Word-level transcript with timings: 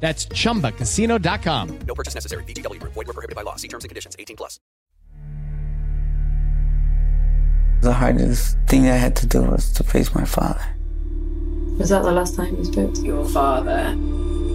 That's 0.00 0.26
chumbacasino.com. 0.26 1.78
No 1.86 1.94
purchase 1.94 2.14
necessary. 2.14 2.44
VGW 2.44 2.80
Group. 2.80 2.92
Void 2.94 3.06
were 3.06 3.12
prohibited 3.12 3.34
by 3.34 3.42
law. 3.42 3.56
See 3.56 3.68
terms 3.68 3.84
and 3.84 3.88
conditions. 3.88 4.14
18 4.18 4.36
plus. 4.36 4.60
The 7.82 7.92
hardest 7.92 8.56
thing 8.66 8.88
I 8.88 8.96
had 8.96 9.14
to 9.16 9.26
do 9.26 9.42
was 9.42 9.70
to 9.74 9.84
face 9.84 10.14
my 10.14 10.24
father. 10.24 10.64
Was 11.78 11.90
that 11.90 12.02
the 12.02 12.10
last 12.10 12.34
time 12.34 12.56
you 12.56 12.64
spoke 12.64 12.94
to 12.94 13.02
your 13.02 13.28
father? 13.28 13.94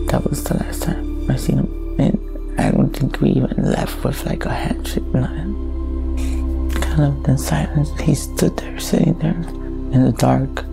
That 0.08 0.28
was 0.28 0.44
the 0.44 0.56
last 0.56 0.84
time 0.84 1.30
I 1.30 1.36
seen 1.36 1.60
him. 1.60 1.96
And 2.00 2.60
I 2.60 2.72
don't 2.72 2.90
think 2.90 3.22
we 3.22 3.30
even 3.30 3.54
left 3.58 4.04
with 4.04 4.26
like 4.26 4.46
a 4.46 4.54
handshake, 4.54 5.06
nothing. 5.14 6.72
Kind 6.82 7.04
of 7.04 7.30
in 7.30 7.38
silence, 7.38 7.90
he 8.02 8.16
stood 8.16 8.58
there, 8.58 8.80
sitting 8.80 9.18
there 9.20 9.32
in 9.94 10.04
the 10.04 10.12
dark. 10.14 10.66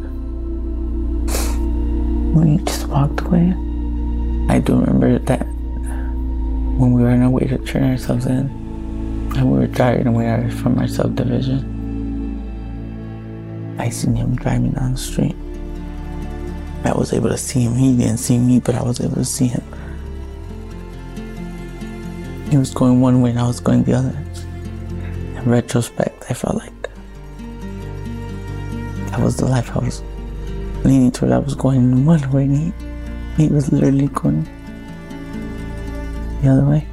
When 2.35 2.59
he 2.59 2.65
just 2.65 2.89
walked 2.89 3.21
away. 3.21 3.55
I 4.49 4.59
do 4.61 4.81
remember 4.81 5.19
that 5.19 5.47
when 6.79 6.93
we 6.93 7.03
were 7.03 7.11
on 7.11 7.23
our 7.23 7.31
way 7.31 7.47
to 7.47 7.59
turn 7.59 7.85
ourselves 7.85 8.27
in, 8.27 8.49
and 9.37 9.51
we 9.53 9.59
were 9.59 9.67
driving 9.67 10.07
away 10.07 10.49
from 10.51 10.79
our 10.79 10.89
subdivision, 10.89 11.77
I 13.79 13.91
seen 13.91 14.17
him 14.17 14.35
driving 14.37 14.71
down 14.73 14.93
the 14.93 14.99
street. 14.99 15.37
I 16.85 16.93
was 16.93 17.13
able 17.13 17.29
to 17.29 17.37
see 17.37 17.61
him. 17.61 17.75
He 17.75 17.97
didn't 17.97 18.19
see 18.19 18.39
me, 18.39 18.61
but 18.61 18.75
I 18.75 18.83
was 18.83 19.01
able 19.01 19.17
to 19.17 19.25
see 19.25 19.47
him. 19.47 19.63
He 22.51 22.57
was 22.57 22.73
going 22.73 23.01
one 23.01 23.21
way 23.21 23.31
and 23.31 23.39
I 23.39 23.47
was 23.47 23.61
going 23.61 23.85
the 23.85 23.93
other. 23.93 24.17
In 25.37 25.45
retrospect, 25.45 26.25
I 26.31 26.35
felt 26.35 26.57
like 26.57 26.73
that 29.11 29.21
was 29.21 29.37
the 29.37 29.45
life 29.45 29.71
I 29.77 29.81
was 29.81 30.03
leaning 30.85 31.13
toward. 31.13 31.33
I 31.33 31.39
was 31.39 31.55
going 31.55 32.07
one 32.07 32.31
way 32.33 32.73
he 33.39 33.45
he 33.45 33.53
was 33.53 33.73
literally 33.73 34.09
going 34.09 34.43
the 36.43 36.49
other 36.51 36.65
way. 36.65 36.87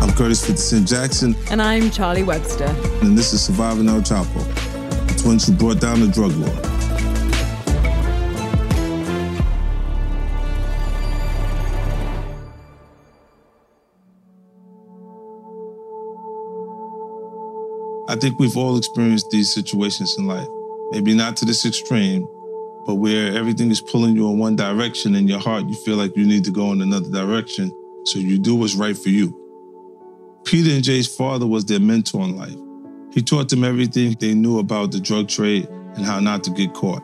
I'm 0.00 0.12
Curtis 0.12 0.40
50 0.46 0.56
Cent 0.56 0.88
Jackson, 0.88 1.36
And 1.50 1.60
I'm 1.60 1.90
Charlie 1.90 2.22
Webster. 2.22 2.74
and 3.02 3.16
this 3.16 3.32
is 3.32 3.42
Surviving 3.42 3.88
El 3.88 4.00
Chapo, 4.00 4.42
the 5.08 5.22
twins 5.22 5.46
who 5.46 5.52
brought 5.52 5.80
down 5.80 6.00
the 6.00 6.08
drug 6.08 6.32
lord. 6.32 6.69
Think 18.20 18.38
we've 18.38 18.56
all 18.56 18.76
experienced 18.76 19.30
these 19.30 19.52
situations 19.52 20.16
in 20.18 20.26
life. 20.26 20.48
Maybe 20.90 21.14
not 21.14 21.36
to 21.38 21.44
this 21.44 21.64
extreme, 21.64 22.26
but 22.86 22.96
where 22.96 23.34
everything 23.34 23.70
is 23.70 23.80
pulling 23.80 24.16
you 24.16 24.30
in 24.30 24.38
one 24.38 24.56
direction 24.56 25.14
and 25.14 25.28
your 25.28 25.38
heart, 25.38 25.68
you 25.68 25.74
feel 25.74 25.96
like 25.96 26.16
you 26.16 26.26
need 26.26 26.44
to 26.44 26.50
go 26.50 26.72
in 26.72 26.82
another 26.82 27.10
direction. 27.10 27.70
So 28.04 28.18
you 28.18 28.38
do 28.38 28.54
what's 28.54 28.74
right 28.74 28.96
for 28.96 29.08
you. 29.08 29.36
Peter 30.44 30.70
and 30.70 30.82
Jay's 30.82 31.06
father 31.06 31.46
was 31.46 31.64
their 31.64 31.80
mentor 31.80 32.22
in 32.22 32.36
life. 32.36 32.56
He 33.12 33.22
taught 33.22 33.48
them 33.48 33.64
everything 33.64 34.16
they 34.18 34.34
knew 34.34 34.58
about 34.58 34.92
the 34.92 35.00
drug 35.00 35.28
trade 35.28 35.68
and 35.68 36.04
how 36.04 36.20
not 36.20 36.44
to 36.44 36.50
get 36.50 36.74
caught. 36.74 37.02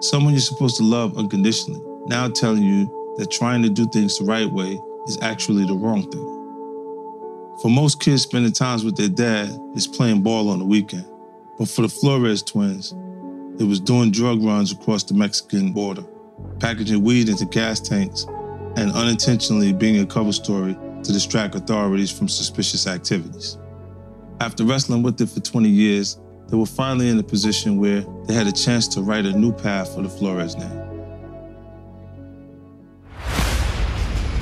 Someone 0.00 0.32
you're 0.32 0.40
supposed 0.40 0.76
to 0.76 0.82
love 0.82 1.16
unconditionally, 1.16 1.80
now 2.06 2.28
telling 2.28 2.62
you 2.62 3.14
that 3.18 3.30
trying 3.30 3.62
to 3.62 3.70
do 3.70 3.86
things 3.92 4.18
the 4.18 4.24
right 4.24 4.50
way 4.50 4.78
is 5.06 5.18
actually 5.22 5.66
the 5.66 5.74
wrong 5.74 6.10
thing. 6.10 6.35
For 7.62 7.70
most 7.70 8.00
kids, 8.00 8.22
spending 8.22 8.52
times 8.52 8.84
with 8.84 8.96
their 8.96 9.08
dad 9.08 9.48
is 9.74 9.86
playing 9.86 10.22
ball 10.22 10.50
on 10.50 10.58
the 10.58 10.64
weekend. 10.64 11.06
But 11.58 11.68
for 11.68 11.82
the 11.82 11.88
Flores 11.88 12.42
twins, 12.42 12.92
it 13.58 13.64
was 13.64 13.80
doing 13.80 14.10
drug 14.10 14.42
runs 14.42 14.72
across 14.72 15.04
the 15.04 15.14
Mexican 15.14 15.72
border, 15.72 16.04
packaging 16.60 17.02
weed 17.02 17.30
into 17.30 17.46
gas 17.46 17.80
tanks, 17.80 18.26
and 18.76 18.92
unintentionally 18.92 19.72
being 19.72 20.00
a 20.00 20.06
cover 20.06 20.32
story 20.32 20.76
to 21.02 21.12
distract 21.12 21.54
authorities 21.54 22.10
from 22.10 22.28
suspicious 22.28 22.86
activities. 22.86 23.56
After 24.40 24.64
wrestling 24.64 25.02
with 25.02 25.18
it 25.22 25.30
for 25.30 25.40
20 25.40 25.66
years, 25.66 26.18
they 26.48 26.58
were 26.58 26.66
finally 26.66 27.08
in 27.08 27.18
a 27.18 27.22
position 27.22 27.78
where 27.78 28.02
they 28.26 28.34
had 28.34 28.46
a 28.46 28.52
chance 28.52 28.86
to 28.88 29.00
write 29.00 29.24
a 29.24 29.32
new 29.32 29.50
path 29.50 29.94
for 29.94 30.02
the 30.02 30.10
Flores 30.10 30.56
name. 30.56 30.82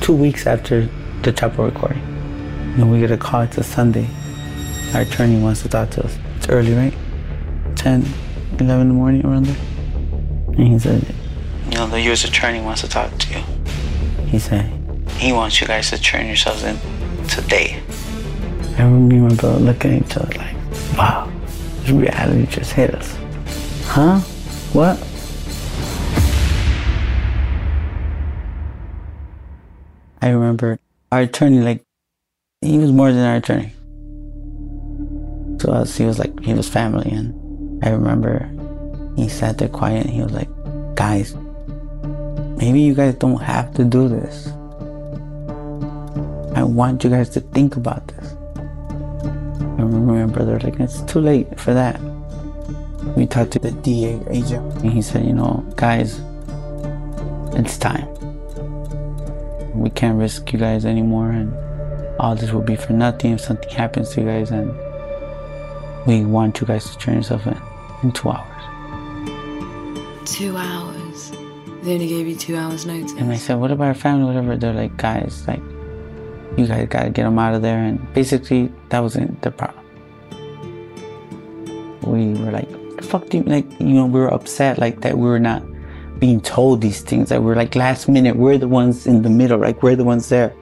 Two 0.00 0.14
weeks 0.14 0.48
after 0.48 0.86
the 1.22 1.32
Chapo 1.32 1.72
recording. 1.72 2.13
And 2.76 2.90
we 2.90 2.98
get 2.98 3.12
a 3.12 3.16
call, 3.16 3.42
it's 3.42 3.56
a 3.56 3.62
Sunday. 3.62 4.08
Our 4.94 5.02
attorney 5.02 5.40
wants 5.40 5.62
to 5.62 5.68
talk 5.68 5.90
to 5.90 6.04
us. 6.04 6.18
It's 6.36 6.48
early, 6.48 6.74
right? 6.74 6.94
10, 7.76 8.04
11 8.58 8.80
in 8.80 8.88
the 8.88 8.94
morning 8.94 9.24
around 9.24 9.46
there. 9.46 9.56
And 10.48 10.68
he 10.68 10.78
said, 10.80 11.14
You 11.66 11.76
know, 11.76 11.86
the 11.86 12.00
U.S. 12.02 12.24
attorney 12.24 12.60
wants 12.60 12.80
to 12.80 12.88
talk 12.88 13.16
to 13.16 13.38
you. 13.38 13.44
He 14.26 14.40
said, 14.40 14.66
He 15.18 15.32
wants 15.32 15.60
you 15.60 15.68
guys 15.68 15.90
to 15.90 16.00
turn 16.00 16.26
yourselves 16.26 16.64
in 16.64 16.76
today. 17.28 17.80
And 18.76 19.08
me 19.08 19.18
and 19.18 19.28
my 19.28 19.34
brother 19.36 19.60
looking 19.60 19.94
at 19.94 20.02
each 20.02 20.16
other 20.16 20.36
like, 20.36 20.56
wow, 20.98 21.30
this 21.78 21.90
reality 21.90 22.46
just 22.46 22.72
hit 22.72 22.92
us. 22.92 23.16
Huh? 23.84 24.18
What? 24.72 24.98
I 30.20 30.30
remember 30.30 30.80
our 31.12 31.20
attorney, 31.20 31.60
like, 31.60 31.83
he 32.64 32.78
was 32.78 32.92
more 32.92 33.12
than 33.12 33.24
our 33.24 33.36
attorney. 33.36 33.72
To 35.60 35.70
us, 35.70 35.96
he 35.96 36.04
was 36.04 36.18
like, 36.18 36.38
he 36.40 36.54
was 36.54 36.68
family. 36.68 37.10
And 37.10 37.84
I 37.84 37.90
remember 37.90 38.50
he 39.16 39.28
sat 39.28 39.58
there 39.58 39.68
quiet 39.68 40.06
and 40.06 40.14
he 40.14 40.22
was 40.22 40.32
like, 40.32 40.48
guys, 40.94 41.34
maybe 42.56 42.80
you 42.80 42.94
guys 42.94 43.14
don't 43.16 43.40
have 43.42 43.74
to 43.74 43.84
do 43.84 44.08
this. 44.08 44.48
I 46.56 46.62
want 46.62 47.04
you 47.04 47.10
guys 47.10 47.28
to 47.30 47.40
think 47.40 47.76
about 47.76 48.08
this. 48.08 48.32
I 48.32 49.82
remember 49.82 50.12
my 50.12 50.26
brother 50.26 50.58
like, 50.60 50.80
it's 50.80 51.02
too 51.02 51.20
late 51.20 51.58
for 51.60 51.74
that. 51.74 52.00
We 53.16 53.26
talked 53.26 53.52
to 53.52 53.58
the 53.58 53.72
DEA 53.72 54.20
agent 54.30 54.82
and 54.82 54.92
he 54.92 55.02
said, 55.02 55.26
you 55.26 55.34
know, 55.34 55.64
guys, 55.76 56.20
it's 57.54 57.76
time 57.78 58.08
we 59.74 59.90
can't 59.90 60.18
risk 60.18 60.52
you 60.52 60.58
guys 60.58 60.86
anymore 60.86 61.30
and 61.30 61.52
all 62.18 62.34
this 62.34 62.52
will 62.52 62.62
be 62.62 62.76
for 62.76 62.92
nothing 62.92 63.32
if 63.32 63.40
something 63.40 63.70
happens 63.70 64.10
to 64.10 64.20
you 64.20 64.26
guys 64.26 64.50
and 64.50 64.72
we 66.06 66.24
want 66.24 66.60
you 66.60 66.66
guys 66.66 66.90
to 66.90 66.98
turn 66.98 67.16
yourself 67.16 67.46
in 67.46 67.60
in 68.02 68.12
two 68.12 68.28
hours. 68.28 68.50
Two 70.26 70.56
hours? 70.56 71.30
They 71.82 71.94
only 71.94 72.06
gave 72.06 72.26
you 72.26 72.36
two 72.36 72.56
hours 72.56 72.86
notice. 72.86 73.12
And 73.12 73.32
I 73.32 73.36
said, 73.36 73.54
what 73.54 73.70
about 73.70 73.88
our 73.88 73.94
family, 73.94 74.24
whatever? 74.24 74.56
They're 74.56 74.72
like, 74.72 74.96
guys, 74.96 75.46
like, 75.48 75.62
you 76.56 76.66
guys 76.66 76.86
gotta 76.88 77.10
get 77.10 77.24
them 77.24 77.38
out 77.38 77.54
of 77.54 77.62
there. 77.62 77.78
And 77.78 78.12
basically, 78.14 78.72
that 78.90 79.00
wasn't 79.00 79.40
the 79.42 79.50
problem. 79.50 79.84
We 82.02 82.34
were 82.42 82.50
like, 82.50 82.70
the 82.96 83.02
fuck 83.02 83.28
do 83.28 83.38
you, 83.38 83.44
like, 83.44 83.68
you 83.80 83.94
know, 83.94 84.06
we 84.06 84.20
were 84.20 84.32
upset, 84.32 84.78
like, 84.78 85.00
that 85.00 85.16
we 85.18 85.26
were 85.28 85.40
not 85.40 85.62
being 86.18 86.40
told 86.40 86.80
these 86.80 87.00
things 87.00 87.28
that 87.28 87.42
we're 87.42 87.56
like 87.56 87.74
last 87.74 88.08
minute 88.08 88.36
we're 88.36 88.56
the 88.56 88.68
ones 88.68 89.04
in 89.04 89.22
the 89.22 89.28
middle 89.28 89.58
like 89.58 89.82
we're 89.82 89.96
the 89.96 90.04
ones 90.04 90.28
there 90.28 90.54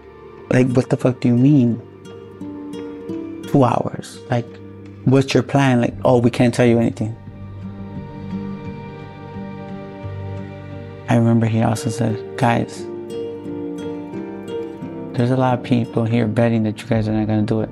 like 0.53 0.69
what 0.73 0.91
the 0.91 0.97
fuck 0.97 1.21
do 1.21 1.29
you 1.29 1.37
mean? 1.37 1.81
Two 3.49 3.65
hours. 3.65 4.21
Like 4.31 4.47
what's 5.05 5.35
your 5.35 5.43
plan? 5.43 5.81
Like 5.81 5.95
oh 6.05 6.19
we 6.19 6.31
can't 6.31 6.55
tell 6.55 6.67
you 6.67 6.79
anything. 6.79 7.17
I 11.09 11.17
remember 11.17 11.47
he 11.47 11.63
also 11.63 11.91
said 11.91 12.39
guys 12.39 12.87
there's 15.15 15.31
a 15.31 15.37
lot 15.37 15.59
of 15.59 15.63
people 15.63 16.05
here 16.05 16.27
betting 16.27 16.63
that 16.63 16.81
you 16.81 16.89
guys 16.89 17.07
are 17.07 17.13
not 17.13 17.27
going 17.27 17.45
to 17.45 17.55
do 17.55 17.61
it. 17.61 17.69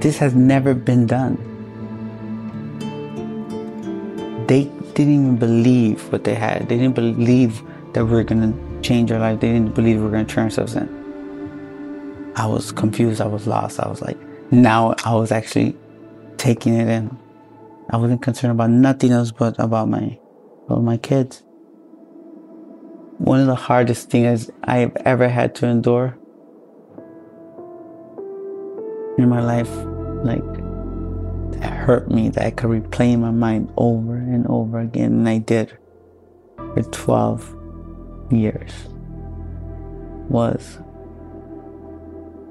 This 0.00 0.18
has 0.18 0.34
never 0.34 0.74
been 0.74 1.06
done. 1.06 1.38
They 4.46 4.64
didn't 4.94 5.14
even 5.14 5.36
believe 5.36 6.12
what 6.12 6.24
they 6.24 6.34
had. 6.34 6.68
They 6.68 6.76
didn't 6.76 6.94
believe 6.94 7.62
that 7.94 8.04
we 8.04 8.18
are 8.18 8.24
gonna 8.24 8.52
change 8.86 9.10
our 9.10 9.18
life. 9.18 9.40
They 9.40 9.52
didn't 9.52 9.74
believe 9.74 9.96
we 9.96 10.04
were 10.04 10.10
gonna 10.10 10.24
turn 10.24 10.44
ourselves 10.44 10.76
in. 10.76 10.88
I 12.36 12.46
was 12.46 12.70
confused. 12.70 13.20
I 13.20 13.26
was 13.26 13.46
lost. 13.46 13.80
I 13.80 13.88
was 13.88 14.00
like, 14.00 14.18
now 14.52 14.94
I 15.04 15.14
was 15.14 15.32
actually 15.32 15.76
taking 16.36 16.74
it 16.74 16.88
in. 16.88 17.18
I 17.90 17.96
wasn't 17.96 18.22
concerned 18.22 18.52
about 18.52 18.70
nothing 18.70 19.10
else 19.10 19.32
but 19.32 19.58
about 19.58 19.88
my, 19.88 20.18
about 20.66 20.82
my 20.82 20.98
kids. 20.98 21.42
One 23.18 23.40
of 23.40 23.46
the 23.46 23.54
hardest 23.54 24.10
things 24.10 24.50
I've 24.62 24.94
ever 24.96 25.28
had 25.28 25.54
to 25.56 25.66
endure 25.66 26.18
in 29.18 29.28
my 29.28 29.40
life, 29.40 29.70
like 30.22 30.44
that 31.60 31.72
hurt 31.72 32.10
me 32.10 32.28
that 32.28 32.44
I 32.44 32.50
could 32.50 32.70
replay 32.70 33.14
in 33.14 33.22
my 33.22 33.30
mind 33.30 33.72
over 33.76 34.16
and 34.16 34.46
over 34.48 34.78
again. 34.78 35.12
And 35.12 35.28
I 35.28 35.38
did 35.38 35.76
for 36.56 36.82
12 36.82 37.55
years 38.30 38.72
was 40.28 40.78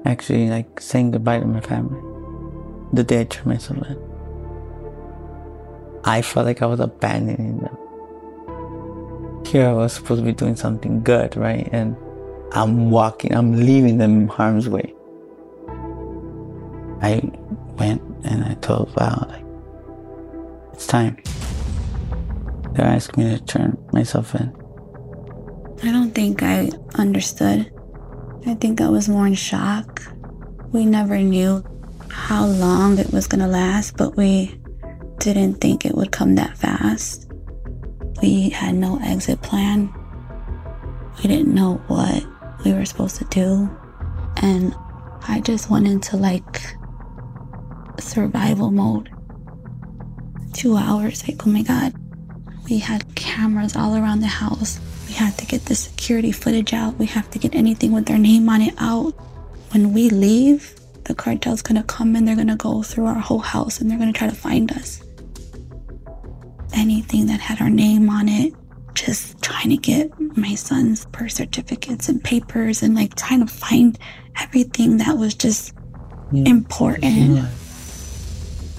actually 0.04 0.48
like 0.48 0.80
saying 0.80 1.10
goodbye 1.10 1.40
to 1.40 1.46
my 1.46 1.60
family 1.60 2.00
the 2.92 3.04
day 3.04 3.20
I 3.20 3.24
turned 3.24 3.46
myself 3.46 3.78
in. 3.86 3.98
I 6.04 6.22
felt 6.22 6.46
like 6.46 6.62
I 6.62 6.66
was 6.66 6.80
abandoning 6.80 7.58
them. 7.58 9.44
Here 9.46 9.68
I 9.68 9.72
was 9.72 9.92
supposed 9.92 10.20
to 10.20 10.24
be 10.24 10.32
doing 10.32 10.56
something 10.56 11.02
good, 11.02 11.36
right? 11.36 11.68
And 11.72 11.96
I'm 12.52 12.90
walking, 12.90 13.34
I'm 13.34 13.52
leaving 13.66 13.98
them 13.98 14.22
in 14.22 14.28
harm's 14.28 14.68
way. 14.68 14.94
I 17.02 17.20
went 17.76 18.02
and 18.24 18.44
I 18.44 18.54
told 18.54 18.94
Val, 18.94 19.26
like, 19.28 19.44
it's 20.72 20.86
time. 20.86 21.16
They're 22.72 22.86
asking 22.86 23.24
me 23.24 23.36
to 23.36 23.44
turn 23.44 23.76
myself 23.92 24.34
in. 24.34 24.65
I 25.82 25.92
don't 25.92 26.12
think 26.12 26.42
I 26.42 26.70
understood. 26.94 27.70
I 28.46 28.54
think 28.54 28.80
I 28.80 28.88
was 28.88 29.08
more 29.08 29.26
in 29.26 29.34
shock. 29.34 30.02
We 30.72 30.84
never 30.84 31.18
knew 31.18 31.64
how 32.10 32.46
long 32.46 32.98
it 32.98 33.12
was 33.12 33.26
gonna 33.26 33.48
last, 33.48 33.96
but 33.96 34.16
we 34.16 34.58
didn't 35.18 35.54
think 35.54 35.84
it 35.84 35.94
would 35.94 36.12
come 36.12 36.34
that 36.36 36.56
fast. 36.56 37.30
We 38.22 38.50
had 38.50 38.74
no 38.74 38.98
exit 39.02 39.42
plan. 39.42 39.92
We 41.18 41.28
didn't 41.28 41.54
know 41.54 41.74
what 41.88 42.24
we 42.64 42.72
were 42.72 42.84
supposed 42.84 43.16
to 43.16 43.24
do. 43.24 43.70
And 44.38 44.74
I 45.28 45.40
just 45.40 45.70
went 45.70 45.86
into 45.86 46.16
like 46.16 46.62
survival 47.98 48.70
mode. 48.70 49.10
Two 50.52 50.76
hours, 50.76 51.26
like, 51.28 51.46
oh 51.46 51.50
my 51.50 51.62
God. 51.62 51.94
We 52.68 52.78
had 52.78 53.14
cameras 53.14 53.76
all 53.76 53.96
around 53.96 54.20
the 54.20 54.26
house. 54.26 54.80
We 55.16 55.24
had 55.24 55.38
to 55.38 55.46
get 55.46 55.64
the 55.64 55.74
security 55.74 56.30
footage 56.30 56.74
out. 56.74 56.98
We 56.98 57.06
have 57.06 57.30
to 57.30 57.38
get 57.38 57.54
anything 57.54 57.90
with 57.92 58.04
their 58.04 58.18
name 58.18 58.50
on 58.50 58.60
it 58.60 58.74
out. 58.76 59.12
When 59.72 59.94
we 59.94 60.10
leave, 60.10 60.78
the 61.04 61.14
cartel's 61.14 61.62
gonna 61.62 61.84
come 61.84 62.14
and 62.16 62.28
they're 62.28 62.36
gonna 62.36 62.54
go 62.54 62.82
through 62.82 63.06
our 63.06 63.18
whole 63.18 63.38
house 63.38 63.80
and 63.80 63.90
they're 63.90 63.98
gonna 63.98 64.12
try 64.12 64.28
to 64.28 64.34
find 64.36 64.70
us. 64.72 65.02
Anything 66.74 67.28
that 67.28 67.40
had 67.40 67.62
our 67.62 67.70
name 67.70 68.10
on 68.10 68.28
it, 68.28 68.52
just 68.92 69.40
trying 69.40 69.70
to 69.70 69.78
get 69.78 70.10
my 70.36 70.54
son's 70.54 71.06
birth 71.06 71.32
certificates 71.32 72.10
and 72.10 72.22
papers 72.22 72.82
and 72.82 72.94
like 72.94 73.14
trying 73.14 73.40
to 73.40 73.50
find 73.50 73.98
everything 74.38 74.98
that 74.98 75.16
was 75.16 75.34
just 75.34 75.72
yeah. 76.30 76.44
important. 76.44 77.36
Yeah. 77.36 77.48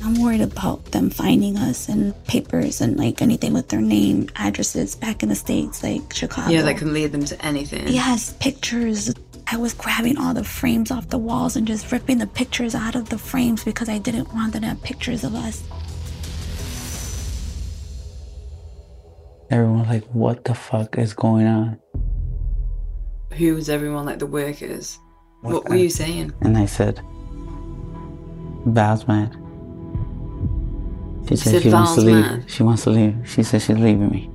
I'm 0.07 0.21
worried 0.21 0.39
about 0.39 0.85
them 0.93 1.09
finding 1.09 1.57
us 1.57 1.89
and 1.89 2.15
papers 2.27 2.79
and 2.79 2.95
like 2.95 3.21
anything 3.21 3.51
with 3.51 3.67
their 3.67 3.81
name, 3.81 4.29
addresses 4.37 4.95
back 4.95 5.21
in 5.21 5.27
the 5.27 5.35
States, 5.35 5.83
like 5.83 6.13
Chicago. 6.13 6.49
Yeah, 6.49 6.61
that 6.61 6.77
can 6.77 6.93
lead 6.93 7.11
them 7.11 7.25
to 7.25 7.45
anything. 7.45 7.89
Yes, 7.89 8.33
pictures. 8.39 9.13
I 9.47 9.57
was 9.57 9.73
grabbing 9.73 10.17
all 10.17 10.33
the 10.33 10.45
frames 10.45 10.91
off 10.91 11.09
the 11.09 11.17
walls 11.17 11.57
and 11.57 11.67
just 11.67 11.91
ripping 11.91 12.19
the 12.19 12.27
pictures 12.27 12.73
out 12.73 12.95
of 12.95 13.09
the 13.09 13.17
frames 13.17 13.65
because 13.65 13.89
I 13.89 13.97
didn't 13.97 14.33
want 14.33 14.53
them 14.53 14.61
to 14.61 14.69
have 14.69 14.81
pictures 14.81 15.25
of 15.25 15.35
us. 15.35 15.61
Everyone's 19.51 19.89
like, 19.89 20.05
what 20.13 20.45
the 20.45 20.55
fuck 20.55 20.97
is 20.97 21.13
going 21.13 21.47
on? 21.47 21.81
Who 23.33 23.55
was 23.55 23.67
everyone 23.67 24.05
like 24.05 24.19
the 24.19 24.25
workers? 24.25 24.99
What, 25.41 25.53
what 25.53 25.69
were 25.69 25.75
you 25.75 25.89
saying? 25.89 26.31
And 26.39 26.57
I 26.57 26.65
said, 26.65 27.01
Val's 28.67 29.05
mad. 29.05 29.35
She 31.27 31.35
said 31.35 31.61
she 31.61 31.69
wants 31.69 31.95
to 31.95 32.01
leave. 32.01 32.25
Mad. 32.25 32.49
She 32.49 32.63
wants 32.63 32.83
to 32.83 32.89
leave. 32.89 33.15
She 33.25 33.43
said 33.43 33.61
she's 33.61 33.77
leaving 33.77 34.09
me. 34.09 34.29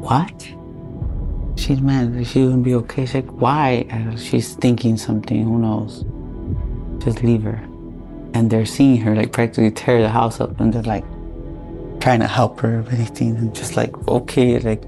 What? 0.00 0.48
She's 1.56 1.80
mad. 1.80 2.26
She 2.26 2.42
wouldn't 2.42 2.64
be 2.64 2.74
okay. 2.74 3.06
She's 3.06 3.14
like, 3.14 3.30
why? 3.30 3.86
Uh, 3.90 4.16
she's 4.16 4.54
thinking 4.54 4.96
something. 4.96 5.42
Who 5.42 5.58
knows? 5.58 6.04
Just 7.04 7.22
leave 7.22 7.42
her. 7.44 7.62
And 8.34 8.50
they're 8.50 8.66
seeing 8.66 9.00
her 9.02 9.14
like 9.14 9.32
practically 9.32 9.70
tear 9.70 10.02
the 10.02 10.08
house 10.08 10.40
up, 10.40 10.58
and 10.60 10.72
they're 10.72 10.82
like 10.82 11.04
trying 12.00 12.20
to 12.20 12.26
help 12.26 12.58
her 12.60 12.78
with 12.82 12.92
anything, 12.92 13.36
and 13.36 13.54
just 13.54 13.76
like 13.76 13.96
okay, 14.08 14.58
like 14.58 14.82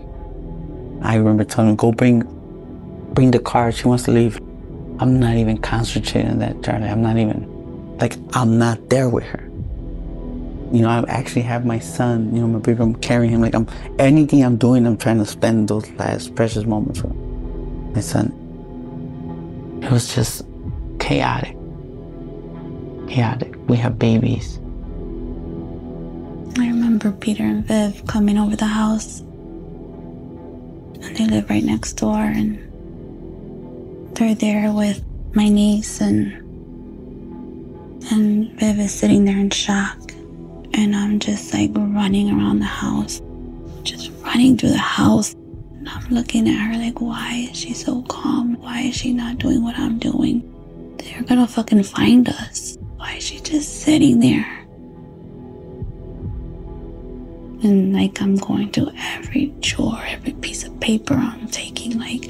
I 1.03 1.15
remember 1.15 1.45
telling 1.45 1.71
her, 1.71 1.77
go 1.77 1.93
bring, 1.93 2.25
bring 3.15 3.31
the 3.31 3.39
car. 3.39 3.71
She 3.71 3.87
wants 3.87 4.05
to 4.05 4.11
leave. 4.11 4.39
I'm 4.99 5.21
not 5.21 5.37
even 5.37 5.59
concentrating 5.59 6.31
on 6.33 6.39
that, 6.41 6.63
Charlie. 6.65 6.89
I'm 6.89 7.03
not 7.03 7.17
even 7.17 7.56
like 8.01 8.17
I'm 8.35 8.59
not 8.59 8.89
there 8.91 9.09
with 9.09 9.25
her. 9.25 9.43
You 10.73 10.83
know, 10.83 10.89
I 10.89 11.05
actually 11.09 11.43
have 11.43 11.65
my 11.65 11.79
son, 11.79 12.35
you 12.35 12.41
know, 12.41 12.49
my 12.49 12.59
baby, 12.59 12.83
I'm 12.83 12.97
carrying 12.97 13.33
him. 13.33 13.41
Like 13.41 13.55
I'm 13.55 13.69
anything 13.99 14.45
I'm 14.45 14.57
doing, 14.57 14.87
I'm 14.87 14.97
trying 14.97 15.19
to 15.19 15.27
spend 15.27 15.69
those 15.69 15.89
last 15.93 16.35
precious 16.35 16.65
moments 16.65 17.03
with 17.03 17.15
my 17.95 18.01
son. 18.01 18.33
It 19.83 19.91
was 19.91 20.15
just 20.15 20.43
chaotic. 20.99 21.57
Chaotic. 23.09 23.55
We 23.69 23.77
have 23.77 23.99
babies. 23.99 24.59
I 26.59 26.67
remember 26.67 27.13
Peter 27.13 27.45
and 27.45 27.65
Viv 27.65 28.07
coming 28.07 28.39
over 28.39 28.57
the 28.57 28.67
house. 28.67 29.21
And 31.01 31.17
they 31.17 31.27
live 31.27 31.49
right 31.49 31.63
next 31.63 31.93
door 31.95 32.17
and 32.17 32.59
they're 34.17 34.35
there 34.35 34.73
with 34.73 35.05
my 35.35 35.49
niece 35.49 36.01
and 36.01 36.46
and 38.11 38.53
Viv 38.59 38.79
is 38.79 38.95
sitting 38.95 39.25
there 39.25 39.39
in 39.39 39.51
shock. 39.51 39.99
And 40.75 40.95
I'm 40.95 41.19
just 41.19 41.53
like 41.55 41.71
running 41.75 42.31
around 42.31 42.61
the 42.61 42.67
house. 42.67 43.23
Just 43.83 44.11
running 44.23 44.57
through 44.57 44.71
the 44.71 44.79
house. 44.79 45.35
And 45.35 45.89
I'm 45.89 46.09
looking 46.11 46.49
at 46.49 46.55
her 46.55 46.79
like, 46.79 47.01
why 47.01 47.49
is 47.51 47.57
she 47.57 47.73
so 47.73 48.03
calm? 48.03 48.61
Why 48.61 48.83
is 48.83 48.97
she 48.97 49.13
not 49.13 49.39
doing 49.39 49.63
what 49.63 49.79
I'm 49.79 49.99
doing? 49.99 50.53
They're 50.99 51.23
gonna 51.23 51.47
fucking 51.47 51.83
find 51.85 52.29
us. 52.29 52.77
Why 52.97 53.15
is 53.15 53.25
she 53.25 53.41
just 53.41 53.81
sitting 53.83 54.21
there? 54.21 54.47
And 57.63 57.95
like 57.95 58.21
I'm 58.21 58.37
going 58.37 58.71
through 58.71 58.91
every 58.97 59.47
drawer, 59.61 60.03
every 60.07 60.33
piece 60.35 60.65
of 60.65 60.79
paper, 60.81 61.15
I'm 61.15 61.49
taking 61.49 61.99
like 61.99 62.29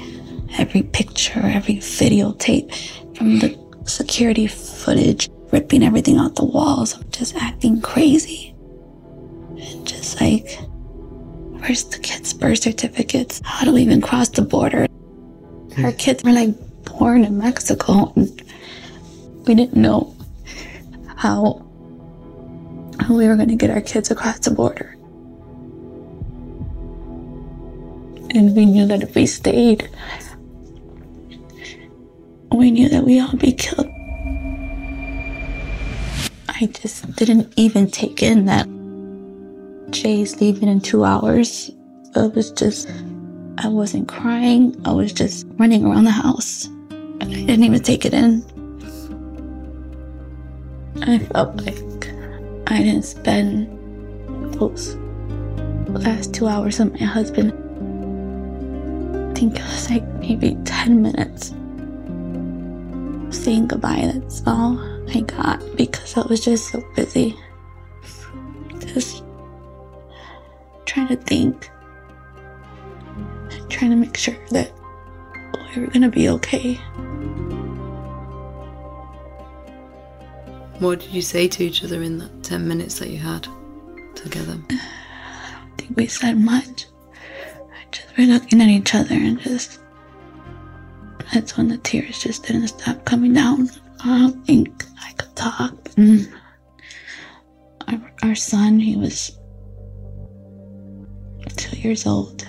every 0.57 0.83
picture, 0.83 1.41
every 1.43 1.75
videotape 1.75 2.73
from 3.17 3.39
the 3.39 3.57
security 3.85 4.47
footage, 4.47 5.29
ripping 5.51 5.83
everything 5.83 6.17
out 6.17 6.35
the 6.35 6.45
walls. 6.45 6.95
I'm 6.95 7.09
just 7.11 7.35
acting 7.35 7.81
crazy. 7.81 8.53
And 9.59 9.87
just 9.87 10.19
like, 10.21 10.59
where's 11.59 11.83
the 11.85 11.99
kids' 11.99 12.33
birth 12.33 12.59
certificates? 12.59 13.41
How 13.43 13.65
do 13.65 13.73
we 13.73 13.81
even 13.81 14.01
cross 14.01 14.29
the 14.29 14.41
border? 14.41 14.87
Our 15.77 15.91
hmm. 15.91 15.97
kids 15.97 16.23
were 16.23 16.31
like 16.31 16.55
born 16.83 17.23
in 17.23 17.37
Mexico. 17.37 18.13
And 18.15 18.41
we 19.47 19.55
didn't 19.55 19.75
know 19.75 20.15
how, 21.15 21.65
how 22.99 23.15
we 23.15 23.27
were 23.27 23.35
going 23.35 23.49
to 23.49 23.55
get 23.55 23.69
our 23.69 23.81
kids 23.81 24.11
across 24.11 24.39
the 24.39 24.51
border. 24.51 24.93
And 28.35 28.55
we 28.55 28.65
knew 28.65 28.85
that 28.87 29.01
if 29.01 29.15
we 29.15 29.25
stayed, 29.25 29.89
we 32.51 32.71
knew 32.71 32.89
that 32.89 33.03
we'd 33.03 33.21
all 33.21 33.35
be 33.37 33.53
killed. 33.53 33.89
I 36.59 36.65
just 36.65 37.15
didn't 37.15 37.53
even 37.55 37.87
take 37.91 38.23
in 38.23 38.45
that 38.45 38.67
Jay's 39.91 40.41
leaving 40.41 40.67
in 40.67 40.81
two 40.81 41.05
hours. 41.05 41.69
It 42.15 42.33
was 42.33 42.49
just, 42.49 42.89
I 43.59 43.67
wasn't 43.67 44.07
crying. 44.07 44.75
I 44.83 44.91
was 44.91 45.13
just 45.13 45.45
running 45.59 45.85
around 45.85 46.05
the 46.05 46.11
house. 46.11 46.67
I 47.21 47.25
didn't 47.25 47.63
even 47.63 47.83
take 47.83 48.05
it 48.05 48.13
in. 48.15 48.43
I 51.03 51.19
felt 51.19 51.61
like 51.61 51.77
I 52.71 52.81
didn't 52.81 53.05
spend 53.05 53.67
those 54.55 54.95
last 55.89 56.33
two 56.33 56.47
hours 56.47 56.79
with 56.79 56.99
my 56.99 57.05
husband. 57.05 57.51
I 59.29 59.33
think 59.39 59.59
it 59.59 59.63
was 59.63 59.91
like 59.91 60.07
maybe 60.15 60.57
10 60.65 61.03
minutes 61.03 61.53
saying 63.29 63.67
goodbye. 63.67 64.09
That's 64.11 64.41
all 64.47 64.96
I 65.09 65.21
got 65.21 65.63
because 65.75 66.17
I 66.17 66.21
was 66.27 66.41
just 66.41 66.69
so 66.71 66.83
busy. 66.95 67.37
Just 68.79 69.23
trying 70.85 71.07
to 71.07 71.15
think. 71.15 71.69
Trying 73.69 73.91
to 73.91 73.97
make 73.97 74.17
sure 74.17 74.37
that 74.51 74.71
we 75.75 75.81
were 75.81 75.87
gonna 75.87 76.09
be 76.09 76.29
okay. 76.29 76.75
What 80.79 80.99
did 80.99 81.09
you 81.09 81.21
say 81.21 81.47
to 81.47 81.63
each 81.63 81.83
other 81.83 82.03
in 82.03 82.19
that 82.19 82.43
10 82.43 82.67
minutes 82.67 82.99
that 82.99 83.09
you 83.09 83.17
had 83.17 83.47
together? 84.15 84.59
I 84.69 85.53
don't 85.53 85.77
think 85.77 85.97
we 85.97 86.07
said 86.07 86.37
much. 86.37 86.85
I 87.13 87.91
just 87.91 88.17
were 88.17 88.25
looking 88.25 88.61
at 88.61 88.67
each 88.67 88.93
other 88.93 89.15
and 89.15 89.39
just. 89.39 89.79
That's 91.33 91.57
when 91.57 91.67
the 91.67 91.77
tears 91.77 92.19
just 92.19 92.43
didn't 92.45 92.67
stop 92.69 93.03
coming 93.05 93.33
down. 93.33 93.69
I 94.03 94.19
don't 94.19 94.45
think 94.45 94.85
could 95.17 95.35
talk. 95.35 95.73
Mm. 95.95 96.31
Our, 97.87 98.13
our 98.23 98.35
son, 98.35 98.79
he 98.79 98.95
was 98.95 99.37
two 101.55 101.77
years 101.77 102.05
old. 102.05 102.45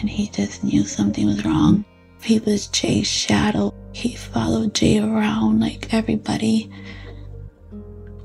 And 0.00 0.08
he 0.08 0.28
just 0.28 0.64
knew 0.64 0.84
something 0.84 1.26
was 1.26 1.44
wrong. 1.44 1.84
He 2.22 2.38
was 2.38 2.68
Jay's 2.68 3.06
shadow. 3.06 3.74
He 3.92 4.14
followed 4.14 4.74
Jay 4.74 4.98
around 4.98 5.60
like 5.60 5.92
everybody 5.92 6.70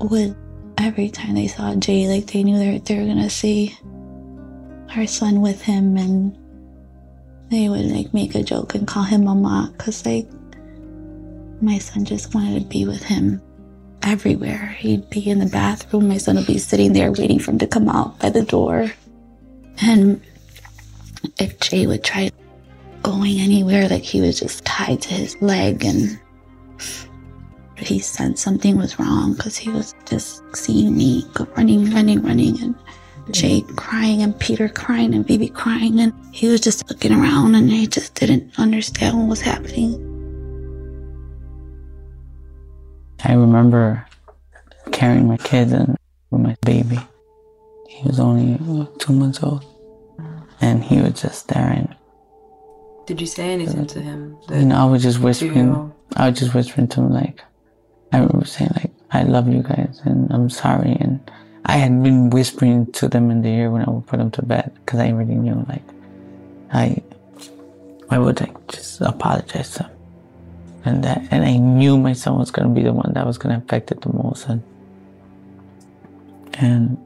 would. 0.00 0.36
Every 0.78 1.08
time 1.08 1.34
they 1.34 1.48
saw 1.48 1.74
Jay, 1.74 2.06
like 2.06 2.26
they 2.26 2.44
knew 2.44 2.58
they, 2.58 2.78
they 2.78 2.98
were 2.98 3.06
gonna 3.06 3.30
see 3.30 3.76
our 4.94 5.06
son 5.06 5.40
with 5.40 5.62
him 5.62 5.96
and 5.96 6.36
they 7.50 7.68
would 7.68 7.86
like 7.86 8.12
make 8.12 8.34
a 8.34 8.42
joke 8.42 8.74
and 8.74 8.86
call 8.86 9.02
him 9.02 9.24
mama 9.24 9.72
because 9.76 10.04
like 10.04 10.28
my 11.60 11.78
son 11.78 12.04
just 12.04 12.34
wanted 12.34 12.60
to 12.60 12.66
be 12.66 12.86
with 12.86 13.02
him 13.02 13.40
everywhere. 14.02 14.76
He'd 14.78 15.08
be 15.10 15.28
in 15.28 15.38
the 15.38 15.46
bathroom. 15.46 16.08
My 16.08 16.18
son 16.18 16.36
would 16.36 16.46
be 16.46 16.58
sitting 16.58 16.92
there 16.92 17.12
waiting 17.12 17.38
for 17.38 17.52
him 17.52 17.58
to 17.58 17.66
come 17.66 17.88
out 17.88 18.18
by 18.18 18.30
the 18.30 18.42
door. 18.42 18.90
And 19.82 20.20
if 21.38 21.58
jay 21.60 21.86
would 21.86 22.04
try 22.04 22.30
going 23.02 23.38
anywhere 23.40 23.88
like 23.88 24.02
he 24.02 24.20
was 24.20 24.40
just 24.40 24.64
tied 24.64 25.02
to 25.02 25.14
his 25.14 25.40
leg 25.42 25.84
and 25.84 26.18
he 27.78 27.98
sensed 27.98 28.42
something 28.42 28.76
was 28.76 28.98
wrong 28.98 29.34
because 29.34 29.56
he 29.56 29.70
was 29.70 29.94
just 30.06 30.42
seeing 30.56 30.96
me 30.96 31.24
go 31.34 31.46
running 31.56 31.90
running 31.92 32.22
running 32.22 32.60
and 32.62 32.74
Jay 33.32 33.62
crying 33.74 34.22
and 34.22 34.38
Peter 34.38 34.68
crying 34.68 35.14
and 35.14 35.26
Baby 35.26 35.48
crying, 35.48 35.98
and 36.00 36.12
he 36.32 36.48
was 36.48 36.60
just 36.60 36.88
looking 36.88 37.12
around 37.12 37.54
and 37.54 37.70
he 37.70 37.86
just 37.86 38.14
didn't 38.14 38.56
understand 38.58 39.18
what 39.18 39.28
was 39.28 39.40
happening. 39.40 40.15
I 43.24 43.34
remember 43.34 44.06
carrying 44.92 45.26
my 45.26 45.36
kids 45.38 45.72
and 45.72 45.96
with 46.30 46.40
my 46.40 46.56
baby. 46.64 46.98
He 47.88 48.06
was 48.06 48.20
only 48.20 48.58
two 48.98 49.12
months 49.12 49.42
old, 49.42 49.64
and 50.60 50.84
he 50.84 51.00
was 51.00 51.20
just 51.20 51.40
staring. 51.44 51.94
Did 53.06 53.20
you 53.20 53.26
say 53.26 53.52
anything 53.52 53.86
to 53.86 54.00
him? 54.00 54.36
you 54.50 54.64
know, 54.66 54.76
I 54.76 54.84
was 54.84 55.02
just 55.02 55.20
whispering. 55.20 55.92
I 56.16 56.28
was 56.30 56.38
just 56.38 56.54
whispering 56.54 56.88
to 56.88 57.00
him 57.00 57.12
like, 57.12 57.42
I 58.12 58.18
remember 58.18 58.44
saying 58.44 58.70
like, 58.74 58.92
"I 59.12 59.22
love 59.22 59.48
you 59.48 59.62
guys, 59.62 60.00
and 60.04 60.30
I'm 60.32 60.50
sorry." 60.50 60.96
And 61.00 61.20
I 61.64 61.76
had 61.78 62.02
been 62.02 62.30
whispering 62.30 62.92
to 62.92 63.08
them 63.08 63.30
in 63.30 63.42
the 63.42 63.48
ear 63.48 63.70
when 63.70 63.82
I 63.82 63.90
would 63.90 64.06
put 64.06 64.18
them 64.18 64.30
to 64.32 64.42
bed 64.42 64.72
because 64.74 65.00
I 65.00 65.10
already 65.10 65.34
knew 65.34 65.64
like, 65.68 65.82
I, 66.72 67.02
I 68.10 68.18
would 68.18 68.40
like 68.40 68.54
just 68.68 69.00
apologize 69.00 69.70
to 69.72 69.78
them, 69.84 69.90
and 70.86 71.04
that, 71.04 71.26
and 71.30 71.44
I 71.44 71.56
knew 71.56 71.98
my 71.98 72.12
son 72.14 72.38
was 72.38 72.50
gonna 72.50 72.70
be 72.70 72.82
the 72.82 72.92
one 72.92 73.12
that 73.14 73.26
was 73.26 73.38
gonna 73.38 73.58
affect 73.58 73.90
it 73.90 74.00
the 74.00 74.12
most, 74.12 74.48
and 74.48 74.62
and 76.54 76.96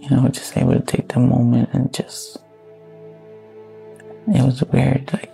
you 0.00 0.10
know, 0.10 0.26
just 0.28 0.56
able 0.56 0.72
to 0.72 0.80
take 0.80 1.08
the 1.08 1.20
moment 1.20 1.68
and 1.72 1.92
just, 1.94 2.38
it 4.26 4.42
was 4.42 4.62
weird, 4.64 5.08
like 5.12 5.30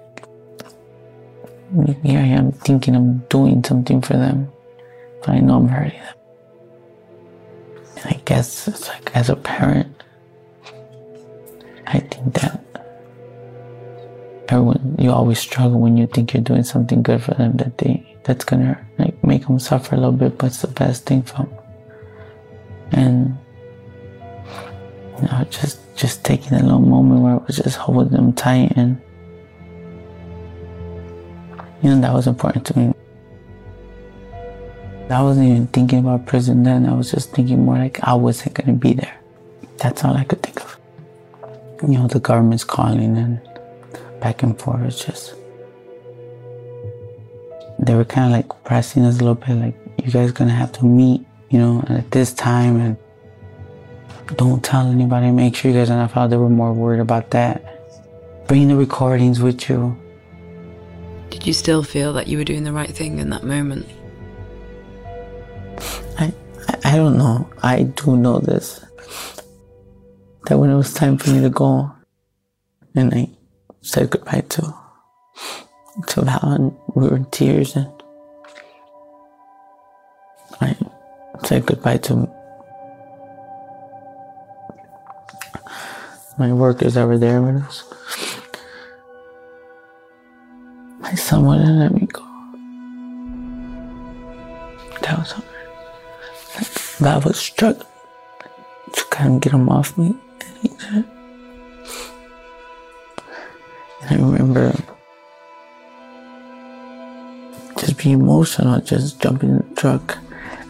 here 2.03 2.19
I 2.19 2.27
am 2.27 2.53
thinking 2.53 2.95
I'm 2.95 3.19
doing 3.29 3.65
something 3.65 4.03
for 4.03 4.15
them, 4.15 4.51
but 5.21 5.31
I 5.31 5.39
know 5.41 5.57
I'm 5.57 5.69
hurting 5.69 6.01
them. 6.01 6.15
And 7.97 8.07
I 8.07 8.21
guess 8.25 8.69
it's 8.69 8.89
like 8.89 9.11
as 9.15 9.31
a 9.31 9.37
parent, 9.37 10.03
I 11.87 12.01
think 12.01 12.35
that 12.35 12.63
everyone 14.49 14.97
you 14.99 15.11
always 15.11 15.39
struggle 15.39 15.79
when 15.79 15.97
you 15.97 16.07
think 16.07 16.33
you're 16.33 16.43
doing 16.43 16.65
something 16.65 17.03
good 17.03 17.23
for 17.23 17.35
them 17.35 17.57
that 17.57 17.79
they 17.79 18.17
that's 18.25 18.45
gonna 18.45 18.79
like 18.99 19.23
make 19.25 19.47
them 19.47 19.59
suffer 19.59 19.95
a 19.95 19.99
little 19.99 20.13
bit, 20.13 20.39
but 20.39 20.47
it's 20.47 20.63
the 20.63 20.69
best 20.69 21.07
thing 21.07 21.23
for 21.23 21.37
them. 21.37 21.51
And 22.93 23.39
you 25.17 25.29
know, 25.29 25.47
just 25.51 25.81
just 25.97 26.25
taking 26.25 26.55
a 26.55 26.63
little 26.63 26.81
moment 26.81 27.23
where 27.23 27.33
I 27.35 27.37
was 27.37 27.57
just 27.57 27.77
holding 27.77 28.13
them 28.13 28.33
tight 28.33 28.73
and 28.77 29.01
you 31.83 31.91
know, 31.91 32.01
that 32.01 32.13
was 32.13 32.27
important 32.27 32.67
to 32.67 32.79
me. 32.79 32.95
I 35.11 35.23
wasn't 35.23 35.49
even 35.49 35.67
thinking 35.69 36.01
about 36.01 36.27
prison 36.27 36.65
then. 36.65 36.87
I 36.87 36.93
was 36.93 37.11
just 37.11 37.33
thinking 37.33 37.65
more 37.65 37.79
like 37.79 37.99
I 38.03 38.15
wasn't 38.15 38.57
to 38.57 38.73
be 38.73 38.93
there. 38.93 39.17
That's 39.79 40.05
all 40.05 40.15
I 40.15 40.25
could 40.25 40.43
think 40.43 40.61
of. 40.61 40.79
You 41.83 41.99
know, 41.99 42.09
the 42.09 42.21
government's 42.21 42.65
calling 42.65 43.17
and 43.17 43.41
back 44.21 44.43
and 44.43 44.59
forth. 44.59 44.83
It's 44.83 45.05
just. 45.05 45.35
They 47.79 47.95
were 47.95 48.05
kind 48.05 48.27
of 48.27 48.33
like 48.33 48.65
pressing 48.65 49.05
us 49.05 49.17
a 49.17 49.19
little 49.19 49.35
bit, 49.35 49.51
like, 49.51 49.77
you 50.05 50.11
guys 50.11 50.33
to 50.33 50.45
have 50.49 50.73
to 50.73 50.85
meet, 50.85 51.25
you 51.51 51.59
know, 51.59 51.85
at 51.89 52.11
this 52.11 52.33
time 52.33 52.81
and 52.81 52.97
don't 54.37 54.65
tell 54.65 54.89
anybody. 54.89 55.31
Make 55.31 55.55
sure 55.55 55.71
you 55.71 55.77
guys 55.77 55.91
are 55.91 55.97
not 55.97 56.11
found. 56.11 56.33
They 56.33 56.37
were 56.37 56.51
more 56.51 56.73
worried 56.73 57.01
about 57.01 57.31
that 57.31 57.79
bring 58.49 58.67
the 58.67 58.77
recordings 58.77 59.41
with 59.41 59.69
you. 59.69 59.97
Did 61.31 61.47
you 61.47 61.53
still 61.53 61.83
feel 61.83 62.15
that 62.15 62.27
you 62.27 62.39
were 62.39 62.45
doing 62.45 62.65
the 62.65 62.73
right 62.73 62.89
thing 62.89 63.19
in 63.19 63.29
that 63.31 63.45
moment? 63.45 63.87
I, 66.19 66.33
I, 66.67 66.79
I 66.85 66.97
don't 66.97 67.19
know. 67.19 67.49
I 67.63 67.83
do 67.83 68.17
know 68.17 68.39
this. 68.39 68.85
That 70.47 70.57
when 70.57 70.71
it 70.71 70.77
was 70.77 70.95
time 70.95 71.19
for 71.19 71.31
me 71.31 71.43
to 71.43 71.51
go, 71.51 71.93
and 72.95 73.15
I 73.15 73.29
said 73.89 74.11
goodbye 74.11 74.45
to 74.51 74.75
to 76.09 76.21
Val, 76.21 76.53
and 76.53 76.77
we 76.95 77.09
were 77.09 77.17
in 77.17 77.25
tears, 77.27 77.75
and 77.75 77.91
I 80.61 80.77
said 81.45 81.65
goodbye 81.65 81.97
to 81.97 82.29
my 86.39 86.53
workers 86.53 86.95
that 86.95 87.07
were 87.07 87.17
there 87.17 87.41
with 87.41 87.63
us. 87.63 87.85
My 91.01 91.15
son 91.15 91.47
wouldn't 91.47 91.79
let 91.79 91.95
me 91.95 92.07
go. 92.07 92.23
That 95.01 95.19
was 95.19 95.33
hard. 95.33 95.47
Val 96.99 97.21
was 97.23 97.39
struggling 97.39 97.87
to 98.93 99.05
kind 99.11 99.37
of 99.37 99.41
get 99.41 99.55
him 99.55 99.71
off 99.71 99.97
me. 99.97 100.09
And 100.09 100.59
he 100.61 100.69
said, 100.79 101.05
I 104.03 104.15
remember 104.15 104.73
just 107.79 107.99
being 107.99 108.21
emotional, 108.21 108.81
just 108.81 109.21
jumping 109.21 109.51
in 109.51 109.59
the 109.59 109.75
truck. 109.75 110.19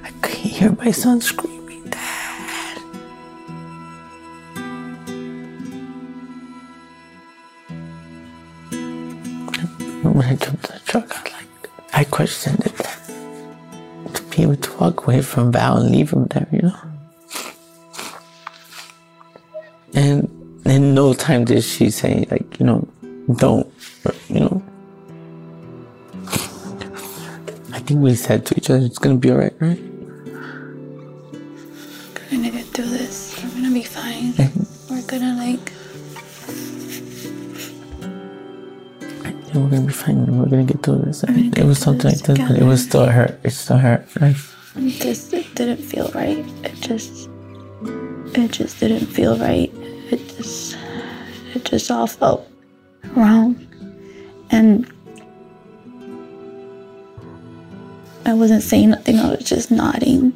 I 0.02 0.11
could 0.23 0.35
hear 0.35 0.73
my 0.73 0.90
son 0.90 1.20
screaming, 1.20 1.85
Dad. 1.88 2.78
When 10.02 10.23
I 10.23 10.35
jumped 10.37 10.68
in 10.68 10.75
the 10.75 10.82
truck, 10.85 11.11
I 11.11 11.23
like, 11.23 11.70
I 11.94 12.04
questioned 12.04 12.64
it. 12.66 12.76
To 14.14 14.23
be 14.25 14.42
able 14.42 14.56
to 14.56 14.73
walk 14.78 15.06
away 15.06 15.23
from 15.23 15.52
Val 15.52 15.78
and 15.78 15.90
leave 15.90 16.11
him 16.12 16.26
there, 16.26 16.49
you 16.50 16.62
know? 16.62 16.76
And 19.94 20.28
in 20.64 20.94
no 20.94 21.14
time 21.14 21.44
did 21.44 21.62
she 21.64 21.90
say, 21.90 22.26
like, 22.30 22.58
you 22.58 22.66
know, 22.66 22.87
don't, 23.35 23.73
you 24.28 24.40
know. 24.40 24.62
I 27.73 27.80
think 27.80 28.00
we 28.00 28.14
said 28.14 28.47
to 28.47 28.56
each 28.56 28.70
other, 28.70 28.85
it's 28.85 28.99
gonna 28.99 29.16
be 29.16 29.30
alright, 29.30 29.54
right? 29.61 29.80
We're 31.30 32.30
gonna 32.30 32.50
get 32.50 32.66
through 32.66 32.87
this. 32.87 33.42
We're 33.42 33.50
gonna 33.50 33.73
be 33.73 33.82
fine. 33.82 34.35
We're 34.90 35.02
gonna 35.06 35.37
like 35.37 35.73
Yeah, 39.49 39.61
we're 39.61 39.70
gonna 39.70 39.87
be 39.87 39.92
fine. 39.92 40.38
We're 40.38 40.47
gonna 40.47 40.64
get 40.64 40.82
through 40.82 40.99
this. 41.06 41.25
It 41.25 41.64
was 41.64 41.78
something 41.78 42.11
like 42.11 42.20
this, 42.20 42.38
but 42.38 42.58
it 42.58 42.64
was 42.64 42.82
still 42.85 43.06
hurt. 43.06 43.40
It 43.44 43.50
still 43.50 43.78
hurt. 43.78 44.06
Right? 44.20 44.37
it 44.76 45.00
just 45.00 45.32
it 45.32 45.54
didn't 45.54 45.78
feel 45.78 46.11
right. 46.14 46.44
It 46.64 46.75
just 46.80 47.30
it 48.35 48.52
just 48.52 48.78
didn't 48.80 49.06
feel 49.06 49.38
right. 49.38 49.73
It 50.11 50.37
just 50.37 50.76
it 51.54 51.64
just 51.64 51.90
all 51.90 52.06
felt 52.06 52.47
wrong. 53.16 53.56
And 54.50 54.90
I 58.24 58.34
wasn't 58.34 58.62
saying 58.62 58.90
nothing, 58.90 59.18
I 59.18 59.30
was 59.30 59.44
just 59.44 59.70
nodding. 59.70 60.32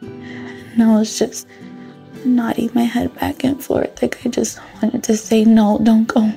And 0.00 0.82
I 0.82 0.98
was 0.98 1.18
just 1.18 1.46
nodding 2.24 2.70
my 2.74 2.84
head 2.84 3.14
back 3.16 3.44
and 3.44 3.62
forth. 3.62 4.00
Like 4.02 4.24
I 4.26 4.28
just 4.28 4.60
wanted 4.82 5.02
to 5.04 5.16
say 5.16 5.44
no, 5.44 5.78
don't 5.82 6.06
go. 6.06 6.32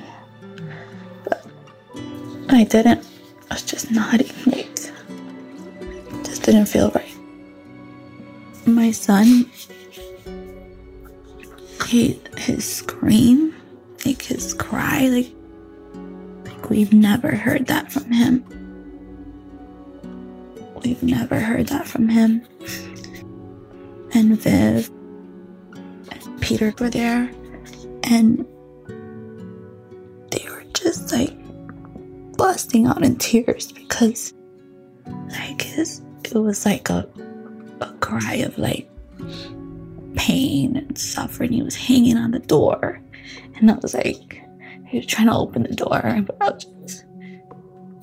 But 1.24 1.46
I 2.48 2.64
didn't. 2.64 3.06
I 3.50 3.54
was 3.54 3.62
just 3.62 3.90
nodding. 3.90 4.30
It 4.46 4.92
just 6.24 6.42
didn't 6.42 6.66
feel 6.66 6.90
right. 6.90 7.04
My 8.66 8.90
son 8.90 9.50
he 11.88 12.20
his 12.36 12.64
scream, 12.64 13.54
like 14.04 14.22
his 14.22 14.52
cry, 14.52 15.08
like 15.08 15.32
we've 16.68 16.92
never 16.92 17.34
heard 17.34 17.66
that 17.66 17.90
from 17.90 18.10
him. 18.10 18.44
We've 20.84 21.02
never 21.02 21.40
heard 21.40 21.68
that 21.68 21.86
from 21.86 22.08
him. 22.08 22.46
And 24.12 24.40
Viv 24.40 24.90
and 26.10 26.40
Peter 26.40 26.72
were 26.78 26.90
there, 26.90 27.30
and 28.04 28.46
they 30.30 30.46
were 30.48 30.64
just 30.74 31.12
like 31.12 31.34
busting 32.36 32.86
out 32.86 33.04
in 33.04 33.16
tears 33.16 33.72
because, 33.72 34.32
like, 35.30 35.62
his 35.62 36.02
it 36.24 36.34
was 36.34 36.64
like 36.64 36.90
a 36.90 37.08
a 37.80 37.92
cry 38.00 38.34
of 38.36 38.56
like 38.58 38.88
pain 40.16 40.76
and 40.76 40.96
suffering. 40.98 41.52
He 41.52 41.62
was 41.62 41.76
hanging 41.76 42.16
on 42.16 42.30
the 42.30 42.38
door, 42.38 43.00
and 43.56 43.70
I 43.70 43.74
was 43.74 43.94
like, 43.94 44.42
he 44.88 44.98
was 44.98 45.06
trying 45.06 45.26
to 45.26 45.34
open 45.34 45.62
the 45.62 45.74
door, 45.74 46.24
but 46.26 46.36
I 46.40 46.50
was 46.50 46.64
just 46.64 47.04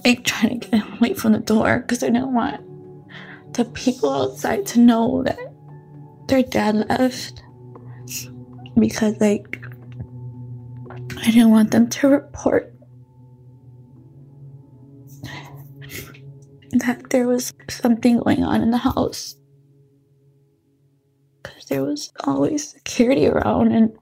like 0.06 0.24
trying 0.24 0.60
to 0.60 0.70
get 0.70 0.84
away 0.98 1.14
from 1.14 1.34
the 1.34 1.40
door 1.40 1.80
because 1.80 2.04
I 2.04 2.08
didn't 2.08 2.34
want 2.34 2.62
the 3.54 3.66
people 3.66 4.10
outside 4.12 4.66
to 4.68 4.80
know 4.80 5.24
that 5.24 5.40
their 6.28 6.44
dad 6.44 6.76
left 6.90 7.42
because 8.78 9.20
like 9.20 9.66
I 11.18 11.32
didn't 11.32 11.52
want 11.52 11.72
them 11.72 11.90
to 11.90 12.08
report 12.08 12.72
that 16.72 17.10
there 17.10 17.28
was 17.28 17.54
something 17.70 18.20
going 18.20 18.44
on 18.44 18.62
in 18.62 18.72
the 18.72 18.78
house. 18.78 19.36
Because 21.42 21.66
there 21.66 21.84
was 21.84 22.12
always 22.26 22.70
security 22.70 23.28
around 23.28 23.72
and 23.72 23.98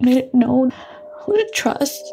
I 0.00 0.04
didn't 0.04 0.34
know 0.34 0.70
who 1.30 1.36
to 1.36 1.50
trust. 1.52 2.12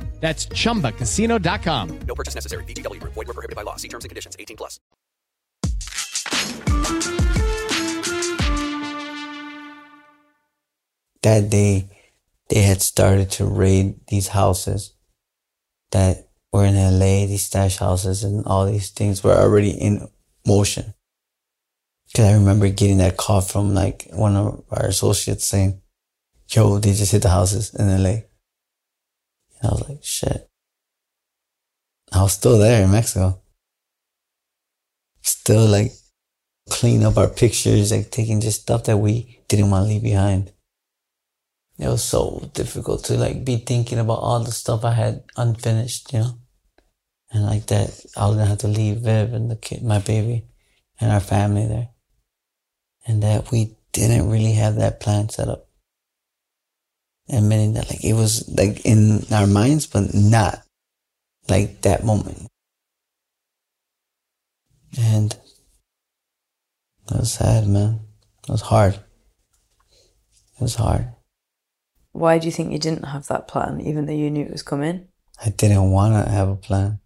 That's 0.21 0.45
chumbacasino.com. 0.45 1.99
No 2.07 2.15
purchase 2.15 2.35
necessary. 2.35 2.63
VGW 2.65 3.01
Group. 3.01 3.13
Void 3.13 3.27
were 3.27 3.33
prohibited 3.33 3.55
by 3.57 3.63
law. 3.63 3.75
See 3.75 3.89
terms 3.89 4.05
and 4.05 4.09
conditions. 4.09 4.37
18 4.39 4.55
plus. 4.55 4.79
That 11.23 11.49
day, 11.49 11.89
they 12.49 12.61
had 12.61 12.81
started 12.81 13.31
to 13.31 13.45
raid 13.45 14.07
these 14.07 14.29
houses 14.29 14.93
that 15.91 16.29
were 16.51 16.65
in 16.65 16.75
LA, 16.75 17.25
these 17.25 17.43
stash 17.43 17.77
houses, 17.77 18.23
and 18.23 18.45
all 18.45 18.65
these 18.65 18.89
things 18.89 19.23
were 19.23 19.33
already 19.33 19.71
in 19.71 20.07
motion. 20.45 20.93
Cause 22.15 22.25
I 22.25 22.33
remember 22.33 22.67
getting 22.67 22.97
that 22.97 23.15
call 23.15 23.39
from 23.39 23.73
like 23.73 24.07
one 24.11 24.35
of 24.35 24.63
our 24.69 24.87
associates 24.87 25.45
saying, 25.45 25.81
yo, 26.49 26.77
they 26.77 26.93
just 26.93 27.13
hit 27.13 27.21
the 27.21 27.29
houses 27.29 27.73
in 27.73 28.03
LA. 28.03 28.23
I 29.63 29.67
was 29.67 29.87
like, 29.87 30.03
shit. 30.03 30.49
I 32.11 32.23
was 32.23 32.33
still 32.33 32.57
there 32.57 32.83
in 32.83 32.91
Mexico. 32.91 33.41
Still 35.21 35.65
like 35.67 35.91
clean 36.69 37.03
up 37.03 37.17
our 37.17 37.27
pictures, 37.27 37.91
like 37.91 38.11
taking 38.11 38.41
just 38.41 38.61
stuff 38.61 38.85
that 38.85 38.97
we 38.97 39.43
didn't 39.47 39.69
want 39.69 39.85
to 39.85 39.89
leave 39.89 40.03
behind. 40.03 40.51
It 41.77 41.87
was 41.87 42.03
so 42.03 42.49
difficult 42.53 43.05
to 43.05 43.17
like 43.17 43.45
be 43.45 43.57
thinking 43.57 43.99
about 43.99 44.19
all 44.19 44.39
the 44.43 44.51
stuff 44.51 44.83
I 44.83 44.91
had 44.93 45.23
unfinished, 45.37 46.13
you 46.13 46.19
know? 46.19 46.37
And 47.31 47.45
like 47.45 47.67
that, 47.67 48.05
I 48.17 48.27
was 48.27 48.35
gonna 48.35 48.47
have 48.47 48.59
to 48.59 48.67
leave 48.67 48.97
Viv 48.97 49.33
and 49.33 49.49
the 49.49 49.55
kid, 49.55 49.83
my 49.83 49.99
baby, 49.99 50.45
and 50.99 51.11
our 51.11 51.19
family 51.19 51.65
there. 51.65 51.89
And 53.07 53.23
that 53.23 53.51
we 53.51 53.77
didn't 53.93 54.29
really 54.29 54.53
have 54.53 54.75
that 54.75 54.99
plan 54.99 55.29
set 55.29 55.47
up 55.47 55.70
admitting 57.31 57.73
that 57.73 57.89
like 57.89 58.03
it 58.03 58.13
was 58.13 58.47
like 58.49 58.85
in 58.85 59.25
our 59.31 59.47
minds, 59.47 59.87
but 59.87 60.13
not 60.13 60.61
like 61.49 61.81
that 61.81 62.03
moment. 62.03 62.47
And 64.99 65.33
it 67.09 67.17
was 67.17 67.33
sad, 67.33 67.67
man. 67.67 68.01
It 68.43 68.51
was 68.51 68.61
hard. 68.61 68.95
It 68.95 70.61
was 70.61 70.75
hard. 70.75 71.13
Why 72.11 72.37
do 72.39 72.45
you 72.45 72.51
think 72.51 72.71
you 72.71 72.79
didn't 72.79 73.05
have 73.05 73.27
that 73.27 73.47
plan, 73.47 73.79
even 73.81 74.05
though 74.05 74.13
you 74.13 74.29
knew 74.29 74.45
it 74.45 74.51
was 74.51 74.63
coming? 74.63 75.07
I 75.43 75.49
didn't 75.49 75.91
want 75.91 76.13
to 76.13 76.31
have 76.31 76.49
a 76.49 76.55
plan. 76.55 76.99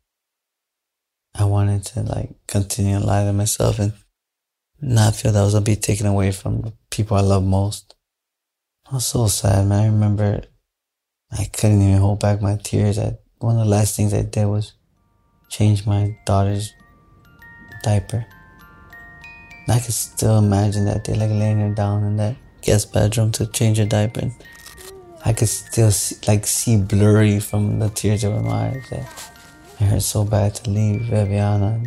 I 1.33 1.45
wanted 1.45 1.83
to 1.85 2.01
like 2.01 2.35
continue 2.47 2.99
to 2.99 3.05
lie 3.05 3.23
to 3.25 3.33
myself 3.33 3.79
and 3.79 3.93
not 4.81 5.15
feel 5.15 5.31
that 5.31 5.39
I 5.39 5.43
was 5.43 5.53
gonna 5.53 5.65
be 5.65 5.75
taken 5.75 6.05
away 6.05 6.31
from 6.31 6.61
the 6.61 6.73
people 6.89 7.17
I 7.17 7.21
love 7.21 7.43
most. 7.43 7.94
I 8.87 8.95
was 8.95 9.05
so 9.07 9.25
sad, 9.25 9.65
man. 9.67 9.83
I 9.83 9.85
remember 9.87 10.43
I 11.31 11.45
couldn't 11.45 11.81
even 11.81 11.97
hold 11.97 12.19
back 12.19 12.39
my 12.39 12.55
tears. 12.63 12.99
I, 12.99 13.17
one 13.39 13.57
of 13.57 13.63
the 13.63 13.69
last 13.69 13.95
things 13.95 14.13
I 14.13 14.21
did 14.21 14.45
was 14.45 14.73
change 15.49 15.87
my 15.87 16.15
daughter's 16.27 16.71
diaper. 17.81 18.27
And 19.65 19.75
I 19.75 19.79
could 19.79 19.95
still 19.95 20.37
imagine 20.37 20.85
that 20.85 21.03
day, 21.03 21.15
like 21.15 21.31
laying 21.31 21.61
her 21.61 21.73
down 21.73 22.03
in 22.03 22.17
that 22.17 22.35
guest 22.61 22.93
bedroom 22.93 23.31
to 23.33 23.47
change 23.47 23.79
her 23.79 23.87
diaper. 23.87 24.19
And 24.19 24.33
I 25.25 25.33
could 25.33 25.49
still 25.49 25.89
see, 25.89 26.17
like 26.27 26.45
see 26.45 26.77
blurry 26.77 27.39
from 27.39 27.79
the 27.79 27.89
tears 27.89 28.23
in 28.23 28.45
my 28.45 28.67
eyes. 28.67 28.87
That 28.91 29.33
it 29.79 29.85
hurt 29.85 30.03
so 30.03 30.23
bad 30.23 30.53
to 30.55 30.69
leave 30.69 31.01
Viviana. 31.05 31.81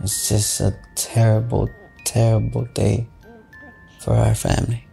It's 0.00 0.30
just 0.30 0.60
a 0.62 0.78
terrible, 0.94 1.68
terrible 2.04 2.64
day 2.72 3.06
for 4.00 4.14
our 4.14 4.34
family. 4.34 4.85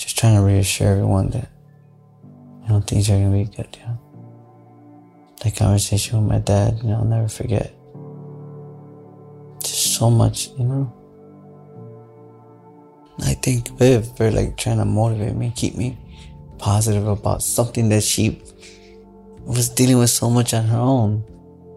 Just 0.00 0.16
trying 0.16 0.34
to 0.34 0.40
reassure 0.40 0.88
everyone 0.88 1.28
that 1.28 1.50
you 2.62 2.68
know 2.70 2.80
things 2.80 3.10
are 3.10 3.18
gonna 3.18 3.30
be 3.30 3.44
good. 3.44 3.76
You 3.78 3.86
know, 3.86 3.98
that 5.42 5.54
conversation 5.54 6.18
with 6.18 6.32
my 6.32 6.38
dad, 6.38 6.78
you 6.82 6.88
know, 6.88 6.96
I'll 6.96 7.04
never 7.04 7.28
forget. 7.28 7.70
Just 9.62 9.96
so 9.96 10.10
much, 10.10 10.48
you 10.58 10.64
know. 10.64 10.92
I 13.20 13.34
think 13.34 13.68
Viv 13.78 14.16
for 14.16 14.30
like 14.30 14.56
trying 14.56 14.78
to 14.78 14.86
motivate 14.86 15.36
me, 15.36 15.52
keep 15.54 15.76
me 15.76 15.98
positive 16.56 17.06
about 17.06 17.42
something 17.42 17.90
that 17.90 18.02
she 18.02 18.40
was 19.44 19.68
dealing 19.68 19.98
with 19.98 20.08
so 20.08 20.30
much 20.30 20.54
on 20.54 20.64
her 20.64 20.78
own. 20.78 21.22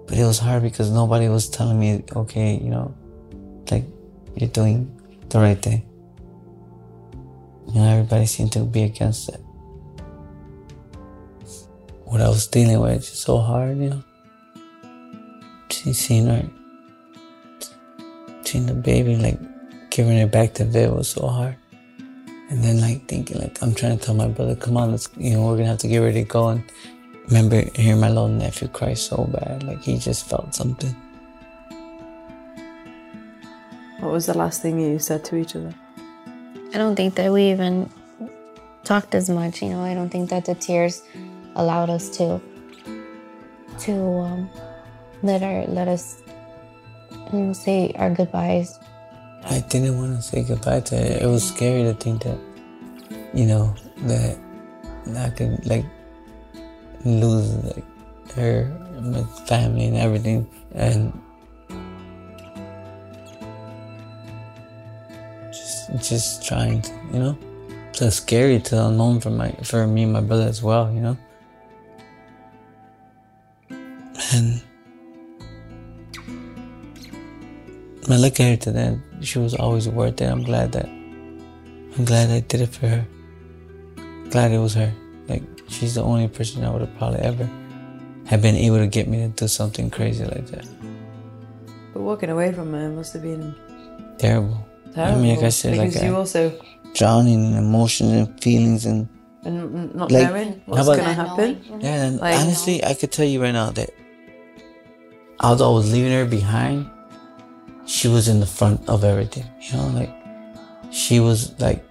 But 0.08 0.18
it 0.18 0.24
was 0.24 0.40
hard 0.40 0.64
because 0.64 0.90
nobody 0.90 1.28
was 1.28 1.50
telling 1.50 1.78
me, 1.78 2.06
okay, 2.16 2.56
you 2.56 2.70
know, 2.70 2.96
like 3.70 3.84
you're 4.38 4.50
doing 4.50 4.98
the 5.28 5.40
right 5.40 5.62
thing. 5.62 5.84
You 7.74 7.82
know, 7.82 7.90
everybody 7.90 8.28
seemed 8.28 8.52
to 8.52 8.60
be 8.60 8.84
against 8.84 9.30
it. 9.30 9.42
What 12.06 12.22
I 12.22 12.30
was 12.30 12.46
dealing 12.46 12.80
with 12.80 13.02
is 13.02 13.08
so 13.08 13.40
hard, 13.40 13.80
you 13.80 13.90
know. 13.90 14.04
She 15.72 15.92
seen 15.92 16.28
her, 16.28 16.48
seeing 18.44 18.68
the 18.68 18.76
baby, 18.76 19.16
like 19.16 19.40
giving 19.90 20.18
it 20.18 20.32
back 20.32 20.54
to 20.56 20.66
Viv 20.66 20.94
was 20.94 21.10
so 21.10 21.28
hard. 21.28 21.56
And 22.52 22.64
then 22.64 22.80
like 22.80 23.08
thinking, 23.08 23.40
like 23.40 23.58
I'm 23.64 23.74
trying 23.74 23.98
to 23.98 24.06
tell 24.06 24.14
my 24.14 24.28
brother, 24.28 24.56
come 24.56 24.78
on, 24.78 24.92
let's, 24.92 25.10
you 25.18 25.32
know, 25.34 25.48
we're 25.48 25.58
gonna 25.58 25.70
have 25.70 25.80
to 25.80 25.88
get 25.88 25.98
ready 25.98 26.24
to 26.24 26.30
go. 26.30 26.50
And 26.50 26.64
remember 27.26 27.64
hearing 27.74 28.00
my 28.02 28.10
little 28.10 28.28
nephew 28.28 28.68
cry 28.68 28.94
so 28.94 29.26
bad, 29.26 29.64
like 29.64 29.82
he 29.82 29.98
just 29.98 30.30
felt 30.30 30.54
something. 30.54 30.96
What 34.00 34.12
was 34.12 34.28
the 34.28 34.38
last 34.38 34.62
thing 34.62 34.80
you 34.80 35.00
said 35.00 35.26
to 35.26 35.38
each 35.38 35.56
other? 35.56 35.74
I 36.74 36.78
don't 36.78 36.96
think 36.96 37.16
that 37.16 37.32
we 37.32 37.52
even 37.52 37.90
talked 38.84 39.14
as 39.14 39.30
much. 39.30 39.62
You 39.62 39.70
know, 39.70 39.84
I 39.84 39.94
don't 39.94 40.10
think 40.10 40.30
that 40.32 40.46
the 40.46 40.56
tears 40.56 41.04
allowed 41.56 41.90
us 41.90 42.10
to 42.18 42.42
to 43.80 43.94
um, 43.94 44.50
let 45.22 45.44
our 45.44 45.66
let 45.68 45.88
us 45.88 46.22
say 47.54 47.94
our 47.96 48.10
goodbyes. 48.10 48.80
I 49.46 49.60
didn't 49.70 49.98
want 49.98 50.16
to 50.16 50.22
say 50.22 50.44
goodbye 50.44 50.82
to 50.82 50.98
her. 50.98 51.18
It 51.22 51.28
was 51.28 51.48
scary 51.48 51.84
to 51.84 51.94
think 51.94 52.24
that, 52.24 52.40
you 53.34 53.46
know, 53.46 53.76
that 54.08 54.38
I 55.16 55.30
could 55.30 55.66
like 55.66 55.86
lose 57.06 57.52
like 57.76 57.86
her, 58.36 58.72
my 59.02 59.24
family, 59.46 59.86
and 59.88 59.98
everything, 59.98 60.50
and 60.74 61.14
just 65.88 66.10
just 66.10 66.48
trying 66.48 66.82
to, 66.82 66.92
you 67.14 67.20
know, 67.20 67.38
so 67.92 68.10
scary 68.10 68.60
to 68.60 68.88
unknown 68.88 69.20
for 69.20 69.30
my 69.30 69.52
for 69.64 69.88
me 69.88 70.04
and 70.04 70.14
my 70.14 70.22
brother 70.22 70.48
as 70.48 70.62
well, 70.62 70.92
you 70.92 71.02
know. 71.02 71.18
And 74.34 74.62
I 78.10 78.18
look 78.18 78.40
at 78.40 78.50
her 78.50 78.58
today, 78.58 79.00
she 79.22 79.40
was 79.40 79.54
always 79.56 79.88
worth 79.88 80.22
it. 80.22 80.26
I'm 80.26 80.44
glad 80.44 80.72
that 80.74 80.86
I'm 80.86 82.06
glad 82.06 82.30
I 82.30 82.40
did 82.42 82.62
it 82.62 82.70
for 82.70 82.88
her. 82.88 83.06
Glad 84.30 84.52
it 84.52 84.60
was 84.60 84.74
her. 84.74 84.92
Like 85.28 85.44
she's 85.68 85.96
the 85.96 86.04
only 86.04 86.28
person 86.28 86.64
I 86.64 86.70
would 86.72 86.82
have 86.82 86.98
probably 86.98 87.20
ever 87.20 87.50
have 88.26 88.42
been 88.42 88.56
able 88.56 88.78
to 88.78 88.88
get 88.88 89.08
me 89.08 89.20
to 89.20 89.28
do 89.30 89.48
something 89.48 89.90
crazy 89.90 90.26
like 90.26 90.48
that. 90.48 90.68
But 91.94 92.02
walking 92.02 92.30
away 92.30 92.52
from 92.54 92.72
her 92.74 92.90
must 92.90 93.14
have 93.14 93.22
been 93.22 93.56
Terrible. 94.18 94.66
Terrible. 94.94 95.20
I 95.20 95.22
mean, 95.22 95.36
like 95.36 95.46
I 95.46 95.50
said, 95.50 95.72
because 95.78 95.96
like 95.96 96.04
you 96.06 96.16
also 96.16 96.52
drowning 96.94 97.40
in 97.52 97.58
emotions 97.58 98.12
and 98.12 98.42
feelings 98.44 98.86
and 98.86 99.08
and 99.46 99.94
not 99.96 100.12
Like, 100.12 100.30
knowing 100.30 100.62
what's 100.66 100.88
about- 100.88 100.98
going 100.98 101.08
to 101.10 101.14
happen. 101.14 101.50
yeah. 101.82 102.04
And 102.06 102.20
Like- 102.20 102.40
honestly, 102.40 102.84
I 102.84 102.94
could 102.94 103.12
tell 103.12 103.26
you 103.26 103.42
right 103.42 103.52
now 103.52 103.72
that 103.72 103.90
although 105.42 105.72
I 105.72 105.76
was 105.76 105.92
leaving 105.92 106.14
her 106.14 106.26
behind, 106.26 106.88
she 107.86 108.08
was 108.08 108.28
in 108.30 108.40
the 108.40 108.46
front 108.46 108.88
of 108.88 109.04
everything. 109.04 109.44
You 109.60 109.78
know, 109.78 109.88
like 110.00 110.14
she 110.92 111.20
was 111.20 111.52
like 111.60 111.84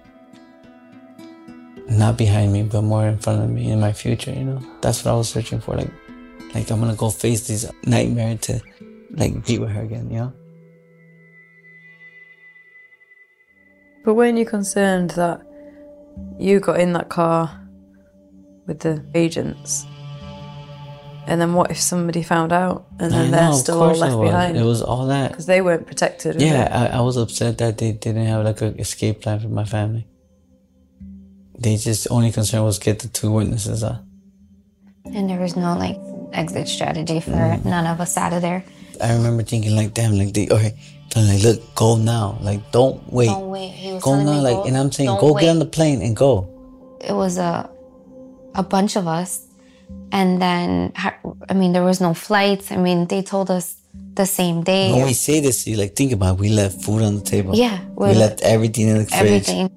not 1.89 2.17
behind 2.17 2.53
me, 2.53 2.63
but 2.63 2.81
more 2.81 3.05
in 3.07 3.17
front 3.19 3.43
of 3.43 3.49
me 3.49 3.69
in 3.69 3.79
my 3.79 3.93
future. 3.93 4.31
You 4.31 4.45
know, 4.45 4.59
that's 4.81 5.03
what 5.05 5.11
I 5.13 5.15
was 5.17 5.29
searching 5.29 5.59
for. 5.59 5.75
Like, 5.75 5.91
like 6.55 6.71
I'm 6.71 6.79
gonna 6.79 6.95
go 6.95 7.09
face 7.09 7.47
this 7.47 7.69
nightmare 7.85 8.37
to 8.47 8.61
like 9.11 9.45
be 9.45 9.59
with 9.59 9.69
her 9.69 9.81
again. 9.83 10.09
You 10.09 10.17
know. 10.17 10.33
But 14.03 14.15
weren't 14.15 14.37
you 14.37 14.45
concerned 14.45 15.11
that 15.11 15.41
you 16.37 16.59
got 16.59 16.79
in 16.79 16.93
that 16.93 17.09
car 17.09 17.59
with 18.67 18.79
the 18.79 19.03
agents? 19.15 19.85
And 21.25 21.39
then 21.39 21.53
what 21.53 21.71
if 21.71 21.79
somebody 21.79 22.21
found 22.21 22.51
out 22.51 22.85
and 22.99 23.09
then 23.11 23.27
I 23.27 23.31
they're 23.31 23.49
know, 23.49 23.55
still 23.55 23.81
all 23.81 23.95
left 23.95 24.17
was. 24.17 24.29
behind? 24.29 24.57
It 24.57 24.63
was 24.63 24.81
all 24.81 25.05
that. 25.07 25.31
Because 25.31 25.45
they 25.45 25.61
weren't 25.61 25.87
protected. 25.87 26.41
Yeah. 26.41 26.67
I, 26.93 26.97
I 26.97 27.01
was 27.01 27.15
upset 27.15 27.57
that 27.59 27.77
they 27.77 27.93
didn't 27.93 28.25
have 28.25 28.43
like 28.43 28.59
an 28.61 28.77
escape 28.77 29.21
plan 29.21 29.39
for 29.39 29.47
my 29.47 29.63
family. 29.63 30.05
They 31.57 31.77
just 31.77 32.07
only 32.11 32.31
concern 32.33 32.63
was 32.63 32.77
get 32.77 32.99
the 32.99 33.07
two 33.07 33.31
witnesses 33.31 33.85
out. 33.85 34.01
And 35.05 35.29
there 35.29 35.39
was 35.39 35.55
no 35.55 35.77
like 35.77 35.97
exit 36.33 36.67
strategy 36.67 37.21
for 37.21 37.31
Mm. 37.31 37.63
none 37.65 37.85
of 37.87 38.01
us 38.01 38.17
out 38.17 38.33
of 38.33 38.41
there. 38.41 38.65
I 39.01 39.13
remember 39.13 39.43
thinking 39.43 39.75
like, 39.77 39.93
damn, 39.93 40.17
like 40.17 40.33
they 40.33 40.49
okay, 40.49 40.75
like, 41.15 41.43
look, 41.43 41.75
go 41.75 41.95
now, 41.95 42.37
like 42.41 42.71
don't 42.71 43.01
wait, 43.11 43.27
Don't 43.27 43.49
wait. 43.49 43.69
He 43.69 43.93
was 43.93 44.03
go 44.03 44.21
now, 44.21 44.41
like, 44.41 44.55
"Go- 44.55 44.63
and 44.63 44.77
I'm 44.77 44.91
saying, 44.91 45.09
go 45.19 45.33
wait." 45.33 45.41
get 45.41 45.49
on 45.49 45.59
the 45.59 45.65
plane 45.65 46.01
and 46.01 46.15
go. 46.15 46.47
It 47.01 47.13
was 47.13 47.37
a 47.37 47.69
a 48.55 48.63
bunch 48.63 48.95
of 48.95 49.07
us, 49.07 49.45
and 50.11 50.41
then 50.41 50.93
I 51.49 51.53
mean 51.53 51.73
there 51.73 51.83
was 51.83 52.01
no 52.01 52.13
flights. 52.13 52.71
I 52.71 52.77
mean 52.77 53.07
they 53.07 53.21
told 53.21 53.51
us 53.51 53.75
the 54.15 54.25
same 54.25 54.63
day. 54.63 54.91
When 54.91 55.05
we 55.05 55.13
say 55.13 55.39
this, 55.39 55.67
you 55.67 55.77
like 55.77 55.95
think 55.95 56.11
about, 56.11 56.35
it, 56.35 56.39
we 56.41 56.49
left 56.49 56.81
food 56.81 57.01
on 57.01 57.15
the 57.15 57.21
table. 57.21 57.55
Yeah, 57.55 57.79
we, 57.95 58.13
left 58.13 58.41
everything 58.41 58.87
in 58.87 58.97
the 58.99 59.05
fridge. 59.05 59.21
everything. 59.21 59.71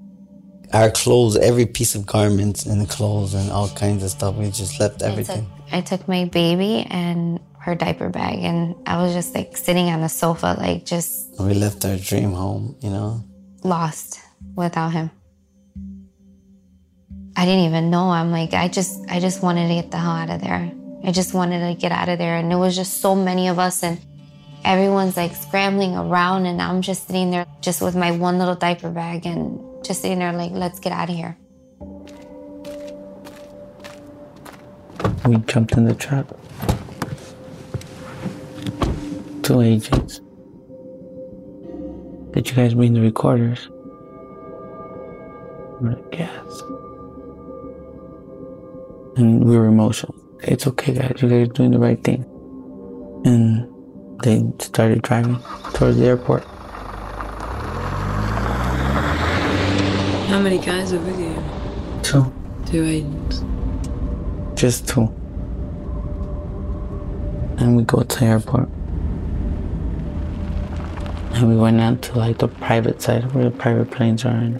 Our 0.73 0.91
clothes, 0.91 1.37
every 1.37 1.67
piece 1.67 1.95
of 1.95 2.07
garments 2.07 2.67
and 2.67 2.89
clothes 2.89 3.35
and 3.35 3.51
all 3.51 3.69
kinds 3.69 4.03
of 4.03 4.11
stuff. 4.11 4.35
We 4.35 4.51
just 4.51 4.81
left 4.81 5.01
everything. 5.03 5.51
I 5.73 5.81
took 5.81 6.07
my 6.09 6.25
baby 6.25 6.87
and 6.91 7.41
her 7.67 7.75
diaper 7.75 8.09
bag, 8.09 8.39
and 8.45 8.77
I 8.87 9.03
was 9.03 9.13
just 9.13 9.35
like 9.35 9.57
sitting 9.57 9.89
on 9.89 10.01
the 10.01 10.09
sofa, 10.09 10.55
like 10.57 10.87
just 10.87 11.35
We 11.41 11.53
left 11.53 11.85
our 11.85 11.97
dream 11.97 12.31
home, 12.31 12.77
you 12.81 12.91
know. 12.91 13.25
lost 13.65 14.21
without 14.55 14.91
him. 14.91 15.11
I 17.37 17.45
didn't 17.45 17.65
even 17.65 17.91
know. 17.91 18.09
I'm 18.11 18.31
like, 18.31 18.55
I 18.55 18.69
just, 18.69 19.05
I 19.11 19.19
just 19.19 19.43
wanted 19.43 19.67
to 19.67 19.75
get 19.75 19.91
the 19.91 19.99
hell 19.99 20.13
out 20.13 20.31
of 20.31 20.41
there. 20.41 20.71
I 21.05 21.11
just 21.11 21.35
wanted 21.35 21.61
to 21.67 21.75
get 21.75 21.91
out 21.91 22.09
of 22.09 22.19
there, 22.19 22.37
and 22.37 22.53
it 22.53 22.57
was 22.57 22.77
just 22.77 23.01
so 23.01 23.17
many 23.17 23.49
of 23.49 23.59
us, 23.59 23.83
and 23.83 24.01
everyone's 24.65 25.17
like 25.17 25.35
scrambling 25.35 25.97
around, 25.97 26.47
and 26.47 26.63
I'm 26.63 26.83
just 26.83 27.09
sitting 27.09 27.33
there, 27.33 27.47
just 27.61 27.83
with 27.83 27.97
my 27.97 28.13
one 28.13 28.39
little 28.39 28.55
diaper 28.55 28.91
bag, 28.91 29.27
and 29.27 29.61
just 29.85 30.03
sitting 30.03 30.21
there 30.21 30.33
like, 30.33 30.53
let's 30.53 30.79
get 30.79 30.93
out 30.93 31.11
of 31.11 31.17
here. 31.17 31.37
We 35.27 35.37
jumped 35.39 35.73
in 35.73 35.85
the 35.85 35.95
truck. 35.95 36.29
Two 39.47 39.61
agents. 39.61 40.21
Did 42.33 42.51
you 42.51 42.57
guys 42.57 42.75
bring 42.75 42.95
the 42.95 43.01
recorders? 43.01 43.69
We're 45.81 45.93
like, 45.93 46.19
yes. 46.19 46.63
And 49.17 49.45
we 49.45 49.57
were 49.57 49.67
emotional. 49.67 50.17
It's 50.43 50.67
okay, 50.67 50.95
guys. 50.95 51.23
You 51.23 51.29
guys 51.29 51.49
are 51.49 51.53
doing 51.53 51.71
the 51.71 51.79
right 51.79 52.03
thing. 52.03 52.25
And 53.25 53.69
they 54.25 54.43
started 54.59 55.03
driving 55.03 55.39
towards 55.75 55.97
the 55.99 56.07
airport. 56.07 56.43
How 60.27 60.41
many 60.41 60.59
guys 60.59 60.93
are 60.93 60.99
with 60.99 61.21
you? 61.21 61.41
Two. 62.03 62.33
Two 62.67 62.85
agents. 62.85 63.45
Just 64.61 64.89
two. 64.89 65.03
And 67.59 67.77
we 67.77 67.85
go 67.85 68.03
to 68.03 68.19
the 68.19 68.25
airport. 68.25 68.69
And 71.37 71.49
we 71.51 71.57
went 71.57 71.81
out 71.83 72.01
to 72.03 72.19
like 72.19 72.39
the 72.39 72.49
private 72.49 73.03
side 73.03 73.31
where 73.33 73.45
the 73.45 73.51
private 73.51 73.91
planes 73.91 74.25
are 74.25 74.31
and 74.31 74.59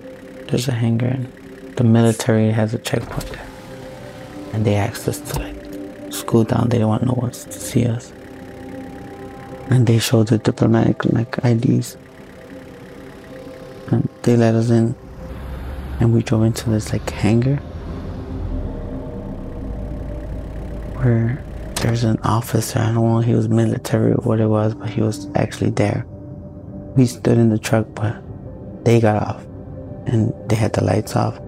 there's 0.49 0.69
a 0.69 0.73
hangar 0.73 1.07
and 1.07 1.33
the 1.77 1.85
military 1.85 2.51
has 2.51 2.75
a 2.75 2.79
checkpoint 2.79 3.27
there. 3.31 3.47
And 4.53 4.65
they 4.65 4.75
asked 4.75 5.09
us 5.09 5.21
to 5.21 5.39
like 5.39 6.13
scoot 6.13 6.49
down, 6.49 6.69
they 6.69 6.77
didn't 6.77 6.89
want 6.89 7.05
no 7.05 7.15
one 7.15 7.31
to 7.31 7.53
see 7.53 7.87
us. 7.87 8.13
And 9.71 9.87
they 9.87 9.99
showed 9.99 10.29
the 10.29 10.37
diplomatic 10.37 11.05
like 11.07 11.43
IDs. 11.43 11.97
And 13.91 14.09
they 14.23 14.37
let 14.37 14.55
us 14.55 14.69
in 14.69 14.95
and 15.99 16.13
we 16.13 16.23
drove 16.23 16.43
into 16.43 16.69
this 16.69 16.93
like 16.93 17.09
hangar 17.09 17.57
where 21.01 21.43
there's 21.77 22.05
an 22.05 22.19
officer. 22.23 22.81
I 22.81 22.93
don't 22.93 22.97
know 22.97 23.21
if 23.21 23.27
he 23.27 23.35
was 23.35 23.49
military 23.49 24.13
or 24.13 24.17
what 24.17 24.41
it 24.41 24.47
was, 24.47 24.75
but 24.75 24.91
he 24.91 25.01
was 25.01 25.27
actually 25.35 25.71
there. 25.71 26.07
We 26.97 27.07
stood 27.07 27.39
in 27.39 27.51
the 27.51 27.59
truck, 27.59 27.87
but 27.95 28.17
they 28.85 29.01
got 29.01 29.23
off 29.23 29.43
and 30.07 30.33
they 30.49 30.57
had 30.57 30.73
the 30.73 30.85
lights 30.85 31.17
off. 31.17 31.39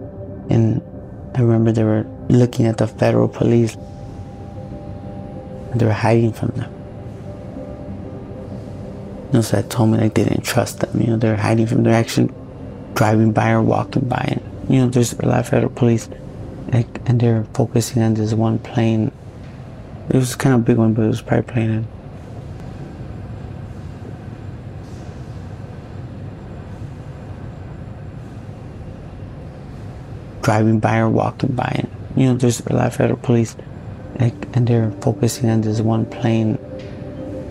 And 0.50 0.82
I 1.34 1.40
remember 1.40 1.72
they 1.72 1.84
were 1.84 2.06
looking 2.28 2.66
at 2.66 2.78
the 2.78 2.86
federal 2.86 3.28
police. 3.28 3.74
And 5.70 5.80
they 5.80 5.86
were 5.86 5.92
hiding 5.92 6.32
from 6.32 6.48
them. 6.50 6.72
You 9.26 9.32
know, 9.34 9.40
so 9.42 9.56
that 9.56 9.70
told 9.70 9.90
me 9.90 9.98
like 9.98 10.14
they 10.14 10.24
didn't 10.24 10.44
trust 10.44 10.80
them. 10.80 11.00
You 11.00 11.08
know, 11.08 11.16
they 11.16 11.28
were 11.28 11.36
hiding 11.36 11.66
from. 11.66 11.82
They're 11.82 11.94
actually 11.94 12.30
driving 12.94 13.32
by 13.32 13.50
or 13.50 13.62
walking 13.62 14.08
by, 14.08 14.24
and 14.26 14.74
you 14.74 14.80
know, 14.80 14.88
there's 14.88 15.12
a 15.12 15.26
lot 15.26 15.40
of 15.40 15.48
federal 15.48 15.70
police, 15.70 16.08
like, 16.72 16.88
and 17.04 17.20
they're 17.20 17.44
focusing 17.52 18.02
on 18.02 18.14
this 18.14 18.32
one 18.32 18.58
plane 18.58 19.12
it 20.10 20.16
was 20.16 20.34
kind 20.36 20.54
of 20.54 20.62
a 20.62 20.64
big 20.64 20.78
one, 20.78 20.94
but 20.94 21.02
it 21.02 21.08
was 21.08 21.20
probably 21.20 21.52
plane. 21.52 21.86
Driving 30.48 30.80
by 30.80 30.96
or 30.96 31.10
walking 31.10 31.52
by, 31.52 31.70
and 31.74 31.90
you 32.16 32.24
know, 32.24 32.34
there's 32.34 32.60
a 32.60 32.72
lot 32.72 32.86
of 32.86 32.96
federal 32.96 33.18
police, 33.18 33.54
like, 34.18 34.32
and 34.54 34.66
they're 34.66 34.90
focusing 35.02 35.50
on 35.50 35.60
this 35.60 35.82
one 35.82 36.06
plane. 36.06 36.54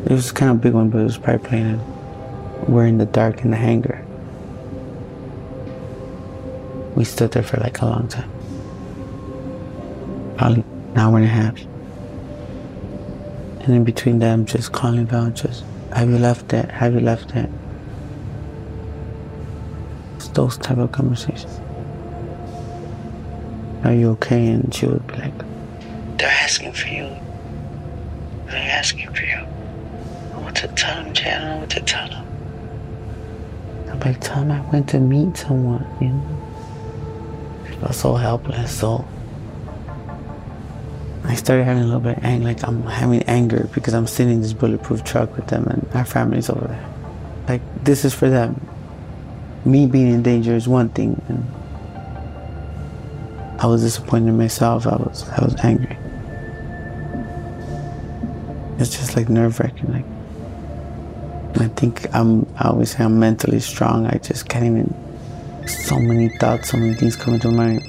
It 0.05 0.11
was 0.11 0.31
kind 0.31 0.49
of 0.49 0.57
a 0.57 0.59
big 0.61 0.73
one, 0.73 0.89
but 0.89 1.01
it 1.01 1.03
was 1.03 1.19
probably 1.19 1.47
plane. 1.47 1.79
We're 2.67 2.87
in 2.87 2.97
the 2.97 3.05
dark 3.05 3.43
in 3.43 3.51
the 3.51 3.57
hangar. 3.57 4.03
We 6.95 7.03
stood 7.03 7.33
there 7.33 7.43
for 7.43 7.57
like 7.57 7.81
a 7.81 7.85
long 7.85 8.07
time, 8.07 8.31
probably 10.35 10.63
an 10.63 10.97
hour 10.97 11.17
and 11.17 11.25
a 11.25 11.29
half. 11.29 11.61
And 13.59 13.75
in 13.75 13.83
between 13.83 14.17
them, 14.17 14.47
just 14.47 14.71
calling 14.71 15.05
down, 15.05 15.35
just, 15.35 15.63
have 15.93 16.09
you 16.09 16.17
left 16.17 16.51
it? 16.51 16.71
Have 16.71 16.95
you 16.95 17.01
left 17.01 17.35
it? 17.35 17.47
It's 20.15 20.29
those 20.29 20.57
type 20.57 20.79
of 20.79 20.91
conversations. 20.91 21.59
Are 23.83 23.93
you 23.93 24.11
okay? 24.11 24.47
And 24.47 24.73
she 24.73 24.85
would 24.85 25.05
be 25.07 25.15
like, 25.15 25.37
they're 26.17 26.29
asking 26.29 26.73
for 26.73 26.87
you. 26.87 27.09
They're 28.47 28.71
asking 28.71 29.13
for 29.13 29.23
you. 29.23 29.45
I 30.33 30.39
want 30.39 30.55
to 30.57 30.67
tell 30.69 31.03
them, 31.03 31.13
Jay? 31.13 31.31
I 31.31 31.39
don't 31.39 31.49
know 31.49 31.57
what 31.59 31.69
to 31.71 31.81
tell 31.81 32.07
them. 32.09 32.25
I'm 33.89 33.99
like, 33.99 34.19
tell 34.19 34.43
them 34.43 34.51
I 34.51 34.61
went 34.71 34.89
to 34.89 34.99
meet 34.99 35.37
someone, 35.37 35.85
you 36.01 36.09
know? 36.09 36.43
I 37.65 37.75
felt 37.79 37.95
so 37.95 38.13
helpless, 38.15 38.79
so 38.79 39.05
I 41.23 41.35
started 41.35 41.65
having 41.65 41.83
a 41.83 41.85
little 41.85 41.99
bit 41.99 42.17
of 42.17 42.23
anger, 42.23 42.45
like 42.45 42.63
I'm 42.65 42.83
having 42.83 43.21
anger 43.23 43.69
because 43.73 43.93
I'm 43.93 44.07
sitting 44.07 44.35
in 44.35 44.41
this 44.41 44.53
bulletproof 44.53 45.03
truck 45.03 45.35
with 45.35 45.47
them 45.47 45.67
and 45.67 45.85
our 45.93 46.05
family's 46.05 46.49
over 46.49 46.67
there. 46.67 46.89
Like 47.49 47.61
this 47.83 48.05
is 48.05 48.13
for 48.13 48.29
them. 48.29 48.65
Me 49.65 49.85
being 49.85 50.07
in 50.07 50.23
danger 50.23 50.55
is 50.55 50.67
one 50.67 50.87
thing, 50.89 51.21
and 51.27 51.45
I 53.59 53.67
was 53.67 53.81
disappointed 53.81 54.29
in 54.29 54.37
myself. 54.37 54.85
I 54.85 54.95
was 54.95 55.27
I 55.29 55.43
was 55.43 55.55
angry. 55.63 55.97
It's 58.79 58.91
just 58.95 59.15
like 59.15 59.29
nerve 59.29 59.59
wracking. 59.59 59.91
Like 59.91 61.61
I 61.61 61.67
think 61.69 62.13
I'm 62.13 62.45
I 62.59 62.69
always 62.69 62.91
say 62.91 63.03
I'm 63.03 63.19
mentally 63.19 63.59
strong. 63.59 64.05
I 64.05 64.17
just 64.19 64.47
can't 64.47 64.65
even. 64.65 65.67
So 65.67 65.99
many 65.99 66.29
thoughts, 66.29 66.69
so 66.69 66.77
many 66.77 66.93
things 66.93 67.17
coming 67.17 67.41
to 67.41 67.51
my 67.51 67.79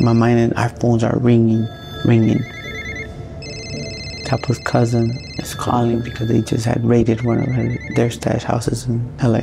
my 0.00 0.12
mind, 0.12 0.38
and 0.38 0.54
our 0.54 0.68
phones 0.68 1.02
are 1.02 1.18
ringing 1.18 1.66
ringing. 2.04 2.42
Chapo's 4.24 4.58
cousin 4.58 5.10
is 5.38 5.54
calling 5.54 6.00
because 6.00 6.28
they 6.28 6.40
just 6.42 6.64
had 6.64 6.84
raided 6.84 7.22
one 7.22 7.40
of 7.40 7.96
their 7.96 8.10
stash 8.10 8.44
houses 8.44 8.86
in 8.86 9.16
LA. 9.18 9.38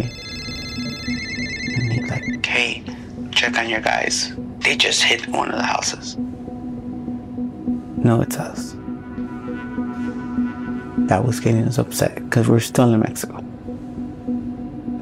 And 1.75 1.93
he's 1.93 2.09
like, 2.09 2.45
hey, 2.45 2.83
check 3.31 3.57
on 3.57 3.69
your 3.69 3.81
guys. 3.81 4.31
They 4.59 4.75
just 4.75 5.03
hit 5.03 5.27
one 5.27 5.49
of 5.51 5.57
the 5.57 5.63
houses. 5.63 6.15
No, 7.97 8.21
it's 8.21 8.37
us. 8.37 8.75
that 11.07 11.23
was 11.23 11.39
getting 11.39 11.63
us 11.63 11.77
upset 11.77 12.15
because 12.15 12.49
we're 12.49 12.59
still 12.59 12.93
in 12.93 12.99
Mexico. 12.99 13.43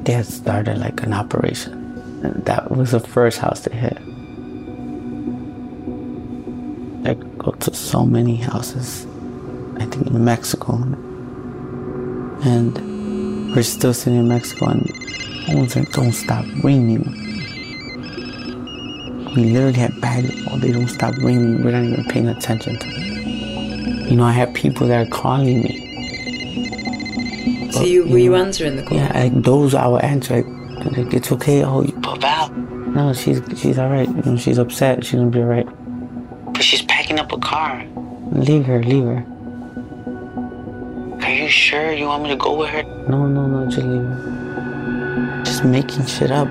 They 0.04 0.12
had 0.12 0.26
started 0.26 0.78
like 0.78 1.02
an 1.02 1.12
operation, 1.12 1.72
and 2.22 2.44
that 2.44 2.70
was 2.70 2.92
the 2.92 3.00
first 3.00 3.38
house 3.38 3.60
they 3.60 3.74
hit. 3.76 3.98
I 7.04 7.14
go 7.38 7.52
to 7.52 7.74
so 7.74 8.04
many 8.04 8.36
houses, 8.36 9.04
I 9.78 9.84
think 9.86 10.06
in 10.06 10.24
Mexico, 10.24 10.74
and 12.44 13.54
we're 13.54 13.62
still 13.62 13.94
sitting 13.94 14.18
in 14.20 14.28
Mexico, 14.28 14.66
and 14.70 14.88
phones 15.48 15.74
don't 15.92 16.12
stop 16.12 16.44
ringing. 16.62 17.25
We 19.36 19.44
literally 19.44 19.78
had 19.78 20.00
bags, 20.00 20.30
oh, 20.50 20.58
they 20.58 20.72
don't 20.72 20.88
stop 20.88 21.14
ringing. 21.18 21.62
We're 21.62 21.72
not 21.72 21.84
even 21.84 22.04
paying 22.06 22.26
attention 22.28 22.78
to 22.78 22.86
them. 22.88 24.08
You 24.08 24.16
know, 24.16 24.24
I 24.24 24.32
have 24.32 24.54
people 24.54 24.86
that 24.86 25.06
are 25.06 25.10
calling 25.10 25.62
me. 25.62 25.82
So 27.70 27.82
you 27.82 28.06
were 28.08 28.16
you 28.16 28.34
answering 28.34 28.76
the 28.76 28.82
call? 28.84 28.96
Yeah, 28.96 29.12
like 29.14 29.42
those 29.42 29.74
I 29.74 29.86
will 29.88 30.00
answer. 30.00 30.42
Like, 30.42 30.96
like, 30.96 31.12
it's 31.12 31.30
okay. 31.32 31.62
Oh, 31.64 31.82
you, 31.82 31.92
but 31.98 32.18
Val. 32.22 32.48
No, 32.50 33.12
she's 33.12 33.42
she's 33.60 33.78
all 33.78 33.90
right. 33.90 34.08
You 34.08 34.22
know, 34.22 34.36
she's 34.38 34.56
upset. 34.56 35.04
She's 35.04 35.18
gonna 35.18 35.30
be 35.30 35.40
all 35.40 35.44
right. 35.44 35.66
But 36.54 36.62
she's 36.62 36.80
packing 36.82 37.18
up 37.18 37.30
a 37.32 37.38
car. 37.38 37.84
Leave 38.32 38.64
her. 38.64 38.82
Leave 38.82 39.04
her. 39.04 39.26
Are 41.20 41.30
you 41.30 41.48
sure 41.48 41.92
you 41.92 42.06
want 42.06 42.22
me 42.22 42.30
to 42.30 42.36
go 42.36 42.54
with 42.56 42.70
her? 42.70 42.84
No, 43.08 43.26
no, 43.26 43.46
no. 43.46 43.66
Just 43.66 43.86
leave 43.86 44.00
her. 44.00 45.42
Just 45.44 45.64
making 45.64 46.06
shit 46.06 46.30
up. 46.30 46.48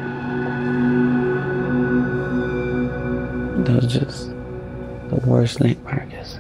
That 3.66 3.82
was 3.82 3.92
just 3.92 4.28
the 5.10 5.22
worst 5.26 5.60
nightmare, 5.60 6.04
I 6.04 6.12
guess. 6.12 6.38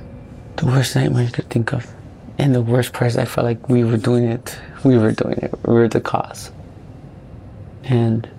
The 0.57 0.67
worst 0.67 0.95
nightmare 0.95 1.23
you 1.23 1.31
could 1.31 1.49
think 1.49 1.73
of. 1.73 1.91
And 2.37 2.53
the 2.53 2.61
worst 2.61 2.93
part, 2.93 3.17
I 3.17 3.25
felt 3.25 3.45
like 3.45 3.67
we 3.67 3.83
were 3.83 3.97
doing 3.97 4.25
it. 4.25 4.55
We 4.83 4.97
were 4.97 5.11
doing 5.11 5.37
it. 5.37 5.51
We 5.65 5.73
were 5.73 5.87
the 5.87 6.01
cause. 6.01 6.51
And 7.83 8.29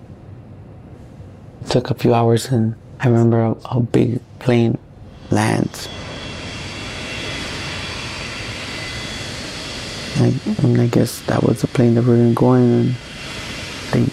it 1.63 1.71
took 1.71 1.91
a 1.91 1.95
few 1.95 2.15
hours, 2.15 2.47
and 2.47 2.77
I 3.01 3.09
remember 3.09 3.41
a, 3.41 3.57
a 3.73 3.81
big 3.81 4.21
plane 4.39 4.79
lands. 5.31 5.89
And, 10.19 10.41
and 10.65 10.81
I 10.81 10.87
guess 10.87 11.23
that 11.23 11.43
was 11.43 11.61
the 11.61 11.67
plane 11.67 11.95
that 11.97 12.05
we 12.05 12.11
were 12.11 12.35
going, 12.35 12.63
and 12.63 12.95
they 13.91 14.07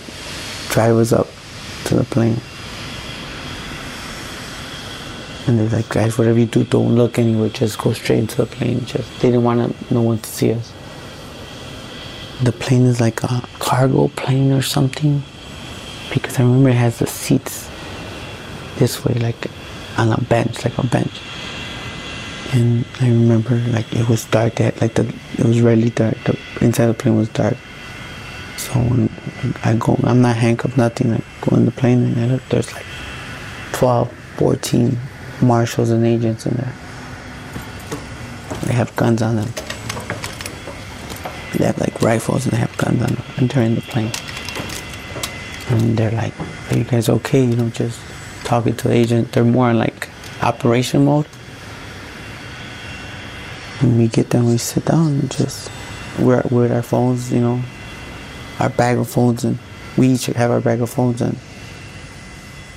drive 0.69 0.95
us 0.97 1.13
up 1.13 1.27
to 1.85 1.95
the 1.95 2.03
plane. 2.05 2.41
And 5.45 5.59
they're 5.59 5.67
like, 5.67 5.89
guys, 5.89 6.17
whatever 6.17 6.39
you 6.39 6.45
do, 6.45 6.63
don't 6.63 6.95
look 6.95 7.19
anywhere. 7.19 7.49
Just 7.49 7.77
go 7.77 7.91
straight 7.91 8.19
into 8.19 8.37
the 8.37 8.45
plane. 8.45 8.85
Just 8.85 9.11
they 9.19 9.29
didn't 9.29 9.43
want 9.43 9.91
no 9.91 10.01
one 10.01 10.19
to 10.19 10.29
see 10.29 10.53
us. 10.53 10.71
The 12.41 12.53
plane 12.53 12.85
is 12.85 13.01
like 13.01 13.23
a 13.23 13.41
cargo 13.59 14.07
plane 14.07 14.51
or 14.53 14.61
something, 14.61 15.21
because 16.13 16.39
I 16.39 16.43
remember 16.43 16.69
it 16.69 16.75
has 16.75 16.99
the 16.99 17.07
seats 17.07 17.69
this 18.77 19.03
way, 19.03 19.15
like 19.15 19.47
on 19.97 20.11
a 20.11 20.21
bench, 20.21 20.63
like 20.63 20.77
a 20.77 20.87
bench. 20.87 21.21
And 22.53 22.85
I 23.01 23.07
remember 23.09 23.55
like 23.71 23.91
it 23.93 24.07
was 24.07 24.25
dark. 24.25 24.55
That 24.55 24.79
like 24.79 24.93
the 24.93 25.13
it 25.37 25.45
was 25.45 25.59
really 25.61 25.89
dark. 25.89 26.15
The 26.23 26.37
inside 26.61 26.89
of 26.89 26.97
the 26.97 27.03
plane 27.03 27.17
was 27.17 27.29
dark. 27.29 27.57
So 28.57 28.73
when 28.79 29.09
I 29.63 29.75
go, 29.75 29.99
I'm 30.03 30.21
not 30.21 30.37
handcuffed, 30.37 30.77
nothing. 30.77 31.13
I 31.13 31.21
go 31.41 31.55
in 31.57 31.65
the 31.65 31.71
plane 31.71 32.03
and 32.03 32.19
I 32.19 32.27
look, 32.27 32.47
there's 32.49 32.71
like 32.73 32.85
12, 33.73 34.11
14 34.37 34.97
marshals 35.43 35.89
and 35.89 36.05
agents 36.05 36.45
in 36.45 36.55
there. 36.55 36.73
They 38.65 38.73
have 38.73 38.95
guns 38.95 39.21
on 39.21 39.35
them. 39.35 39.49
They 41.53 41.65
have 41.65 41.77
like 41.79 42.01
rifles 42.01 42.45
and 42.45 42.53
they 42.53 42.57
have 42.57 42.75
guns 42.77 43.01
on 43.01 43.15
them. 43.15 43.23
In 43.63 43.75
the 43.75 43.81
plane. 43.81 44.11
And 45.69 45.97
they're 45.97 46.11
like, 46.11 46.33
are 46.71 46.77
you 46.77 46.83
guys 46.83 47.09
okay? 47.09 47.43
You 47.43 47.55
know, 47.55 47.69
just 47.69 47.99
talking 48.43 48.75
to 48.77 48.87
the 48.87 48.93
agent. 48.93 49.31
They're 49.31 49.43
more 49.43 49.69
in 49.69 49.77
like 49.77 50.09
operation 50.41 51.05
mode. 51.05 51.27
And 53.81 53.97
we 53.97 54.07
get 54.07 54.29
there, 54.29 54.43
we 54.43 54.57
sit 54.57 54.85
down 54.85 55.07
and 55.07 55.31
just, 55.31 55.69
we're 56.19 56.41
with 56.49 56.71
our 56.71 56.81
phones, 56.81 57.31
you 57.33 57.41
know, 57.41 57.61
our 58.59 58.69
bag 58.69 58.97
of 58.97 59.09
phones, 59.09 59.43
and 59.43 59.59
we 59.97 60.09
each 60.09 60.27
have 60.27 60.51
our 60.51 60.61
bag 60.61 60.79
of 60.79 60.89
phones, 60.89 61.21
and 61.21 61.37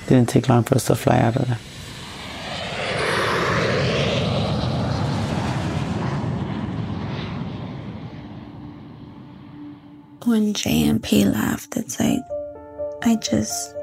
didn't 0.09 0.29
take 0.29 0.48
long 0.48 0.64
for 0.64 0.74
us 0.74 0.87
to 0.87 0.96
fly 0.96 1.18
out 1.18 1.37
of 1.37 1.46
there. 1.46 1.59
When 10.26 10.52
JMP 10.52 11.32
left, 11.32 11.76
it's 11.76 12.00
like 12.00 12.18
I 13.04 13.14
just 13.16 13.74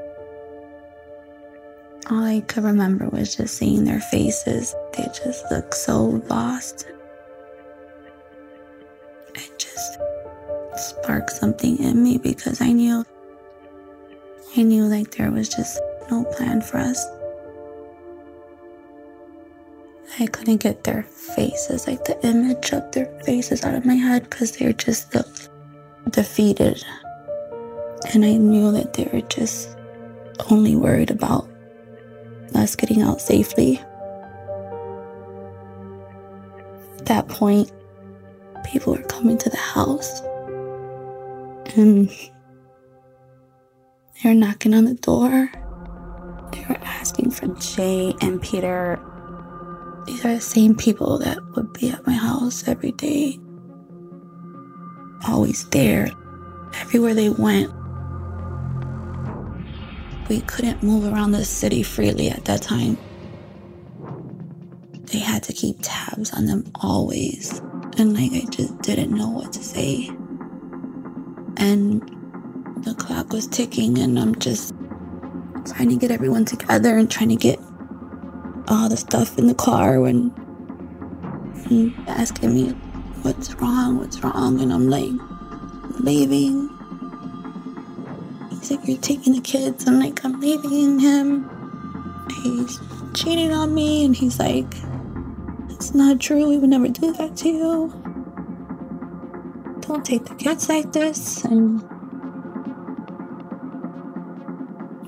all 2.10 2.22
I 2.22 2.40
could 2.40 2.64
remember 2.64 3.08
was 3.08 3.34
just 3.34 3.56
seeing 3.56 3.84
their 3.84 4.00
faces. 4.00 4.74
They 4.94 5.04
just 5.04 5.50
looked 5.50 5.72
so 5.72 6.22
lost. 6.28 6.86
It 9.34 9.58
just 9.58 9.98
sparked 10.76 11.30
something 11.30 11.78
in 11.78 12.02
me 12.02 12.18
because 12.18 12.60
I 12.60 12.72
knew 12.72 13.06
I 14.54 14.62
knew 14.62 14.84
like 14.84 15.12
there 15.12 15.30
was 15.30 15.48
just 15.48 15.80
no 16.10 16.24
plan 16.24 16.60
for 16.60 16.76
us. 16.76 17.02
I 20.20 20.26
couldn't 20.26 20.58
get 20.58 20.84
their 20.84 21.04
faces, 21.04 21.88
like 21.88 22.04
the 22.04 22.24
image 22.24 22.70
of 22.72 22.92
their 22.92 23.06
faces 23.24 23.64
out 23.64 23.74
of 23.74 23.86
my 23.86 23.94
head 23.94 24.24
because 24.24 24.52
they're 24.52 24.74
just 24.74 25.12
looked 25.14 25.48
defeated. 26.10 26.84
And 28.12 28.24
I 28.24 28.36
knew 28.36 28.72
that 28.72 28.92
they 28.94 29.08
were 29.12 29.22
just 29.22 29.76
only 30.50 30.76
worried 30.76 31.10
about 31.10 31.48
us 32.54 32.76
getting 32.76 33.02
out 33.02 33.20
safely. 33.20 33.78
At 36.98 37.06
that 37.06 37.28
point, 37.28 37.70
people 38.64 38.94
were 38.94 39.02
coming 39.02 39.38
to 39.38 39.50
the 39.50 39.56
house 39.56 40.20
and 41.76 42.08
they 44.22 44.28
were 44.28 44.34
knocking 44.34 44.74
on 44.74 44.84
the 44.84 44.94
door. 44.94 45.50
They 46.52 46.64
were 46.68 46.78
asking 46.82 47.30
for 47.32 47.48
Jay 47.58 48.14
and 48.20 48.40
Peter. 48.40 49.00
These 50.06 50.24
are 50.24 50.34
the 50.34 50.40
same 50.40 50.76
people 50.76 51.18
that 51.18 51.38
would 51.56 51.72
be 51.72 51.90
at 51.90 52.06
my 52.06 52.12
house 52.12 52.68
every 52.68 52.92
day 52.92 53.38
always 55.28 55.68
there. 55.68 56.10
Everywhere 56.80 57.14
they 57.14 57.28
went, 57.28 57.72
we 60.28 60.40
couldn't 60.42 60.82
move 60.82 61.04
around 61.12 61.32
the 61.32 61.44
city 61.44 61.82
freely 61.82 62.30
at 62.30 62.44
that 62.46 62.62
time. 62.62 62.96
They 65.12 65.18
had 65.18 65.42
to 65.44 65.52
keep 65.52 65.76
tabs 65.82 66.32
on 66.32 66.46
them 66.46 66.64
always. 66.80 67.60
And 67.98 68.14
like, 68.14 68.32
I 68.32 68.46
just 68.50 68.78
didn't 68.82 69.12
know 69.12 69.28
what 69.30 69.52
to 69.52 69.62
say. 69.62 70.08
And 71.56 72.02
the 72.84 72.94
clock 72.94 73.32
was 73.32 73.46
ticking, 73.46 73.98
and 73.98 74.18
I'm 74.18 74.34
just 74.36 74.74
trying 75.66 75.90
to 75.90 75.96
get 75.96 76.10
everyone 76.10 76.44
together 76.44 76.98
and 76.98 77.10
trying 77.10 77.28
to 77.28 77.36
get 77.36 77.60
all 78.68 78.88
the 78.88 78.96
stuff 78.96 79.38
in 79.38 79.46
the 79.46 79.54
car 79.54 80.00
when 80.00 80.32
asking 82.08 82.54
me 82.54 82.74
what's 83.24 83.54
wrong, 83.54 83.98
what's 83.98 84.22
wrong? 84.22 84.60
And 84.60 84.70
I'm 84.70 84.90
like, 84.90 85.10
leaving. 85.98 86.68
He's 88.50 88.70
like, 88.70 88.86
you're 88.86 88.98
taking 88.98 89.32
the 89.32 89.40
kids. 89.40 89.88
I'm 89.88 89.98
like, 89.98 90.22
I'm 90.24 90.38
leaving 90.40 91.00
him. 91.00 91.48
He's 92.42 92.78
cheating 93.14 93.50
on 93.50 93.74
me. 93.74 94.04
And 94.04 94.14
he's 94.14 94.38
like, 94.38 94.66
it's 95.70 95.94
not 95.94 96.20
true. 96.20 96.46
We 96.46 96.58
would 96.58 96.68
never 96.68 96.88
do 96.88 97.14
that 97.14 97.34
to 97.38 97.48
you. 97.48 97.92
Don't 99.80 100.04
take 100.04 100.26
the 100.26 100.34
kids 100.34 100.68
like 100.68 100.92
this. 100.92 101.44
And 101.44 101.80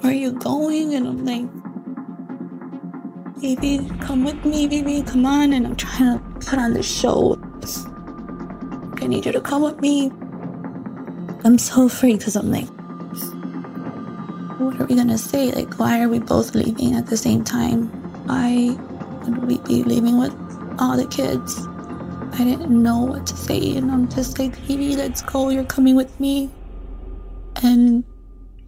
where 0.00 0.12
are 0.12 0.14
you 0.14 0.32
going? 0.32 0.94
And 0.94 1.06
I'm 1.06 1.24
like, 1.26 1.44
baby, 3.42 3.86
come 4.00 4.24
with 4.24 4.42
me, 4.46 4.66
baby, 4.66 5.02
come 5.02 5.26
on. 5.26 5.52
And 5.52 5.66
I'm 5.66 5.76
trying 5.76 6.18
to 6.18 6.24
put 6.46 6.58
on 6.58 6.72
the 6.72 6.82
show. 6.82 7.38
I 9.06 9.08
need 9.08 9.24
you 9.24 9.30
to 9.30 9.40
come 9.40 9.62
with 9.62 9.80
me. 9.80 10.10
I'm 11.44 11.58
so 11.58 11.86
afraid 11.86 12.18
because 12.18 12.34
I'm 12.34 12.50
like, 12.50 12.66
what 14.58 14.80
are 14.80 14.86
we 14.86 14.96
gonna 14.96 15.16
say? 15.16 15.52
Like, 15.52 15.78
why 15.78 16.02
are 16.02 16.08
we 16.08 16.18
both 16.18 16.56
leaving 16.56 16.96
at 16.96 17.06
the 17.06 17.16
same 17.16 17.44
time? 17.44 17.86
Why 18.26 18.76
would 19.22 19.44
we 19.44 19.58
be 19.58 19.84
leaving 19.84 20.18
with 20.18 20.34
all 20.80 20.96
the 20.96 21.06
kids? 21.06 21.56
I 22.32 22.42
didn't 22.42 22.82
know 22.82 23.04
what 23.04 23.28
to 23.28 23.36
say, 23.36 23.76
and 23.76 23.92
I'm 23.92 24.08
just 24.08 24.40
like, 24.40 24.60
baby, 24.66 24.96
let's 24.96 25.22
go. 25.22 25.50
You're 25.50 25.62
coming 25.62 25.94
with 25.94 26.18
me. 26.18 26.50
And 27.62 28.02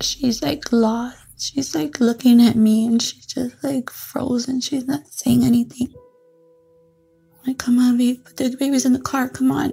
she's 0.01 0.41
like 0.41 0.71
lost. 0.71 1.19
She's 1.37 1.75
like 1.75 1.99
looking 1.99 2.41
at 2.41 2.55
me, 2.55 2.87
and 2.87 3.03
she's 3.03 3.27
just 3.27 3.65
like 3.65 3.91
frozen. 3.91 4.61
She's 4.61 4.87
not 4.87 5.09
saying 5.09 5.43
anything. 5.43 5.93
I'm 5.97 7.49
like, 7.49 7.59
come 7.59 7.81
on, 7.81 7.99
baby, 7.99 8.21
put 8.25 8.37
the 8.37 8.57
baby's 8.57 8.87
in 8.87 8.93
the 8.93 9.01
car. 9.01 9.29
Come 9.29 9.51
on. 9.51 9.73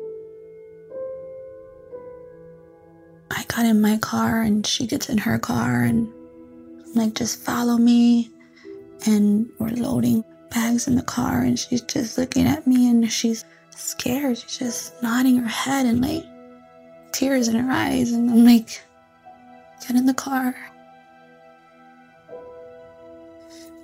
Got 3.29 3.65
in 3.65 3.81
my 3.81 3.97
car 3.97 4.41
and 4.41 4.65
she 4.65 4.87
gets 4.87 5.09
in 5.09 5.17
her 5.19 5.39
car 5.39 5.83
and 5.83 6.11
like, 6.95 7.15
just 7.15 7.39
follow 7.39 7.77
me. 7.77 8.29
And 9.05 9.49
we're 9.59 9.69
loading 9.69 10.23
bags 10.51 10.87
in 10.87 10.95
the 10.95 11.03
car 11.03 11.41
and 11.41 11.59
she's 11.59 11.81
just 11.81 12.17
looking 12.17 12.47
at 12.47 12.65
me 12.65 12.89
and 12.89 13.11
she's 13.11 13.45
scared. 13.71 14.37
She's 14.37 14.57
just 14.57 15.01
nodding 15.03 15.37
her 15.37 15.47
head 15.47 15.85
and 15.85 16.01
like 16.01 16.25
tears 17.11 17.47
in 17.47 17.55
her 17.55 17.71
eyes. 17.71 18.11
And 18.11 18.29
I'm 18.29 18.45
like, 18.45 18.81
get 19.81 19.95
in 19.95 20.05
the 20.05 20.13
car. 20.13 20.55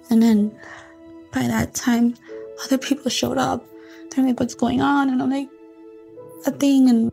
And 0.09 0.21
then 0.21 0.57
by 1.33 1.47
that 1.47 1.73
time, 1.73 2.15
other 2.65 2.77
people 2.77 3.09
showed 3.09 3.37
up. 3.37 3.65
They're 4.09 4.25
like, 4.25 4.39
what's 4.39 4.55
going 4.55 4.81
on? 4.81 5.09
And 5.09 5.21
I'm 5.21 5.29
like, 5.29 5.49
a 6.45 6.51
thing. 6.51 6.89
And 6.89 7.11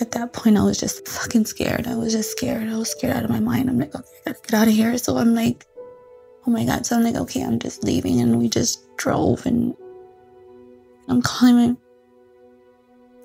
at 0.00 0.12
that 0.12 0.32
point, 0.32 0.56
I 0.56 0.64
was 0.64 0.78
just 0.78 1.06
fucking 1.06 1.44
scared. 1.46 1.86
I 1.86 1.94
was 1.94 2.12
just 2.12 2.32
scared. 2.32 2.68
I 2.68 2.76
was 2.76 2.90
scared 2.90 3.16
out 3.16 3.24
of 3.24 3.30
my 3.30 3.40
mind. 3.40 3.68
I'm 3.68 3.78
like, 3.78 3.94
okay, 3.94 4.08
I 4.26 4.30
gotta 4.30 4.42
get 4.42 4.54
out 4.54 4.68
of 4.68 4.74
here. 4.74 4.98
So 4.98 5.16
I'm 5.16 5.34
like, 5.34 5.66
oh 6.46 6.50
my 6.50 6.64
God. 6.64 6.86
So 6.86 6.96
I'm 6.96 7.04
like, 7.04 7.16
okay, 7.16 7.42
I'm 7.44 7.58
just 7.58 7.84
leaving. 7.84 8.20
And 8.20 8.38
we 8.38 8.48
just 8.48 8.84
drove 8.96 9.46
and 9.46 9.74
I'm 11.08 11.22
calling 11.22 11.56
my 11.56 11.76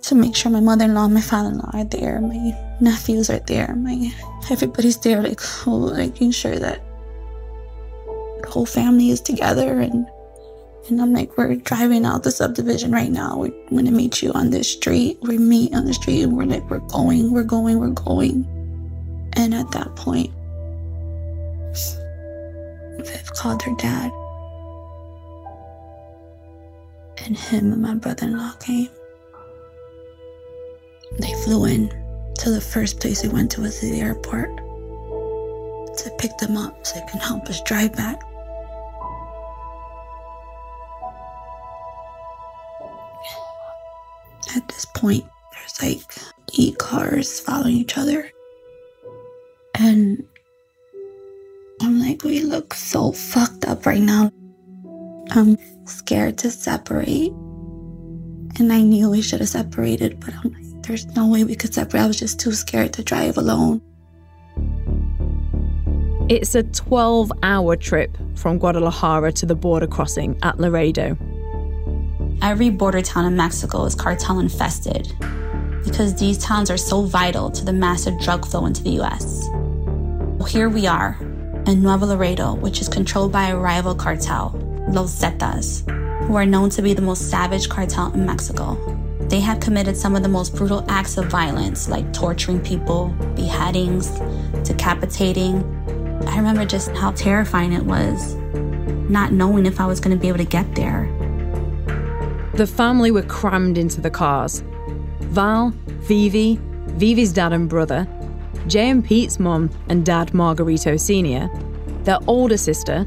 to 0.03 0.15
make 0.15 0.35
sure 0.35 0.51
my 0.51 0.61
mother-in-law, 0.61 1.07
my 1.09 1.21
father-in-law 1.21 1.71
are 1.73 1.83
there, 1.83 2.21
my 2.21 2.55
nephews 2.79 3.29
are 3.29 3.39
there, 3.39 3.75
my 3.75 4.11
everybody's 4.49 4.97
there, 4.99 5.21
like 5.21 5.41
making 5.67 6.31
sure 6.31 6.55
that 6.55 6.81
the 8.41 8.49
whole 8.49 8.65
family 8.65 9.09
is 9.09 9.19
together 9.19 9.79
and 9.79 10.07
and 10.89 11.01
I'm 11.01 11.13
like, 11.13 11.37
we're 11.37 11.55
driving 11.55 12.05
out 12.05 12.23
the 12.23 12.31
subdivision 12.31 12.91
right 12.91 13.11
now. 13.11 13.37
We're 13.37 13.51
gonna 13.69 13.91
meet 13.91 14.21
you 14.21 14.31
on 14.31 14.49
this 14.49 14.71
street. 14.71 15.17
We 15.21 15.37
meet 15.37 15.73
on 15.75 15.85
the 15.85 15.93
street 15.93 16.23
and 16.23 16.37
we're 16.37 16.45
like, 16.45 16.69
we're 16.69 16.79
going, 16.79 17.31
we're 17.31 17.43
going, 17.43 17.79
we're 17.79 17.89
going. 17.89 18.45
And 19.33 19.53
at 19.53 19.69
that 19.71 19.95
point, 19.95 20.31
Viv 23.05 23.33
called 23.33 23.61
her 23.63 23.75
dad. 23.77 24.11
And 27.25 27.37
him 27.37 27.73
and 27.73 27.81
my 27.81 27.95
brother-in-law 27.95 28.53
came. 28.59 28.89
They 31.19 31.33
flew 31.43 31.65
in 31.65 31.89
to 32.39 32.49
the 32.51 32.61
first 32.61 32.99
place 32.99 33.23
we 33.23 33.29
went 33.29 33.51
to 33.51 33.61
was 33.61 33.79
the 33.81 33.99
airport 33.99 34.55
to 35.97 36.11
pick 36.19 36.37
them 36.37 36.55
up 36.55 36.85
so 36.85 36.99
they 36.99 37.05
can 37.07 37.19
help 37.19 37.47
us 37.47 37.61
drive 37.63 37.95
back. 37.95 38.21
At 44.57 44.67
this 44.69 44.85
point, 44.85 45.23
there's 45.53 45.83
like 45.83 46.01
eight 46.57 46.79
cars 46.79 47.39
following 47.39 47.75
each 47.75 47.95
other. 47.95 48.31
And 49.75 50.23
I'm 51.79 51.99
like, 51.99 52.23
we 52.23 52.41
look 52.41 52.73
so 52.73 53.11
fucked 53.11 53.65
up 53.65 53.85
right 53.85 54.01
now. 54.01 54.31
I'm 55.29 55.59
scared 55.85 56.39
to 56.39 56.49
separate. 56.49 57.31
And 58.59 58.73
I 58.73 58.81
knew 58.81 59.11
we 59.11 59.21
should 59.21 59.41
have 59.41 59.49
separated, 59.49 60.19
but 60.19 60.33
I'm 60.33 60.51
like, 60.51 60.83
there's 60.87 61.05
no 61.15 61.27
way 61.27 61.43
we 61.43 61.55
could 61.55 61.75
separate. 61.75 62.01
I 62.01 62.07
was 62.07 62.17
just 62.17 62.39
too 62.39 62.53
scared 62.53 62.93
to 62.93 63.03
drive 63.03 63.37
alone. 63.37 63.79
It's 66.29 66.55
a 66.55 66.63
12 66.63 67.31
hour 67.43 67.75
trip 67.75 68.17
from 68.33 68.57
Guadalajara 68.57 69.33
to 69.33 69.45
the 69.45 69.53
border 69.53 69.85
crossing 69.85 70.35
at 70.41 70.59
Laredo. 70.59 71.15
Every 72.41 72.69
border 72.69 73.01
town 73.01 73.25
in 73.25 73.35
Mexico 73.35 73.85
is 73.85 73.95
cartel 73.95 74.39
infested 74.39 75.11
because 75.83 76.15
these 76.15 76.37
towns 76.37 76.69
are 76.69 76.77
so 76.77 77.01
vital 77.01 77.49
to 77.49 77.65
the 77.65 77.73
massive 77.73 78.19
drug 78.19 78.45
flow 78.45 78.65
into 78.65 78.83
the 78.83 79.01
US. 79.01 79.47
Here 80.47 80.69
we 80.69 80.85
are 80.87 81.17
in 81.65 81.81
Nuevo 81.81 82.05
Laredo, 82.05 82.53
which 82.55 82.79
is 82.79 82.87
controlled 82.87 83.31
by 83.31 83.49
a 83.49 83.57
rival 83.57 83.95
cartel, 83.95 84.51
Los 84.87 85.19
Zetas, 85.19 85.83
who 86.25 86.35
are 86.35 86.45
known 86.45 86.69
to 86.69 86.81
be 86.81 86.93
the 86.93 87.01
most 87.01 87.29
savage 87.29 87.69
cartel 87.69 88.13
in 88.13 88.25
Mexico. 88.25 88.77
They 89.29 89.39
have 89.41 89.59
committed 89.59 89.97
some 89.97 90.15
of 90.15 90.23
the 90.23 90.29
most 90.29 90.55
brutal 90.55 90.85
acts 90.87 91.17
of 91.17 91.25
violence, 91.25 91.89
like 91.89 92.13
torturing 92.13 92.61
people, 92.61 93.07
beheadings, 93.35 94.09
decapitating. 94.63 95.63
I 96.27 96.37
remember 96.37 96.65
just 96.65 96.91
how 96.91 97.11
terrifying 97.11 97.73
it 97.73 97.83
was, 97.83 98.35
not 99.09 99.33
knowing 99.33 99.65
if 99.65 99.81
I 99.81 99.85
was 99.87 99.99
going 99.99 100.15
to 100.15 100.21
be 100.21 100.29
able 100.29 100.37
to 100.37 100.45
get 100.45 100.75
there. 100.75 101.11
The 102.57 102.65
family 102.65 103.11
were 103.11 103.21
crammed 103.21 103.77
into 103.77 104.01
the 104.01 104.09
cars. 104.09 104.63
Val, 105.19 105.69
Vivi, 105.85 106.59
Vivi's 106.87 107.31
dad 107.31 107.53
and 107.53 107.69
brother, 107.69 108.07
Jay 108.65 108.89
and 108.89 109.05
Pete's 109.05 109.39
mom 109.39 109.69
and 109.89 110.03
dad 110.03 110.29
Margarito 110.29 110.99
Sr., 110.99 111.51
their 112.03 112.17
older 112.25 112.57
sister, 112.57 113.05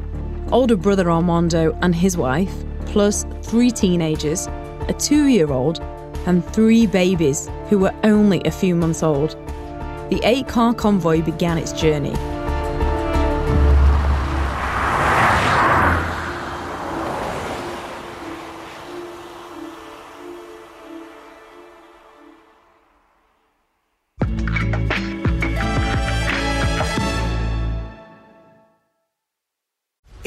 older 0.53 0.76
brother 0.76 1.11
Armando 1.11 1.76
and 1.82 1.96
his 1.96 2.16
wife, 2.16 2.55
plus 2.86 3.26
three 3.42 3.72
teenagers, 3.72 4.46
a 4.86 4.94
two 4.96 5.26
year 5.26 5.51
old, 5.51 5.80
and 6.26 6.44
three 6.53 6.86
babies 6.86 7.51
who 7.68 7.80
were 7.80 7.94
only 8.05 8.40
a 8.44 8.53
few 8.53 8.76
months 8.76 9.03
old. 9.03 9.30
The 10.11 10.20
eight 10.22 10.46
car 10.46 10.72
convoy 10.74 11.22
began 11.22 11.59
its 11.59 11.72
journey. 11.72 12.14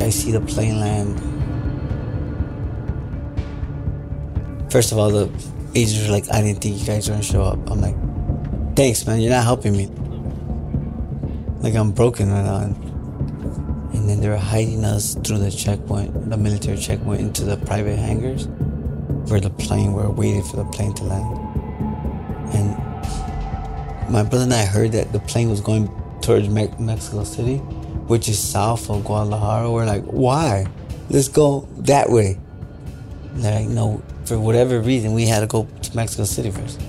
I 0.00 0.10
see 0.10 0.32
the 0.32 0.40
plane 0.40 0.80
land. 0.80 1.18
First 4.70 4.92
of 4.92 4.98
all, 4.98 5.10
the 5.10 5.30
agents 5.74 6.06
were 6.06 6.12
like, 6.12 6.30
I 6.32 6.42
didn't 6.42 6.60
think 6.60 6.78
you 6.78 6.86
guys 6.86 7.08
were 7.08 7.14
gonna 7.14 7.22
show 7.22 7.42
up. 7.42 7.70
I'm 7.70 7.80
like, 7.80 7.96
thanks, 8.76 9.06
man, 9.06 9.20
you're 9.20 9.30
not 9.30 9.44
helping 9.44 9.76
me. 9.76 9.86
Like, 11.60 11.74
I'm 11.74 11.92
broken 11.92 12.30
right 12.30 12.44
now. 12.44 12.60
And 13.92 14.08
then 14.08 14.20
they 14.20 14.28
were 14.28 14.36
hiding 14.36 14.84
us 14.84 15.14
through 15.14 15.38
the 15.38 15.50
checkpoint, 15.50 16.30
the 16.30 16.36
military 16.36 16.78
checkpoint, 16.78 17.20
into 17.20 17.44
the 17.44 17.56
private 17.56 17.98
hangars 17.98 18.46
where 19.28 19.40
the 19.40 19.50
plane, 19.50 19.92
we 19.92 20.02
were 20.02 20.10
waiting 20.10 20.42
for 20.42 20.56
the 20.56 20.64
plane 20.64 20.94
to 20.94 21.04
land. 21.04 21.38
And 22.54 22.76
my 24.10 24.22
brother 24.22 24.44
and 24.44 24.54
I 24.54 24.64
heard 24.64 24.92
that 24.92 25.12
the 25.12 25.20
plane 25.20 25.50
was 25.50 25.60
going 25.60 25.88
towards 26.28 26.50
Me- 26.50 26.68
Mexico 26.78 27.24
City, 27.24 27.56
which 28.06 28.28
is 28.28 28.38
south 28.38 28.90
of 28.90 29.02
Guadalajara. 29.02 29.72
We're 29.72 29.86
like, 29.86 30.04
why? 30.04 30.66
Let's 31.08 31.28
go 31.28 31.66
that 31.78 32.10
way. 32.10 32.38
And 33.32 33.42
they're 33.42 33.60
like, 33.60 33.68
no, 33.68 34.02
for 34.26 34.38
whatever 34.38 34.78
reason, 34.78 35.14
we 35.14 35.26
had 35.26 35.40
to 35.40 35.46
go 35.46 35.64
to 35.64 35.96
Mexico 35.96 36.24
City 36.24 36.50
first. 36.50 36.82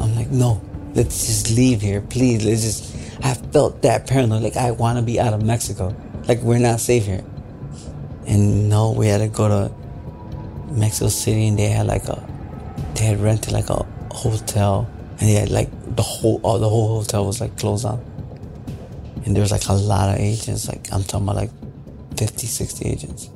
I'm 0.00 0.16
like, 0.16 0.30
no, 0.30 0.60
let's 0.94 1.26
just 1.26 1.52
leave 1.52 1.80
here, 1.80 2.00
please. 2.00 2.44
Let's 2.44 2.62
just. 2.62 2.96
I 3.22 3.34
felt 3.34 3.82
that 3.82 4.08
paranoid, 4.08 4.42
like 4.42 4.56
I 4.56 4.72
want 4.72 4.98
to 4.98 5.04
be 5.04 5.20
out 5.20 5.32
of 5.32 5.44
Mexico, 5.44 5.94
like 6.26 6.40
we're 6.40 6.58
not 6.58 6.80
safe 6.80 7.04
here. 7.04 7.22
And 8.26 8.68
no, 8.68 8.90
we 8.92 9.06
had 9.06 9.18
to 9.18 9.28
go 9.28 9.46
to 9.46 10.72
Mexico 10.72 11.08
City, 11.08 11.46
and 11.46 11.56
they 11.56 11.68
had 11.68 11.86
like 11.86 12.08
a, 12.08 12.20
they 12.94 13.04
had 13.04 13.20
rented 13.20 13.52
like 13.52 13.70
a 13.70 13.86
hotel, 14.10 14.90
and 15.20 15.20
they 15.20 15.34
had 15.34 15.50
like 15.50 15.68
the 15.94 16.02
whole, 16.02 16.40
oh, 16.42 16.58
the 16.58 16.68
whole 16.68 17.00
hotel 17.00 17.26
was 17.26 17.40
like 17.40 17.56
closed 17.56 17.84
down. 17.84 18.09
And 19.24 19.34
there 19.34 19.42
was 19.42 19.52
like 19.52 19.66
a 19.68 19.72
lot 19.72 20.14
of 20.14 20.20
agents, 20.20 20.68
like 20.68 20.92
I'm 20.92 21.04
talking 21.04 21.28
about 21.28 21.36
like 21.36 21.50
50, 22.16 22.46
60 22.46 22.88
agents. 22.88 23.30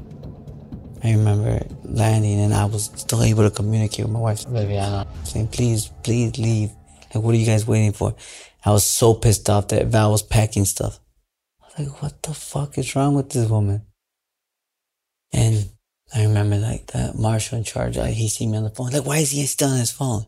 I 1.02 1.12
remember 1.12 1.60
landing 1.84 2.40
and 2.40 2.54
I 2.54 2.64
was 2.64 2.90
still 2.96 3.22
able 3.22 3.42
to 3.42 3.54
communicate 3.54 4.06
with 4.06 4.14
my 4.14 4.20
wife, 4.20 4.46
Viviana, 4.46 5.06
saying, 5.24 5.48
please, 5.48 5.90
please 6.02 6.38
leave. 6.38 6.70
Like, 7.14 7.22
what 7.22 7.34
are 7.34 7.38
you 7.38 7.46
guys 7.46 7.66
waiting 7.66 7.92
for? 7.92 8.14
I 8.64 8.70
was 8.70 8.86
so 8.86 9.12
pissed 9.12 9.50
off 9.50 9.68
that 9.68 9.86
Val 9.88 10.10
was 10.10 10.22
packing 10.22 10.64
stuff. 10.64 10.98
I 11.60 11.66
was 11.66 11.88
like, 11.88 12.02
what 12.02 12.22
the 12.22 12.32
fuck 12.32 12.78
is 12.78 12.96
wrong 12.96 13.14
with 13.14 13.30
this 13.30 13.48
woman? 13.50 13.82
And 15.32 15.68
I 16.14 16.22
remember 16.22 16.56
like 16.56 16.86
the 16.86 17.12
marshal 17.18 17.58
in 17.58 17.64
charge, 17.64 17.98
like, 17.98 18.14
he 18.14 18.28
see 18.28 18.46
me 18.46 18.56
on 18.56 18.64
the 18.64 18.70
phone. 18.70 18.90
Like, 18.90 19.04
why 19.04 19.18
is 19.18 19.32
he 19.32 19.44
still 19.44 19.68
on 19.68 19.78
his 19.78 19.92
phone? 19.92 20.24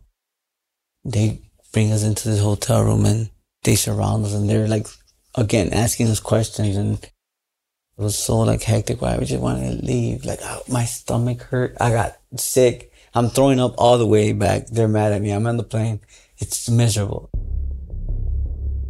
They 1.05 1.41
bring 1.73 1.93
us 1.93 2.03
into 2.03 2.29
this 2.29 2.41
hotel 2.41 2.85
room 2.85 3.07
and 3.07 3.31
they 3.63 3.77
surround 3.77 4.27
us 4.27 4.35
and 4.35 4.49
they're 4.51 4.69
like, 4.69 4.89
again, 5.37 5.73
asking 5.73 6.09
us 6.09 6.21
questions 6.21 6.77
and 6.77 7.03
it 7.03 8.03
was 8.03 8.19
so 8.19 8.41
like 8.41 8.63
hectic. 8.63 9.01
Why 9.01 9.15
I 9.15 9.21
just 9.21 9.41
wanted 9.41 9.81
to 9.81 9.87
leave. 9.87 10.25
Like 10.25 10.41
oh, 10.43 10.63
my 10.69 10.85
stomach 10.85 11.43
hurt. 11.43 11.77
I 11.81 11.91
got 11.91 12.17
sick. 12.37 12.93
I'm 13.15 13.31
throwing 13.31 13.61
up 13.61 13.75
all 13.79 13.97
the 13.97 14.07
way 14.07 14.33
back. 14.33 14.67
They're 14.67 14.89
mad 14.89 15.13
at 15.13 15.23
me. 15.23 15.31
I'm 15.31 15.47
on 15.47 15.57
the 15.57 15.63
plane. 15.63 16.01
It's 16.39 16.69
miserable. 16.69 17.31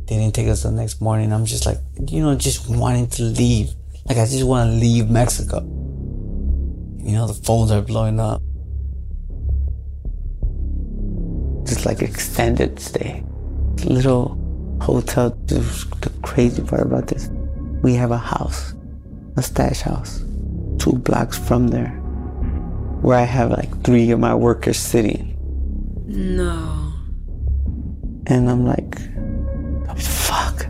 They 0.09 0.17
didn't 0.17 0.35
take 0.35 0.49
us 0.49 0.65
the 0.65 0.73
next 0.73 1.01
morning. 1.01 1.33
I'm 1.33 1.45
just 1.45 1.67
like, 1.67 1.79
you 2.09 2.23
know, 2.23 2.35
just 2.35 2.69
wanting 2.69 3.09
to 3.11 3.23
leave. 3.23 3.71
Like 4.07 4.19
I 4.19 4.27
just 4.27 4.45
want 4.45 4.71
to 4.71 4.77
leave 4.77 5.09
Mexico. 5.09 5.61
You 5.61 7.13
know, 7.13 7.29
the 7.29 7.35
phones 7.35 7.71
are 7.71 7.83
blowing 7.83 8.19
up. 8.19 8.43
Just 11.65 11.87
like 11.87 12.03
extended 12.03 12.81
stay. 12.81 13.23
Little 13.85 14.46
hotel. 14.81 15.31
The 15.47 16.13
crazy 16.23 16.63
part 16.63 16.83
about 16.83 17.09
this, 17.09 17.29
we 17.83 17.95
have 17.95 18.11
a 18.11 18.19
house, 18.19 18.75
a 19.37 19.43
stash 19.43 19.81
house, 19.81 20.25
two 20.79 20.93
blocks 20.93 21.39
from 21.39 21.69
there, 21.69 21.91
where 23.03 23.19
I 23.19 23.25
have 23.25 23.51
like 23.51 23.83
three 23.83 24.11
of 24.11 24.21
my 24.21 24.35
workers 24.35 24.79
sitting. 24.79 25.37
No. 26.07 26.93
And 28.27 28.51
I'm 28.51 28.65
like, 28.65 28.99
fuck. 29.99 30.65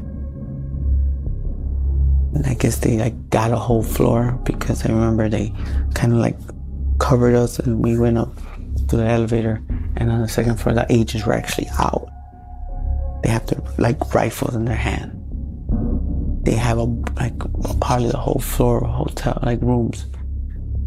And 2.34 2.46
I 2.46 2.54
guess 2.54 2.78
they 2.78 2.98
like 2.98 3.30
got 3.30 3.50
a 3.50 3.56
whole 3.56 3.82
floor 3.82 4.38
because 4.44 4.84
I 4.84 4.88
remember 4.90 5.28
they 5.28 5.54
kind 5.94 6.12
of 6.12 6.18
like 6.18 6.36
covered 6.98 7.34
us 7.34 7.58
and 7.58 7.82
we 7.82 7.98
went 7.98 8.18
up 8.18 8.34
to 8.88 8.96
the 8.96 9.06
elevator 9.06 9.62
and 9.96 10.10
on 10.10 10.20
the 10.20 10.28
second 10.28 10.60
floor 10.60 10.74
the 10.74 10.86
agents 10.90 11.26
were 11.26 11.32
actually 11.32 11.68
out. 11.78 12.08
They 13.26 13.32
have 13.32 13.46
their 13.48 13.60
like 13.76 14.14
rifles 14.14 14.54
in 14.54 14.66
their 14.66 14.76
hand. 14.76 15.10
They 16.44 16.54
have 16.54 16.78
a 16.78 16.84
like 16.84 17.36
probably 17.80 18.08
the 18.08 18.18
whole 18.18 18.40
floor 18.40 18.84
of 18.84 18.90
hotel 18.90 19.40
like 19.42 19.60
rooms. 19.62 20.06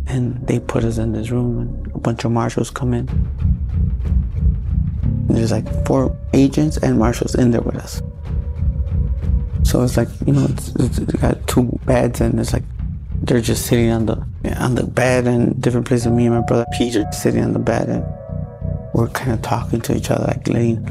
And 0.08 0.48
they 0.48 0.58
put 0.62 0.86
us 0.86 1.00
in 1.00 1.12
this 1.12 1.32
room 1.32 1.60
and 1.60 1.94
a 1.94 2.00
bunch 2.00 2.24
of 2.24 2.32
marshals 2.32 2.70
come 2.70 2.94
in. 2.94 3.10
And 5.02 5.36
there's 5.36 5.52
like 5.52 5.68
four 5.86 6.18
agents 6.34 6.78
and 6.78 6.98
marshals 6.98 7.36
in 7.36 7.52
there 7.52 7.60
with 7.60 7.76
us. 7.76 8.02
So 9.64 9.84
it's 9.84 9.98
like, 9.98 10.08
you 10.26 10.32
know, 10.32 10.46
it's, 10.50 10.70
it's 10.76 11.00
got 11.00 11.46
two 11.46 11.78
beds 11.86 12.22
and 12.22 12.40
it's 12.40 12.54
like 12.54 12.64
they're 13.22 13.42
just 13.42 13.66
sitting 13.66 13.92
on 13.92 14.06
the 14.06 14.16
on 14.62 14.76
the 14.76 14.86
bed 14.86 15.28
and 15.28 15.62
different 15.62 15.88
places. 15.88 16.08
Me 16.08 16.28
and 16.28 16.36
my 16.36 16.42
brother 16.42 16.66
Peter 16.78 17.04
sitting 17.12 17.44
on 17.44 17.52
the 17.52 17.60
bed 17.60 17.90
and 17.90 18.06
we're 18.94 19.10
kind 19.10 19.34
of 19.34 19.42
talking 19.42 19.82
to 19.82 19.94
each 19.94 20.10
other, 20.10 20.24
like 20.24 20.48
letting 20.48 20.90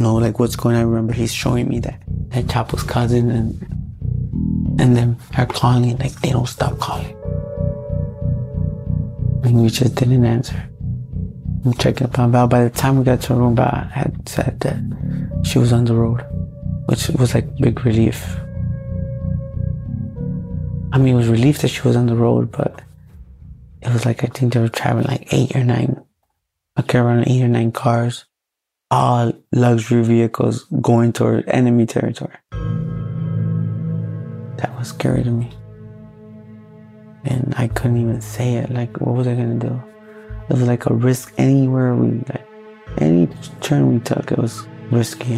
know 0.00 0.16
like 0.16 0.38
what's 0.38 0.56
going 0.56 0.76
on. 0.76 0.82
I 0.82 0.84
remember 0.84 1.12
he's 1.12 1.32
showing 1.32 1.68
me 1.68 1.80
that 1.80 2.02
that 2.30 2.46
Chapo's 2.46 2.82
cousin 2.82 3.30
and 3.30 4.80
and 4.80 4.96
then 4.96 5.18
are 5.36 5.46
calling 5.46 5.96
like 5.98 6.12
they 6.20 6.30
don't 6.30 6.48
stop 6.48 6.78
calling. 6.78 7.16
And 9.44 9.62
we 9.62 9.68
just 9.68 9.94
didn't 9.94 10.24
answer. 10.24 10.70
I'm 11.64 11.74
checking 11.74 12.06
up 12.06 12.18
on 12.18 12.32
Val. 12.32 12.46
By 12.46 12.64
the 12.64 12.70
time 12.70 12.98
we 12.98 13.04
got 13.04 13.20
to 13.22 13.34
her 13.34 13.40
room, 13.40 13.56
Val 13.56 13.88
had 13.92 14.28
said 14.28 14.60
that 14.60 14.78
she 15.44 15.58
was 15.58 15.72
on 15.72 15.84
the 15.84 15.94
road, 15.94 16.24
which 16.86 17.08
was 17.10 17.34
like 17.34 17.54
big 17.58 17.84
relief. 17.84 18.36
I 20.92 20.98
mean, 20.98 21.14
it 21.14 21.18
was 21.18 21.28
relief 21.28 21.58
that 21.60 21.68
she 21.68 21.82
was 21.82 21.96
on 21.96 22.06
the 22.06 22.16
road, 22.16 22.50
but 22.50 22.82
it 23.82 23.92
was 23.92 24.06
like 24.06 24.24
I 24.24 24.28
think 24.28 24.52
they 24.52 24.60
were 24.60 24.68
traveling 24.68 25.06
like 25.06 25.32
eight 25.32 25.54
or 25.54 25.64
nine, 25.64 26.02
a 26.76 26.82
caravan, 26.82 27.28
eight 27.28 27.42
or 27.42 27.48
nine 27.48 27.72
cars, 27.72 28.24
all 28.90 29.32
luxury 29.52 30.02
vehicles 30.02 30.64
going 30.80 31.12
toward 31.12 31.48
enemy 31.48 31.86
territory. 31.86 32.34
That 34.56 34.76
was 34.76 34.88
scary 34.88 35.22
to 35.22 35.30
me. 35.30 35.50
And 37.24 37.54
I 37.56 37.68
couldn't 37.68 37.98
even 37.98 38.20
say 38.20 38.54
it. 38.54 38.70
Like, 38.70 39.00
what 39.00 39.14
was 39.14 39.26
I 39.28 39.34
gonna 39.34 39.54
do? 39.54 39.80
It 40.48 40.54
was 40.54 40.62
like 40.62 40.86
a 40.86 40.94
risk 40.94 41.32
anywhere 41.38 41.94
we, 41.94 42.18
like, 42.28 42.46
any 42.98 43.28
turn 43.60 43.92
we 43.92 44.00
took, 44.00 44.32
it 44.32 44.38
was 44.38 44.66
risky. 44.90 45.34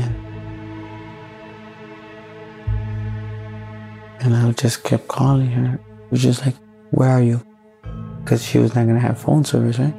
And 4.20 4.34
I 4.34 4.50
just 4.53 4.84
kept 4.84 5.09
calling 5.09 5.50
her. 5.50 5.74
It 5.74 6.11
was 6.11 6.22
just 6.22 6.46
like, 6.46 6.55
where 6.92 7.11
are 7.11 7.20
you? 7.20 7.44
Because 8.24 8.42
she 8.44 8.59
was 8.59 8.74
not 8.74 8.86
gonna 8.86 9.00
have 9.00 9.18
phone 9.20 9.44
service, 9.44 9.78
right? 9.78 9.94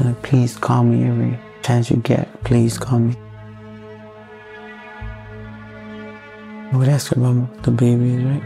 Like, 0.00 0.20
please 0.22 0.56
call 0.58 0.82
me 0.82 1.08
every 1.08 1.38
chance 1.62 1.90
you 1.90 1.96
get. 1.98 2.42
Please 2.44 2.78
call 2.78 2.98
me. 2.98 3.16
I 6.72 6.76
would 6.76 6.88
ask 6.88 7.12
about 7.12 7.62
the 7.62 7.70
babies, 7.70 8.22
right? 8.24 8.42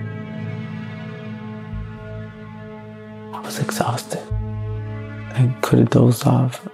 I 3.34 3.40
was 3.40 3.58
exhausted. 3.60 4.22
I 4.32 5.54
could 5.62 5.78
have 5.78 5.90
dozed 5.90 6.26
off. 6.26 6.66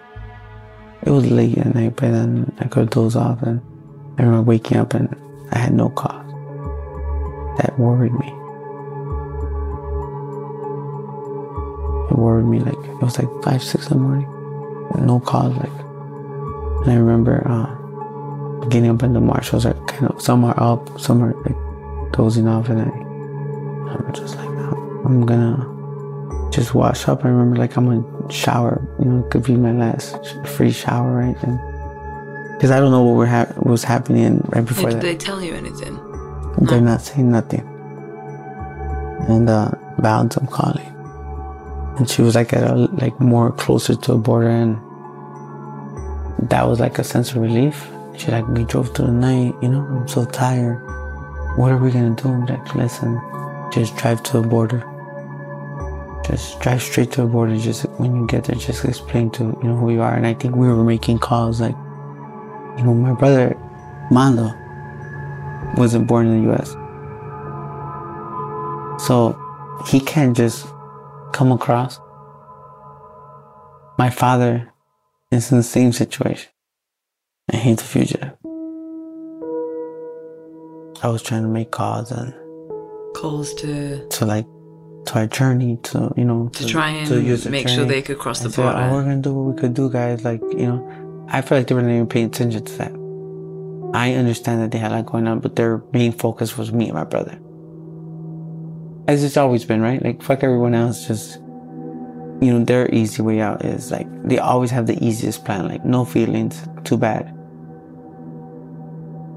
It 1.02 1.10
was 1.10 1.30
late 1.30 1.58
at 1.58 1.74
night 1.74 1.96
but 1.96 2.12
then. 2.12 2.52
I 2.58 2.68
could 2.68 2.84
have 2.84 2.90
dozed 2.90 3.16
off, 3.16 3.42
and 3.42 3.60
I 4.18 4.22
remember 4.22 4.48
waking 4.48 4.78
up 4.78 4.94
and 4.94 5.14
I 5.52 5.58
had 5.58 5.74
no 5.74 5.90
cause. 5.90 6.26
That 7.58 7.78
worried 7.78 8.14
me. 8.14 8.28
It 12.10 12.18
worried 12.18 12.46
me 12.46 12.60
like 12.60 12.74
it 12.74 13.02
was 13.02 13.18
like 13.18 13.28
five, 13.44 13.62
six 13.62 13.90
in 13.90 13.98
the 13.98 14.02
morning. 14.02 14.28
No 15.06 15.20
cause, 15.20 15.54
like. 15.56 15.91
And 16.82 16.90
I 16.92 16.96
remember 16.96 17.46
uh, 17.46 18.66
getting 18.68 18.90
up 18.90 19.02
in 19.02 19.12
the 19.12 19.20
marshals 19.20 19.64
are 19.66 19.74
kind 19.86 20.10
of 20.10 20.20
some 20.20 20.44
are 20.44 20.60
up, 20.60 21.00
some 21.00 21.22
are 21.22 21.34
like 21.42 22.12
dozing 22.12 22.48
off, 22.48 22.68
and 22.68 22.82
I, 22.82 22.84
I'm 23.94 24.12
just 24.12 24.36
like, 24.36 24.48
I'm 24.48 25.24
gonna 25.26 26.50
just 26.50 26.74
wash 26.74 27.08
up. 27.08 27.24
I 27.24 27.28
remember 27.28 27.56
like 27.56 27.76
I'm 27.76 27.86
gonna 27.86 28.32
shower. 28.32 28.86
You 28.98 29.04
know, 29.06 29.24
it 29.24 29.30
could 29.30 29.44
be 29.44 29.56
my 29.56 29.72
last 29.72 30.16
free 30.46 30.72
shower, 30.72 31.12
right? 31.14 31.36
And 31.42 31.58
because 32.56 32.70
I 32.70 32.78
don't 32.80 32.90
know 32.90 33.02
what 33.02 33.14
were 33.16 33.26
ha- 33.26 33.52
was 33.56 33.82
happening 33.84 34.40
right 34.54 34.64
before 34.64 34.90
Did 34.90 34.98
that. 34.98 35.02
they 35.02 35.16
tell 35.16 35.42
you 35.42 35.54
anything? 35.54 35.98
They're 36.60 36.80
not 36.80 37.00
saying 37.00 37.30
nothing. 37.30 37.66
And 39.28 39.48
uh 39.48 39.70
Val's 39.98 40.36
I'm 40.36 40.46
calling. 40.46 40.86
And 41.98 42.08
she 42.08 42.22
was 42.22 42.34
like 42.34 42.52
at 42.52 42.64
a 42.68 42.74
like 42.74 43.18
more 43.20 43.52
closer 43.52 43.94
to 43.94 44.12
the 44.12 44.18
border 44.18 44.48
and 44.48 44.78
that 46.38 46.66
was 46.66 46.80
like 46.80 46.98
a 46.98 47.04
sense 47.04 47.30
of 47.30 47.36
relief. 47.36 47.88
She 48.16 48.30
like 48.30 48.46
we 48.48 48.64
drove 48.64 48.94
through 48.94 49.06
the 49.06 49.12
night, 49.12 49.54
you 49.62 49.68
know, 49.68 49.80
I'm 49.80 50.08
so 50.08 50.24
tired. 50.24 50.78
What 51.56 51.72
are 51.72 51.78
we 51.78 51.90
gonna 51.90 52.14
do? 52.14 52.28
I'm 52.28 52.46
like, 52.46 52.74
listen, 52.74 53.20
just 53.72 53.96
drive 53.96 54.22
to 54.24 54.40
the 54.40 54.46
border. 54.46 54.88
Just 56.24 56.60
drive 56.60 56.82
straight 56.82 57.10
to 57.12 57.22
the 57.22 57.26
border. 57.26 57.56
Just 57.56 57.84
when 57.98 58.14
you 58.14 58.26
get 58.26 58.44
there, 58.44 58.56
just 58.56 58.84
explain 58.84 59.30
to 59.32 59.44
you 59.44 59.68
know 59.68 59.76
who 59.76 59.90
you 59.90 60.02
are. 60.02 60.14
And 60.14 60.26
I 60.26 60.34
think 60.34 60.56
we 60.56 60.68
were 60.68 60.84
making 60.84 61.18
calls 61.18 61.60
like, 61.60 61.74
you 62.78 62.84
know, 62.84 62.94
my 62.94 63.12
brother 63.12 63.56
Mando 64.10 64.52
wasn't 65.76 66.06
born 66.06 66.26
in 66.26 66.44
the 66.44 66.50
U.S. 66.52 66.70
So 69.06 69.38
he 69.88 70.00
can't 70.00 70.36
just 70.36 70.66
come 71.32 71.50
across. 71.50 71.98
My 73.98 74.10
father 74.10 74.71
is 75.32 75.50
in 75.50 75.56
the 75.58 75.62
same 75.62 75.92
situation, 75.92 76.50
I 77.52 77.56
hate 77.56 77.78
the 77.78 77.84
fugitive. 77.84 78.32
I 81.02 81.08
was 81.08 81.22
trying 81.22 81.42
to 81.42 81.48
make 81.48 81.70
calls 81.70 82.12
and 82.12 82.32
Calls 83.14 83.52
to 83.54 84.06
to 84.08 84.24
like 84.24 84.46
to 85.06 85.14
our 85.16 85.26
journey 85.26 85.78
to 85.82 86.12
you 86.16 86.24
know 86.24 86.48
To 86.54 86.66
try 86.66 86.90
and 86.90 87.26
use 87.26 87.44
the 87.44 87.50
make 87.50 87.68
sure 87.68 87.84
they 87.84 88.02
could 88.02 88.18
cross 88.18 88.38
the 88.38 88.46
And 88.46 88.54
say, 88.54 88.62
oh, 88.62 88.66
border. 88.72 88.78
Oh, 88.78 88.92
we're 88.92 89.02
gonna 89.02 89.16
do 89.16 89.34
what 89.34 89.54
we 89.54 89.60
could 89.60 89.74
do, 89.74 89.90
guys. 89.90 90.24
Like 90.24 90.40
you 90.42 90.66
know, 90.66 91.26
I 91.28 91.40
feel 91.40 91.58
like 91.58 91.66
they 91.66 91.74
weren't 91.74 91.90
even 91.90 92.06
paying 92.06 92.26
attention 92.26 92.64
to 92.64 92.72
that. 92.78 92.92
I 93.94 94.14
understand 94.14 94.62
that 94.62 94.70
they 94.70 94.78
had 94.78 94.92
a 94.92 94.96
lot 94.96 95.06
going 95.06 95.26
on, 95.26 95.40
but 95.40 95.56
their 95.56 95.82
main 95.92 96.12
focus 96.12 96.56
was 96.56 96.72
me 96.72 96.86
and 96.86 96.94
my 96.94 97.04
brother. 97.04 97.38
As 99.08 99.24
it's 99.24 99.36
always 99.36 99.64
been, 99.64 99.82
right? 99.82 100.02
Like 100.02 100.22
fuck 100.22 100.44
everyone 100.44 100.74
else. 100.74 101.06
Just 101.08 101.38
you 102.40 102.52
know, 102.52 102.64
their 102.64 102.92
easy 102.92 103.22
way 103.22 103.40
out 103.40 103.64
is 103.64 103.90
like 103.90 104.06
they 104.26 104.38
always 104.38 104.70
have 104.70 104.86
the 104.86 105.02
easiest 105.04 105.44
plan. 105.44 105.68
Like 105.68 105.84
no 105.84 106.04
feelings, 106.04 106.60
too 106.84 106.96
bad. 106.96 107.26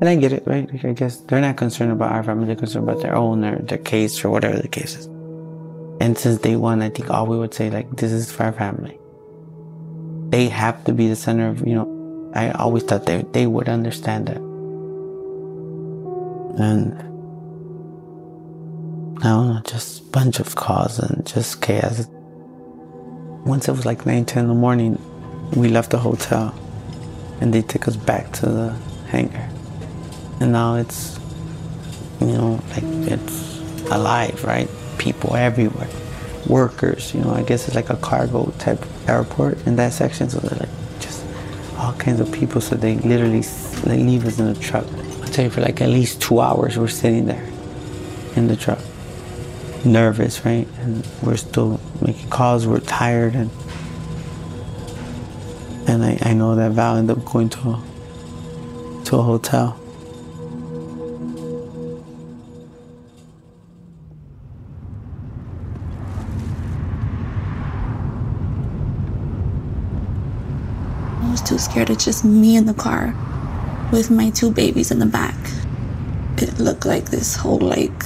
And 0.01 0.09
I 0.09 0.15
get 0.15 0.33
it, 0.33 0.43
right? 0.45 0.71
Like 0.71 0.83
I 0.85 0.93
guess 0.93 1.17
they're 1.17 1.41
not 1.41 1.57
concerned 1.57 1.91
about 1.91 2.11
our 2.11 2.23
family; 2.23 2.47
they're 2.47 2.55
concerned 2.55 2.89
about 2.89 3.01
their 3.01 3.15
own 3.15 3.43
or 3.43 3.59
their 3.59 3.77
case 3.77 4.23
or 4.23 4.29
whatever 4.29 4.59
the 4.59 4.67
case 4.67 4.95
is. 4.95 5.05
And 6.01 6.17
since 6.17 6.39
day 6.39 6.55
one, 6.55 6.81
I 6.81 6.89
think 6.89 7.09
all 7.09 7.27
we 7.27 7.37
would 7.37 7.53
say 7.53 7.69
like, 7.69 7.95
"This 7.95 8.11
is 8.11 8.31
for 8.31 8.43
our 8.43 8.51
family." 8.51 8.99
They 10.29 10.49
have 10.49 10.83
to 10.85 10.93
be 10.93 11.07
the 11.07 11.15
center 11.15 11.47
of, 11.49 11.65
you 11.65 11.75
know. 11.75 12.31
I 12.33 12.51
always 12.51 12.83
thought 12.83 13.05
they 13.05 13.23
they 13.31 13.47
would 13.47 13.69
understand 13.69 14.27
that. 14.27 14.41
And 16.57 16.93
I 19.23 19.29
don't 19.29 19.47
know, 19.47 19.61
just 19.65 20.11
bunch 20.11 20.39
of 20.39 20.55
calls 20.55 20.99
and 20.99 21.25
just 21.25 21.61
chaos. 21.61 22.07
Once 23.45 23.67
it 23.67 23.71
was 23.71 23.85
like 23.85 24.05
nine, 24.07 24.25
ten 24.25 24.45
in 24.45 24.47
the 24.49 24.55
morning, 24.55 24.99
we 25.55 25.67
left 25.67 25.91
the 25.91 25.99
hotel, 25.99 26.53
and 27.39 27.53
they 27.53 27.61
took 27.61 27.87
us 27.87 27.95
back 27.95 28.31
to 28.31 28.47
the 28.47 28.75
hangar. 29.07 29.47
And 30.39 30.51
now 30.51 30.75
it's, 30.75 31.19
you 32.19 32.27
know, 32.27 32.59
like 32.71 32.83
it's 32.83 33.59
alive, 33.91 34.43
right? 34.43 34.67
People 34.97 35.35
everywhere, 35.35 35.87
workers. 36.47 37.13
You 37.13 37.21
know, 37.21 37.33
I 37.33 37.43
guess 37.43 37.67
it's 37.67 37.75
like 37.75 37.91
a 37.91 37.97
cargo 37.97 38.51
type 38.57 38.83
airport 39.07 39.65
in 39.67 39.75
that 39.75 39.93
section. 39.93 40.27
So 40.27 40.39
they're 40.39 40.59
like 40.59 40.99
just 40.99 41.23
all 41.77 41.93
kinds 41.93 42.19
of 42.19 42.31
people. 42.31 42.61
So 42.61 42.75
they 42.75 42.95
literally 42.95 43.41
they 43.83 43.97
leave 43.97 44.25
us 44.25 44.39
in 44.39 44.51
the 44.51 44.59
truck. 44.59 44.85
I 45.21 45.27
tell 45.27 45.45
you, 45.45 45.51
for 45.51 45.61
like 45.61 45.81
at 45.81 45.89
least 45.89 46.19
two 46.19 46.39
hours, 46.39 46.77
we're 46.79 46.87
sitting 46.87 47.27
there 47.27 47.47
in 48.35 48.47
the 48.47 48.55
truck, 48.55 48.79
nervous, 49.85 50.43
right? 50.45 50.67
And 50.79 51.07
we're 51.21 51.37
still 51.37 51.79
making 52.01 52.29
calls. 52.29 52.67
We're 52.67 52.79
tired, 52.79 53.35
and 53.35 53.49
and 55.87 56.03
I, 56.03 56.17
I 56.21 56.33
know 56.33 56.55
that 56.55 56.71
Val 56.71 56.97
ended 56.97 57.17
up 57.17 57.25
going 57.25 57.49
to 57.49 57.59
a, 57.69 57.83
to 59.05 59.17
a 59.17 59.21
hotel. 59.21 59.79
I 71.21 71.31
was 71.31 71.41
too 71.41 71.59
scared. 71.59 71.89
It's 71.89 72.05
just 72.05 72.25
me 72.25 72.57
in 72.57 72.65
the 72.65 72.73
car 72.73 73.13
with 73.91 74.09
my 74.09 74.31
two 74.31 74.51
babies 74.51 74.91
in 74.91 74.99
the 74.99 75.05
back. 75.05 75.35
It 76.37 76.59
looked 76.59 76.85
like 76.85 77.05
this 77.11 77.35
whole 77.35 77.59
like 77.59 78.03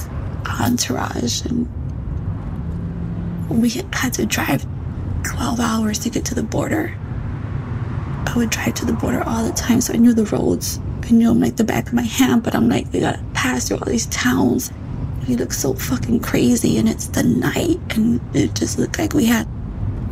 entourage, 0.58 1.44
and 1.44 1.68
we 3.50 3.70
had 3.92 4.12
to 4.14 4.26
drive 4.26 4.66
12 5.24 5.60
hours 5.60 5.98
to 6.00 6.10
get 6.10 6.24
to 6.26 6.34
the 6.34 6.42
border. 6.42 6.96
I 8.26 8.34
would 8.36 8.50
drive 8.50 8.74
to 8.74 8.84
the 8.84 8.92
border 8.92 9.22
all 9.24 9.44
the 9.44 9.52
time, 9.52 9.80
so 9.80 9.92
I 9.92 9.96
knew 9.96 10.14
the 10.14 10.24
roads. 10.26 10.78
I 11.02 11.10
knew 11.10 11.28
them 11.28 11.40
like 11.40 11.56
the 11.56 11.64
back 11.64 11.88
of 11.88 11.94
my 11.94 12.02
hand, 12.02 12.42
but 12.42 12.54
I'm 12.54 12.68
like, 12.68 12.92
we 12.92 13.00
gotta 13.00 13.22
pass 13.34 13.68
through 13.68 13.78
all 13.78 13.86
these 13.86 14.06
towns. 14.06 14.70
We 15.28 15.36
look 15.36 15.52
so 15.52 15.74
fucking 15.74 16.20
crazy, 16.20 16.78
and 16.78 16.88
it's 16.88 17.08
the 17.08 17.22
night, 17.22 17.80
and 17.90 18.20
it 18.34 18.54
just 18.54 18.78
looked 18.78 18.98
like 18.98 19.14
we 19.14 19.26
had 19.26 19.48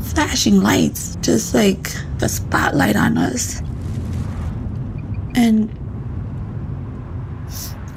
flashing 0.01 0.61
lights, 0.61 1.17
just 1.23 1.55
like 1.55 1.93
a 2.21 2.29
spotlight 2.29 2.97
on 2.97 3.19
us. 3.19 3.61
And 5.35 5.71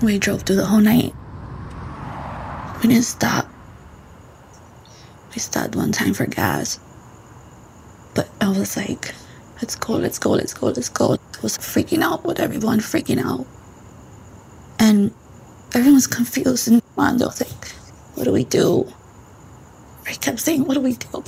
we 0.01 0.19
drove 0.19 0.43
through 0.43 0.57
the 0.57 0.65
whole 0.65 0.81
night. 0.81 1.13
We 2.81 2.89
didn't 2.89 3.03
stop. 3.03 3.47
We 5.33 5.39
stopped 5.39 5.75
one 5.75 5.91
time 5.91 6.13
for 6.13 6.25
gas. 6.25 6.79
But 8.15 8.29
I 8.41 8.49
was 8.49 8.75
like, 8.75 9.13
let's 9.61 9.75
go, 9.75 9.93
let's 9.93 10.19
go, 10.19 10.31
let's 10.31 10.53
go, 10.53 10.67
let's 10.67 10.89
go. 10.89 11.13
I 11.13 11.41
was 11.41 11.57
freaking 11.57 12.01
out 12.01 12.25
with 12.25 12.39
everyone 12.39 12.79
freaking 12.79 13.23
out. 13.23 13.45
And 14.79 15.13
everyone's 15.73 16.07
confused 16.07 16.67
and 16.67 16.81
Mondo 16.97 17.27
was 17.27 17.41
like, 17.41 17.69
what 18.15 18.25
do 18.25 18.31
we 18.31 18.43
do? 18.43 18.91
I 20.07 20.13
kept 20.13 20.39
saying, 20.39 20.65
what 20.65 20.73
do 20.73 20.81
we 20.81 20.93
do? 20.93 21.23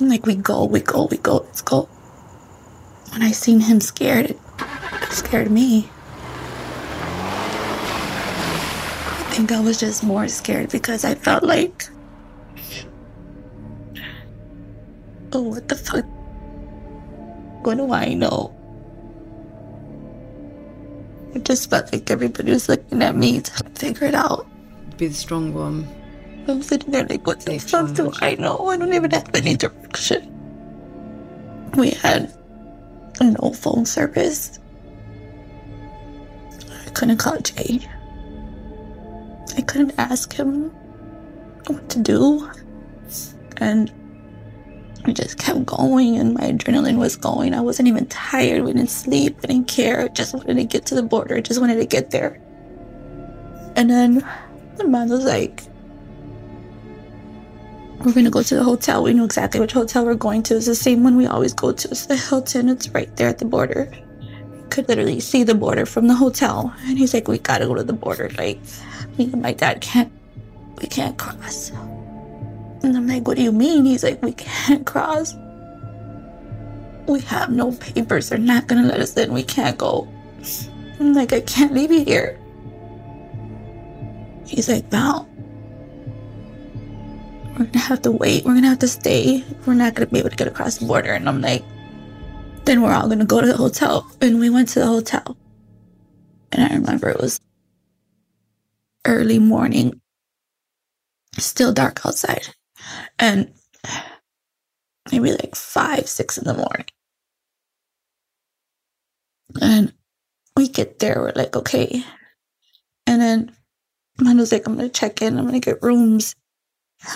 I'm 0.00 0.08
like, 0.08 0.26
we 0.26 0.34
go, 0.34 0.64
we 0.64 0.80
go, 0.80 1.06
we 1.10 1.18
go, 1.18 1.36
let's 1.36 1.62
go. 1.62 1.82
When 3.12 3.22
I 3.22 3.30
seen 3.30 3.60
him 3.60 3.80
scared, 3.80 4.30
it 4.30 4.38
scared 5.10 5.50
me. 5.50 5.88
I 9.16 9.23
think 9.34 9.50
I 9.50 9.58
was 9.58 9.80
just 9.80 10.04
more 10.04 10.28
scared 10.28 10.70
because 10.70 11.04
I 11.04 11.16
felt 11.16 11.42
like, 11.42 11.88
oh, 15.32 15.42
what 15.42 15.66
the 15.66 15.74
fuck? 15.74 16.04
What 17.66 17.78
do 17.78 17.92
I 17.92 18.14
know? 18.14 18.54
I 21.34 21.40
just 21.40 21.68
felt 21.68 21.92
like 21.92 22.08
everybody 22.12 22.52
was 22.52 22.68
looking 22.68 23.02
at 23.02 23.16
me 23.16 23.40
to 23.40 23.64
figure 23.74 24.06
it 24.06 24.14
out. 24.14 24.46
Be 24.98 25.08
the 25.08 25.14
strong 25.14 25.52
one. 25.52 25.88
I'm 26.46 26.62
sitting 26.62 26.92
there 26.92 27.04
like, 27.04 27.26
what 27.26 27.40
the 27.40 27.58
fuck 27.58 27.92
do 27.92 28.12
I 28.20 28.36
know? 28.36 28.68
I 28.68 28.76
don't 28.76 28.94
even 28.94 29.10
have 29.10 29.34
any 29.34 29.56
direction. 29.56 30.30
We 31.76 31.90
had 31.90 32.32
no 33.20 33.50
phone 33.52 33.84
service. 33.84 34.60
I 36.86 36.90
couldn't 36.90 37.16
call 37.16 37.40
Jay. 37.40 37.84
I 39.56 39.62
couldn't 39.62 39.94
ask 39.98 40.32
him 40.32 40.70
what 41.66 41.88
to 41.90 41.98
do. 42.00 42.50
And 43.58 43.92
I 45.04 45.12
just 45.12 45.38
kept 45.38 45.66
going 45.66 46.16
and 46.16 46.34
my 46.34 46.50
adrenaline 46.50 46.98
was 46.98 47.16
going. 47.16 47.54
I 47.54 47.60
wasn't 47.60 47.88
even 47.88 48.06
tired. 48.06 48.64
We 48.64 48.72
didn't 48.72 48.90
sleep. 48.90 49.38
I 49.44 49.48
didn't 49.48 49.68
care. 49.68 50.00
I 50.00 50.08
just 50.08 50.34
wanted 50.34 50.54
to 50.54 50.64
get 50.64 50.86
to 50.86 50.94
the 50.94 51.02
border. 51.02 51.36
I 51.36 51.40
just 51.40 51.60
wanted 51.60 51.76
to 51.76 51.86
get 51.86 52.10
there. 52.10 52.40
And 53.76 53.90
then 53.90 54.26
the 54.76 54.86
man 54.86 55.08
was 55.08 55.24
like, 55.24 55.62
we're 58.00 58.12
gonna 58.12 58.30
go 58.30 58.42
to 58.42 58.54
the 58.54 58.64
hotel. 58.64 59.02
We 59.02 59.14
knew 59.14 59.24
exactly 59.24 59.60
which 59.60 59.72
hotel 59.72 60.04
we're 60.04 60.14
going 60.14 60.42
to. 60.44 60.56
It's 60.56 60.66
the 60.66 60.74
same 60.74 61.02
one 61.04 61.16
we 61.16 61.26
always 61.26 61.54
go 61.54 61.72
to. 61.72 61.88
It's 61.88 62.06
the 62.06 62.16
Hilton. 62.16 62.68
It's 62.68 62.88
right 62.90 63.14
there 63.16 63.28
at 63.28 63.38
the 63.38 63.44
border. 63.44 63.90
Could 64.70 64.88
literally 64.88 65.20
see 65.20 65.42
the 65.42 65.54
border 65.54 65.86
from 65.86 66.08
the 66.08 66.14
hotel. 66.14 66.74
And 66.86 66.98
he's 66.98 67.14
like, 67.14 67.28
we 67.28 67.38
gotta 67.38 67.66
go 67.66 67.74
to 67.74 67.84
the 67.84 67.92
border. 67.92 68.30
Like, 68.36 68.60
me 69.18 69.30
and 69.32 69.42
my 69.42 69.52
dad 69.52 69.80
can't, 69.80 70.12
we 70.80 70.86
can't 70.86 71.16
cross. 71.18 71.70
And 72.82 72.96
I'm 72.96 73.06
like, 73.06 73.26
what 73.26 73.36
do 73.36 73.42
you 73.42 73.52
mean? 73.52 73.84
He's 73.84 74.04
like, 74.04 74.22
we 74.22 74.32
can't 74.32 74.84
cross. 74.84 75.34
We 77.06 77.20
have 77.20 77.50
no 77.50 77.72
papers. 77.72 78.28
They're 78.28 78.38
not 78.38 78.66
gonna 78.66 78.86
let 78.86 79.00
us 79.00 79.16
in. 79.16 79.32
We 79.32 79.42
can't 79.42 79.78
go. 79.78 80.08
I'm 81.00 81.14
like, 81.14 81.32
I 81.32 81.40
can't 81.40 81.72
leave 81.72 81.90
you 81.90 82.04
here. 82.04 82.38
He's 84.46 84.68
like, 84.68 84.88
Val, 84.90 85.28
we're 87.58 87.66
gonna 87.66 87.78
have 87.78 88.02
to 88.02 88.10
wait. 88.10 88.44
We're 88.44 88.54
gonna 88.54 88.68
have 88.68 88.78
to 88.80 88.88
stay. 88.88 89.44
We're 89.66 89.74
not 89.74 89.94
gonna 89.94 90.06
be 90.06 90.18
able 90.18 90.30
to 90.30 90.36
get 90.36 90.48
across 90.48 90.78
the 90.78 90.86
border. 90.86 91.12
And 91.12 91.28
I'm 91.28 91.40
like, 91.40 91.64
then 92.64 92.82
we're 92.82 92.92
all 92.92 93.08
gonna 93.08 93.24
go 93.24 93.40
to 93.40 93.46
the 93.46 93.56
hotel. 93.56 94.10
And 94.20 94.40
we 94.40 94.50
went 94.50 94.68
to 94.70 94.80
the 94.80 94.86
hotel. 94.86 95.36
And 96.52 96.64
I 96.64 96.74
remember 96.74 97.08
it 97.08 97.20
was 97.20 97.40
early 99.06 99.38
morning, 99.38 100.00
still 101.38 101.72
dark 101.72 102.04
outside. 102.06 102.48
And 103.18 103.52
maybe 105.12 105.32
like 105.32 105.54
five, 105.54 106.08
six 106.08 106.38
in 106.38 106.44
the 106.44 106.54
morning. 106.54 106.86
And 109.60 109.92
we 110.56 110.68
get 110.68 110.98
there, 110.98 111.16
we're 111.20 111.32
like, 111.36 111.56
okay. 111.56 112.04
And 113.06 113.20
then 113.20 113.56
man 114.20 114.38
was 114.38 114.52
like, 114.52 114.66
I'm 114.66 114.76
gonna 114.76 114.88
check 114.88 115.22
in, 115.22 115.38
I'm 115.38 115.46
gonna 115.46 115.60
get 115.60 115.82
rooms. 115.82 116.34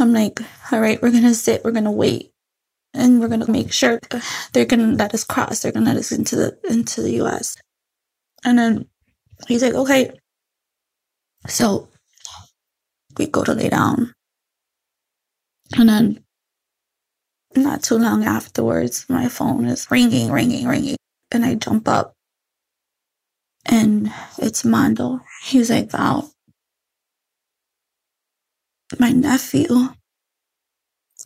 I'm 0.01 0.13
like, 0.13 0.41
all 0.73 0.81
right, 0.81 1.01
we're 1.03 1.13
gonna 1.13 1.35
sit, 1.35 1.65
we're 1.65 1.73
gonna 1.73 1.93
wait. 1.93 2.33
And 2.95 3.21
we're 3.21 3.29
gonna 3.29 3.51
make 3.51 3.73
sure 3.73 4.01
they're 4.53 4.67
gonna 4.67 4.95
let 4.95 5.15
us 5.15 5.25
cross, 5.25 5.61
they're 5.61 5.73
gonna 5.73 5.87
let 5.87 5.97
us 5.99 6.13
into 6.13 6.37
the 6.37 6.59
into 6.69 7.03
the 7.03 7.23
US. 7.23 7.57
And 8.45 8.59
then 8.59 8.87
he's 9.49 9.63
like, 9.63 9.75
okay. 9.75 10.18
So 11.47 11.89
we 13.17 13.27
go 13.27 13.45
to 13.45 13.55
lay 13.55 13.69
down. 13.69 14.15
And 15.77 15.89
then 15.89 16.25
not 17.57 17.83
too 17.83 17.97
long 17.97 18.25
afterwards, 18.25 19.07
my 19.09 19.29
phone 19.29 19.67
is 19.67 19.91
ringing, 19.91 20.31
ringing, 20.31 20.67
ringing. 20.67 20.97
And 21.31 21.45
I 21.45 21.55
jump 21.55 21.89
up 21.89 22.15
and 23.67 24.13
it's 24.39 24.65
Mondo. 24.65 25.21
He's 25.45 25.71
like, 25.71 25.91
Val, 25.91 26.33
my 28.99 29.11
nephew 29.11 29.91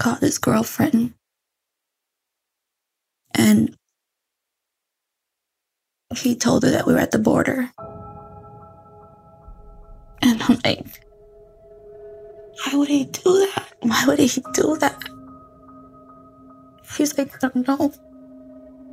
called 0.00 0.20
his 0.20 0.38
girlfriend 0.38 1.14
and 3.34 3.76
he 6.16 6.34
told 6.34 6.64
her 6.64 6.70
that 6.70 6.86
we 6.86 6.92
were 6.92 6.98
at 6.98 7.12
the 7.12 7.18
border. 7.18 7.70
And 10.22 10.42
I'm 10.42 10.58
like, 10.64 10.86
why 12.64 12.78
would 12.78 12.88
he 12.88 13.04
do 13.04 13.46
that? 13.54 13.68
Why 13.80 14.04
would 14.06 14.18
he 14.18 14.42
do 14.52 14.76
that? 14.78 15.02
He's 16.96 17.16
like, 17.18 17.34
I 17.34 17.48
don't 17.48 17.66
know. 17.66 17.92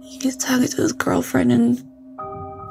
He's 0.01 0.37
talking 0.37 0.67
to 0.67 0.81
his 0.81 0.93
girlfriend 0.93 1.51
and 1.51 1.85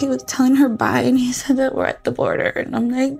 he 0.01 0.09
was 0.09 0.23
telling 0.25 0.57
her 0.57 0.69
bye 0.69 1.03
and 1.03 1.19
he 1.19 1.33
said 1.33 1.57
that 1.59 1.75
we're 1.75 1.87
at 1.87 2.05
the 2.05 2.11
border. 2.11 2.49
And 2.49 2.75
I'm 2.75 2.91
like, 2.91 3.19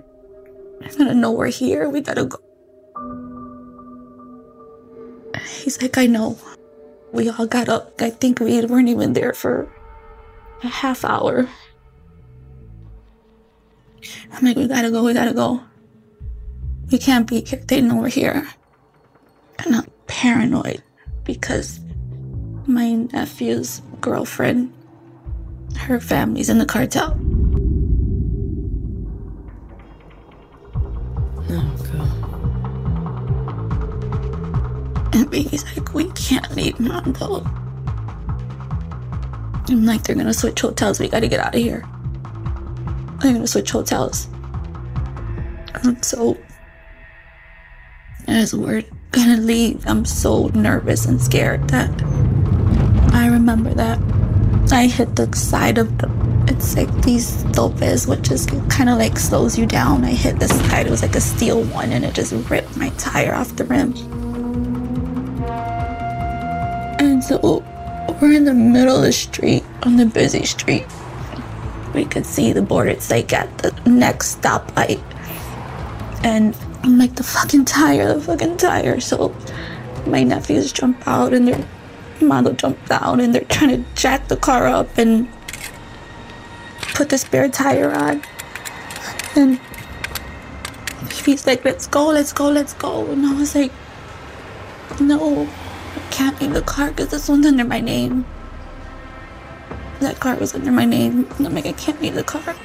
I 0.83 0.87
gotta 0.97 1.13
know 1.13 1.31
we're 1.31 1.47
here. 1.47 1.89
We 1.89 2.01
gotta 2.01 2.25
go. 2.25 2.39
He's 5.47 5.81
like, 5.81 5.97
I 5.97 6.05
know. 6.05 6.37
We 7.11 7.29
all 7.29 7.47
got 7.47 7.69
up. 7.69 8.01
I 8.01 8.09
think 8.09 8.39
we 8.39 8.65
weren't 8.65 8.89
even 8.89 9.13
there 9.13 9.33
for 9.33 9.71
a 10.63 10.67
half 10.67 11.05
hour. 11.05 11.47
I'm 14.31 14.45
like, 14.45 14.57
we 14.57 14.67
gotta 14.67 14.91
go, 14.91 15.03
we 15.03 15.13
gotta 15.13 15.33
go. 15.33 15.61
We 16.91 16.97
can't 16.97 17.27
be 17.27 17.41
know 17.81 17.97
we're 17.97 18.09
here. 18.09 18.47
And 19.65 19.75
I'm 19.75 19.87
paranoid 20.07 20.81
because 21.23 21.79
my 22.65 22.93
nephew's 22.93 23.81
girlfriend, 24.01 24.73
her 25.77 25.99
family's 25.99 26.49
in 26.49 26.57
the 26.57 26.65
cartel. 26.65 27.15
Oh, 31.51 31.75
God. 31.91 32.09
And 35.15 35.29
baby's 35.29 35.63
like, 35.75 35.93
we 35.93 36.09
can't 36.11 36.49
leave 36.55 36.79
Mondo. 36.79 37.43
I'm 39.67 39.85
like, 39.85 40.03
they're 40.03 40.15
gonna 40.15 40.33
switch 40.33 40.61
hotels. 40.61 40.99
We 40.99 41.09
gotta 41.09 41.27
get 41.27 41.39
out 41.39 41.53
of 41.53 41.61
here. 41.61 41.83
They're 43.21 43.33
gonna 43.33 43.47
switch 43.47 43.71
hotels. 43.71 44.27
And 45.83 46.03
so, 46.03 46.37
as 48.27 48.53
we're 48.53 48.83
gonna 49.11 49.37
leave, 49.37 49.85
I'm 49.87 50.05
so 50.05 50.47
nervous 50.53 51.05
and 51.05 51.21
scared 51.21 51.69
that 51.69 51.89
I 53.13 53.27
remember 53.27 53.73
that 53.73 53.99
I 54.71 54.87
hit 54.87 55.15
the 55.15 55.33
side 55.35 55.77
of 55.77 55.97
the. 55.97 56.09
It's 56.47 56.75
like 56.75 56.91
these 57.03 57.43
topes, 57.51 58.07
which 58.07 58.31
is 58.31 58.45
kind 58.69 58.89
of 58.89 58.97
like 58.97 59.19
slows 59.19 59.57
you 59.57 59.65
down. 59.65 60.03
I 60.03 60.11
hit 60.11 60.39
the 60.39 60.47
side. 60.47 60.87
It 60.87 60.89
was 60.89 61.01
like 61.01 61.15
a 61.15 61.21
steel 61.21 61.63
one, 61.65 61.91
and 61.91 62.05
it 62.05 62.13
just 62.13 62.31
ripped 62.49 62.77
my 62.77 62.89
tire 62.91 63.35
off 63.35 63.55
the 63.55 63.65
rim. 63.65 63.93
And 66.99 67.23
so 67.23 67.63
we're 68.21 68.33
in 68.33 68.45
the 68.45 68.53
middle 68.53 68.95
of 68.97 69.03
the 69.03 69.11
street 69.11 69.63
on 69.83 69.97
the 69.97 70.05
busy 70.05 70.45
street. 70.45 70.85
We 71.93 72.05
could 72.05 72.25
see 72.25 72.53
the 72.53 72.61
border. 72.61 72.89
It's 72.89 73.09
like 73.09 73.33
at 73.33 73.57
the 73.59 73.71
next 73.89 74.41
stoplight. 74.41 75.01
And 76.23 76.55
I'm 76.83 76.97
like, 76.97 77.15
the 77.15 77.23
fucking 77.23 77.65
tire, 77.65 78.13
the 78.13 78.21
fucking 78.21 78.57
tire. 78.57 78.99
So 78.99 79.35
my 80.05 80.23
nephews 80.23 80.71
jump 80.71 81.07
out 81.07 81.33
and 81.33 81.47
their 81.47 81.67
model 82.21 82.53
jump 82.53 82.85
down 82.87 83.19
and 83.19 83.33
they're 83.33 83.43
trying 83.45 83.83
to 83.83 83.91
jack 83.95 84.27
the 84.27 84.37
car 84.37 84.67
up 84.67 84.97
and 84.97 85.27
put 86.93 87.09
the 87.09 87.17
spare 87.17 87.49
tire 87.49 87.91
on. 87.91 88.21
And 89.35 89.59
he's 91.25 91.47
like, 91.47 91.63
let's 91.63 91.87
go, 91.87 92.07
let's 92.07 92.33
go, 92.33 92.49
let's 92.49 92.73
go. 92.73 93.09
And 93.11 93.25
I 93.25 93.33
was 93.33 93.55
like, 93.55 93.71
no, 94.99 95.47
I 95.95 95.99
can't 96.11 96.39
leave 96.41 96.53
the 96.53 96.61
car 96.61 96.89
because 96.89 97.09
this 97.09 97.29
one's 97.29 97.45
under 97.45 97.63
my 97.63 97.79
name. 97.79 98.25
That 99.99 100.19
car 100.19 100.35
was 100.35 100.55
under 100.55 100.71
my 100.71 100.85
name. 100.85 101.27
And 101.37 101.47
I'm 101.47 101.53
like, 101.53 101.65
I 101.65 101.73
can't 101.73 102.01
leave 102.01 102.15
the 102.15 102.23
car. 102.23 102.55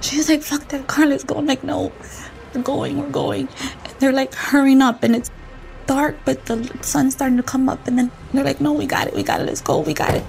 She's 0.00 0.28
like, 0.28 0.42
fuck 0.42 0.68
that 0.68 0.86
car, 0.86 1.06
let's 1.06 1.24
go. 1.24 1.36
I'm 1.36 1.46
like, 1.46 1.64
no, 1.64 1.92
we're 2.54 2.62
going, 2.62 2.98
we're 2.98 3.08
going. 3.08 3.48
And 3.84 3.94
they're 3.98 4.12
like 4.12 4.34
hurrying 4.34 4.82
up 4.82 5.02
and 5.02 5.16
it's 5.16 5.30
dark, 5.86 6.16
but 6.24 6.46
the 6.46 6.70
sun's 6.82 7.14
starting 7.14 7.36
to 7.38 7.42
come 7.42 7.68
up. 7.68 7.86
And 7.86 7.98
then 7.98 8.10
they're 8.32 8.44
like, 8.44 8.60
no, 8.60 8.72
we 8.72 8.86
got 8.86 9.06
it, 9.06 9.14
we 9.14 9.22
got 9.22 9.40
it, 9.40 9.46
let's 9.46 9.62
go, 9.62 9.80
we 9.80 9.94
got 9.94 10.14
it. 10.14 10.24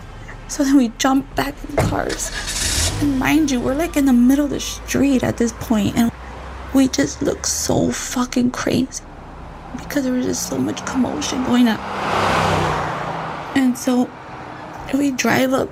So 0.48 0.64
then 0.64 0.78
we 0.78 0.90
jump 0.98 1.36
back 1.36 1.56
in 1.68 1.76
the 1.76 1.82
cars. 1.82 2.32
And 3.02 3.20
mind 3.20 3.52
you, 3.52 3.60
we're 3.60 3.76
like 3.76 3.98
in 3.98 4.06
the 4.06 4.14
middle 4.14 4.46
of 4.46 4.52
the 4.52 4.60
street 4.60 5.24
at 5.24 5.38
this 5.38 5.52
point, 5.54 5.98
and 5.98 6.12
we 6.74 6.88
just 6.88 7.22
look 7.22 7.46
so 7.46 7.92
fucking 7.92 8.52
crazy 8.52 9.04
because 9.78 10.04
there 10.04 10.14
was 10.14 10.26
just 10.26 10.48
so 10.48 10.58
much 10.58 10.86
commotion 10.86 11.44
going 11.46 11.68
on. 11.68 11.80
And 13.56 13.78
so 13.78 14.10
we 14.94 15.12
drive 15.12 15.54
up 15.54 15.70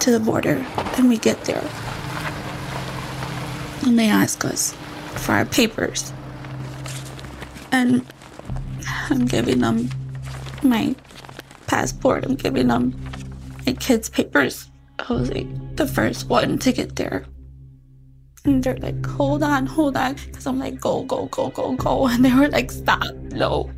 to 0.00 0.10
the 0.10 0.20
border 0.20 0.64
and 0.96 1.08
we 1.08 1.18
get 1.18 1.44
there. 1.44 1.64
And 3.86 3.98
they 3.98 4.08
ask 4.08 4.44
us 4.44 4.74
for 5.16 5.32
our 5.32 5.44
papers. 5.44 6.12
And 7.72 8.04
I'm 9.10 9.26
giving 9.26 9.60
them 9.60 9.90
my 10.62 10.94
passport, 11.66 12.24
I'm 12.24 12.36
giving 12.36 12.68
them 12.68 12.94
my 13.66 13.72
kids' 13.74 14.08
papers. 14.08 14.70
I 14.98 15.12
was 15.12 15.30
like 15.30 15.76
the 15.76 15.86
first 15.86 16.28
one 16.28 16.58
to 16.60 16.72
get 16.72 16.96
there. 16.96 17.24
And 18.44 18.62
they're 18.62 18.76
like, 18.76 19.04
hold 19.06 19.42
on, 19.42 19.66
hold 19.66 19.96
on. 19.96 20.14
Because 20.26 20.46
I'm 20.46 20.58
like, 20.58 20.78
go, 20.80 21.02
go, 21.04 21.26
go, 21.26 21.48
go, 21.48 21.72
go. 21.72 22.06
And 22.08 22.24
they 22.24 22.32
were 22.34 22.48
like, 22.48 22.70
stop, 22.70 23.02
no. 23.32 23.70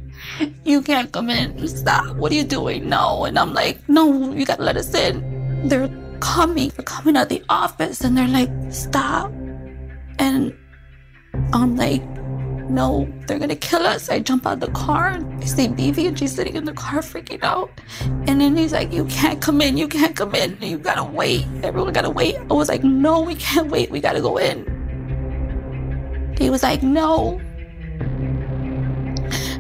You 0.65 0.83
can't 0.83 1.13
come 1.13 1.31
in. 1.31 1.67
Stop. 1.69 2.17
What 2.17 2.33
are 2.33 2.35
you 2.35 2.45
doing? 2.45 2.89
No. 2.89 3.25
And 3.25 3.39
I'm 3.39 3.53
like, 3.55 3.79
no, 3.89 4.33
you 4.33 4.45
gotta 4.45 4.63
let 4.63 4.77
us 4.77 4.95
in. 4.95 5.69
They're 5.69 5.89
coming. 6.21 6.71
They're 6.71 6.85
coming 6.85 7.17
out 7.17 7.29
the 7.29 7.43
office 7.49 8.01
and 8.03 8.17
they're 8.17 8.29
like, 8.29 8.51
stop. 8.71 9.33
And 10.19 10.57
I'm 11.53 11.77
like, 11.77 12.03
no, 12.69 13.09
they're 13.27 13.39
gonna 13.39 13.57
kill 13.57 13.87
us. 13.87 14.09
I 14.09 14.19
jump 14.19 14.47
out 14.47 14.61
the 14.61 14.71
car 14.73 15.09
and 15.09 15.43
I 15.43 15.47
see 15.47 15.69
Vivi 15.69 16.07
and 16.07 16.19
she's 16.19 16.35
sitting 16.35 16.57
in 16.57 16.65
the 16.65 16.73
car 16.73 17.01
freaking 17.01 17.43
out. 17.43 17.71
And 18.27 18.41
then 18.41 18.57
he's 18.57 18.73
like, 18.73 18.93
You 18.93 19.05
can't 19.05 19.41
come 19.41 19.61
in, 19.61 19.77
you 19.77 19.87
can't 19.89 20.17
come 20.17 20.35
in, 20.35 20.59
you 20.61 20.79
gotta 20.79 21.05
wait. 21.05 21.47
Everyone 21.63 21.93
gotta 21.93 22.11
wait. 22.11 22.37
I 22.37 22.53
was 22.53 22.69
like, 22.69 22.83
No, 22.83 23.21
we 23.21 23.37
can't 23.37 23.71
wait, 23.71 23.91
we 23.91 24.01
gotta 24.01 24.21
go 24.21 24.37
in. 24.39 24.67
He 26.39 26.51
was 26.51 26.63
like, 26.63 26.83
No. 26.83 27.41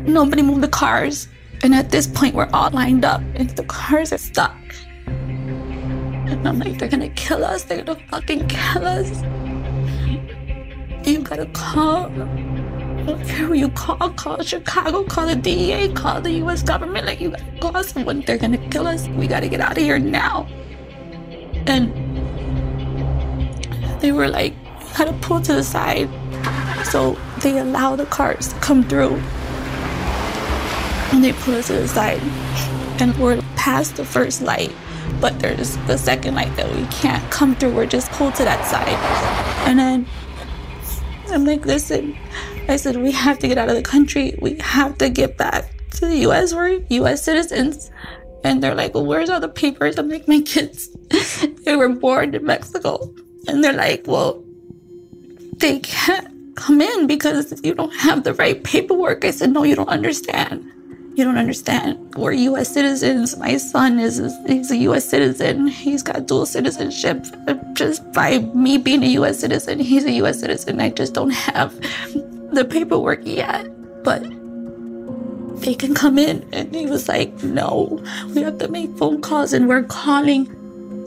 Nobody 0.06 0.42
move 0.42 0.60
the 0.60 0.68
cars. 0.68 1.28
And 1.62 1.74
at 1.74 1.90
this 1.90 2.06
point, 2.06 2.34
we're 2.34 2.48
all 2.52 2.70
lined 2.70 3.04
up 3.04 3.20
and 3.34 3.50
the 3.50 3.64
cars 3.64 4.12
are 4.12 4.18
stuck. 4.18 4.54
And 5.06 6.46
I'm 6.46 6.58
like, 6.58 6.78
they're 6.78 6.88
gonna 6.88 7.08
kill 7.10 7.44
us. 7.44 7.64
They're 7.64 7.82
gonna 7.82 8.00
fucking 8.08 8.48
kill 8.48 8.86
us. 8.86 9.10
You 11.06 11.20
gotta 11.22 11.46
call. 11.46 12.08
Who 12.08 13.54
you 13.54 13.68
call. 13.70 14.10
Call 14.10 14.42
Chicago. 14.42 15.04
Call 15.04 15.26
the 15.26 15.36
DEA. 15.36 15.92
Call 15.92 16.20
the 16.20 16.32
U.S. 16.32 16.62
government. 16.62 17.06
Like, 17.06 17.20
you 17.20 17.30
gotta 17.30 17.58
call 17.60 17.82
someone. 17.84 18.20
They're 18.20 18.38
gonna 18.38 18.58
kill 18.68 18.86
us. 18.86 19.08
We 19.08 19.26
gotta 19.26 19.48
get 19.48 19.60
out 19.60 19.72
of 19.72 19.82
here 19.82 19.98
now. 19.98 20.46
And 21.66 21.92
they 24.00 24.12
were 24.12 24.28
like, 24.28 24.52
you 24.52 24.98
gotta 24.98 25.12
pull 25.14 25.40
to 25.40 25.54
the 25.54 25.64
side. 25.64 26.08
So 26.86 27.16
they 27.40 27.58
allow 27.58 27.96
the 27.96 28.06
cars 28.06 28.48
to 28.48 28.58
come 28.60 28.84
through. 28.84 29.20
And 31.12 31.22
they 31.22 31.32
pull 31.32 31.54
us 31.54 31.68
to 31.68 31.74
the 31.74 31.88
side. 31.88 32.20
And 33.00 33.16
we're 33.18 33.40
past 33.56 33.96
the 33.96 34.04
first 34.04 34.42
light 34.42 34.72
but 35.20 35.38
there's 35.40 35.76
the 35.86 35.96
second 35.96 36.34
light 36.34 36.54
that 36.56 36.70
we 36.74 36.84
can't 36.86 37.30
come 37.30 37.54
through. 37.54 37.74
We're 37.74 37.86
just 37.86 38.10
pulled 38.12 38.34
to 38.36 38.44
that 38.44 38.66
side. 38.66 38.88
And 39.68 39.78
then 39.78 40.06
I'm 41.30 41.44
like, 41.44 41.64
listen, 41.64 42.16
I 42.68 42.76
said, 42.76 42.96
we 42.96 43.12
have 43.12 43.38
to 43.40 43.48
get 43.48 43.58
out 43.58 43.68
of 43.68 43.76
the 43.76 43.82
country. 43.82 44.38
We 44.40 44.56
have 44.60 44.98
to 44.98 45.08
get 45.08 45.36
back 45.36 45.70
to 45.92 46.06
the 46.06 46.16
US. 46.28 46.52
We're 46.52 46.82
US 46.88 47.24
citizens. 47.24 47.90
And 48.44 48.62
they're 48.62 48.74
like, 48.74 48.94
well, 48.94 49.06
where's 49.06 49.30
all 49.30 49.40
the 49.40 49.48
papers? 49.48 49.98
I'm 49.98 50.08
like, 50.08 50.28
my 50.28 50.40
kids, 50.42 50.88
they 51.64 51.76
were 51.76 51.88
born 51.88 52.34
in 52.34 52.44
Mexico. 52.44 53.12
And 53.48 53.64
they're 53.64 53.72
like, 53.72 54.04
well, 54.06 54.44
they 55.56 55.80
can't 55.80 56.54
come 56.56 56.80
in 56.80 57.06
because 57.06 57.60
you 57.64 57.74
don't 57.74 57.94
have 57.94 58.24
the 58.24 58.34
right 58.34 58.62
paperwork. 58.62 59.24
I 59.24 59.30
said, 59.30 59.52
no, 59.52 59.62
you 59.62 59.74
don't 59.74 59.88
understand. 59.88 60.70
You 61.16 61.24
don't 61.24 61.38
understand. 61.38 62.14
We're 62.14 62.32
U.S. 62.32 62.68
citizens. 62.68 63.38
My 63.38 63.56
son 63.56 63.98
is 63.98 64.20
he's 64.46 64.70
a 64.70 64.76
U.S. 64.88 65.08
citizen. 65.08 65.66
He's 65.66 66.02
got 66.02 66.26
dual 66.26 66.44
citizenship. 66.44 67.24
Just 67.72 68.12
by 68.12 68.40
me 68.54 68.76
being 68.76 69.02
a 69.02 69.06
U.S. 69.20 69.40
citizen, 69.40 69.80
he's 69.80 70.04
a 70.04 70.12
U.S. 70.12 70.40
citizen. 70.40 70.78
I 70.78 70.90
just 70.90 71.14
don't 71.14 71.30
have 71.30 71.74
the 72.52 72.66
paperwork 72.68 73.20
yet. 73.24 73.66
But 74.04 74.24
they 75.62 75.74
can 75.74 75.94
come 75.94 76.18
in. 76.18 76.46
And 76.52 76.74
he 76.74 76.84
was 76.84 77.08
like, 77.08 77.32
no, 77.42 77.98
we 78.34 78.42
have 78.42 78.58
to 78.58 78.68
make 78.68 78.94
phone 78.98 79.22
calls. 79.22 79.54
And 79.54 79.68
we're 79.68 79.84
calling, 79.84 80.46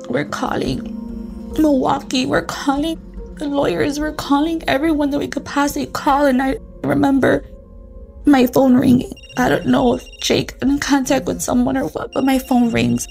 we're 0.09 0.25
calling 0.25 1.53
Milwaukee. 1.59 2.25
We're 2.25 2.41
calling 2.45 2.99
the 3.35 3.47
lawyers. 3.47 3.99
We're 3.99 4.13
calling 4.13 4.63
everyone 4.67 5.11
that 5.11 5.19
we 5.19 5.27
could 5.27 5.45
possibly 5.45 5.85
call. 5.85 6.25
And 6.25 6.41
I 6.41 6.57
remember 6.83 7.45
my 8.25 8.47
phone 8.47 8.75
ringing. 8.75 9.13
I 9.37 9.49
don't 9.49 9.67
know 9.67 9.95
if 9.95 10.19
Jake 10.21 10.55
in 10.61 10.79
contact 10.79 11.25
with 11.25 11.41
someone 11.41 11.77
or 11.77 11.87
what, 11.89 12.11
but 12.13 12.23
my 12.23 12.39
phone 12.39 12.71
rings. 12.71 13.07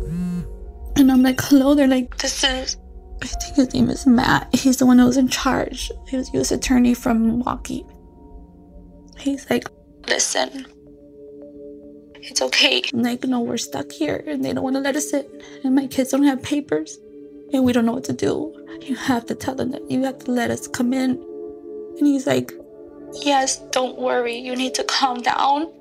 And 0.00 1.12
I'm 1.12 1.22
like, 1.22 1.40
hello. 1.40 1.74
They're 1.74 1.86
like, 1.86 2.16
this 2.18 2.42
is, 2.42 2.76
I 3.22 3.26
think 3.26 3.56
his 3.56 3.74
name 3.74 3.88
is 3.88 4.06
Matt. 4.06 4.52
He's 4.54 4.78
the 4.78 4.86
one 4.86 4.98
who 4.98 5.06
was 5.06 5.16
in 5.16 5.28
charge. 5.28 5.92
He 6.08 6.16
was 6.16 6.32
U.S. 6.34 6.50
attorney 6.50 6.94
from 6.94 7.26
Milwaukee. 7.26 7.84
He's 9.18 9.48
like, 9.48 9.68
listen, 10.08 10.66
it's 12.16 12.42
okay. 12.42 12.82
I'm 12.92 13.02
like, 13.02 13.24
no, 13.24 13.40
we're 13.40 13.58
stuck 13.58 13.90
here 13.92 14.22
and 14.26 14.44
they 14.44 14.52
don't 14.52 14.64
want 14.64 14.76
to 14.76 14.80
let 14.80 14.96
us 14.96 15.12
in. 15.12 15.24
And 15.64 15.74
my 15.74 15.86
kids 15.86 16.10
don't 16.10 16.24
have 16.24 16.42
papers 16.42 16.98
and 17.52 17.64
we 17.64 17.72
don't 17.72 17.86
know 17.86 17.92
what 17.92 18.04
to 18.04 18.12
do. 18.12 18.54
You 18.82 18.96
have 18.96 19.26
to 19.26 19.34
tell 19.34 19.54
them 19.54 19.70
that 19.70 19.90
you 19.90 20.04
have 20.04 20.18
to 20.20 20.30
let 20.32 20.50
us 20.50 20.66
come 20.66 20.92
in. 20.92 21.10
And 21.98 22.06
he's 22.06 22.26
like, 22.26 22.52
Yes, 23.12 23.58
don't 23.70 23.98
worry. 23.98 24.36
You 24.36 24.54
need 24.56 24.74
to 24.74 24.84
calm 24.84 25.22
down. 25.22 25.72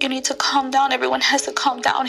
You 0.00 0.08
need 0.08 0.24
to 0.24 0.34
calm 0.34 0.70
down. 0.70 0.92
Everyone 0.92 1.20
has 1.20 1.42
to 1.42 1.52
calm 1.52 1.80
down. 1.80 2.08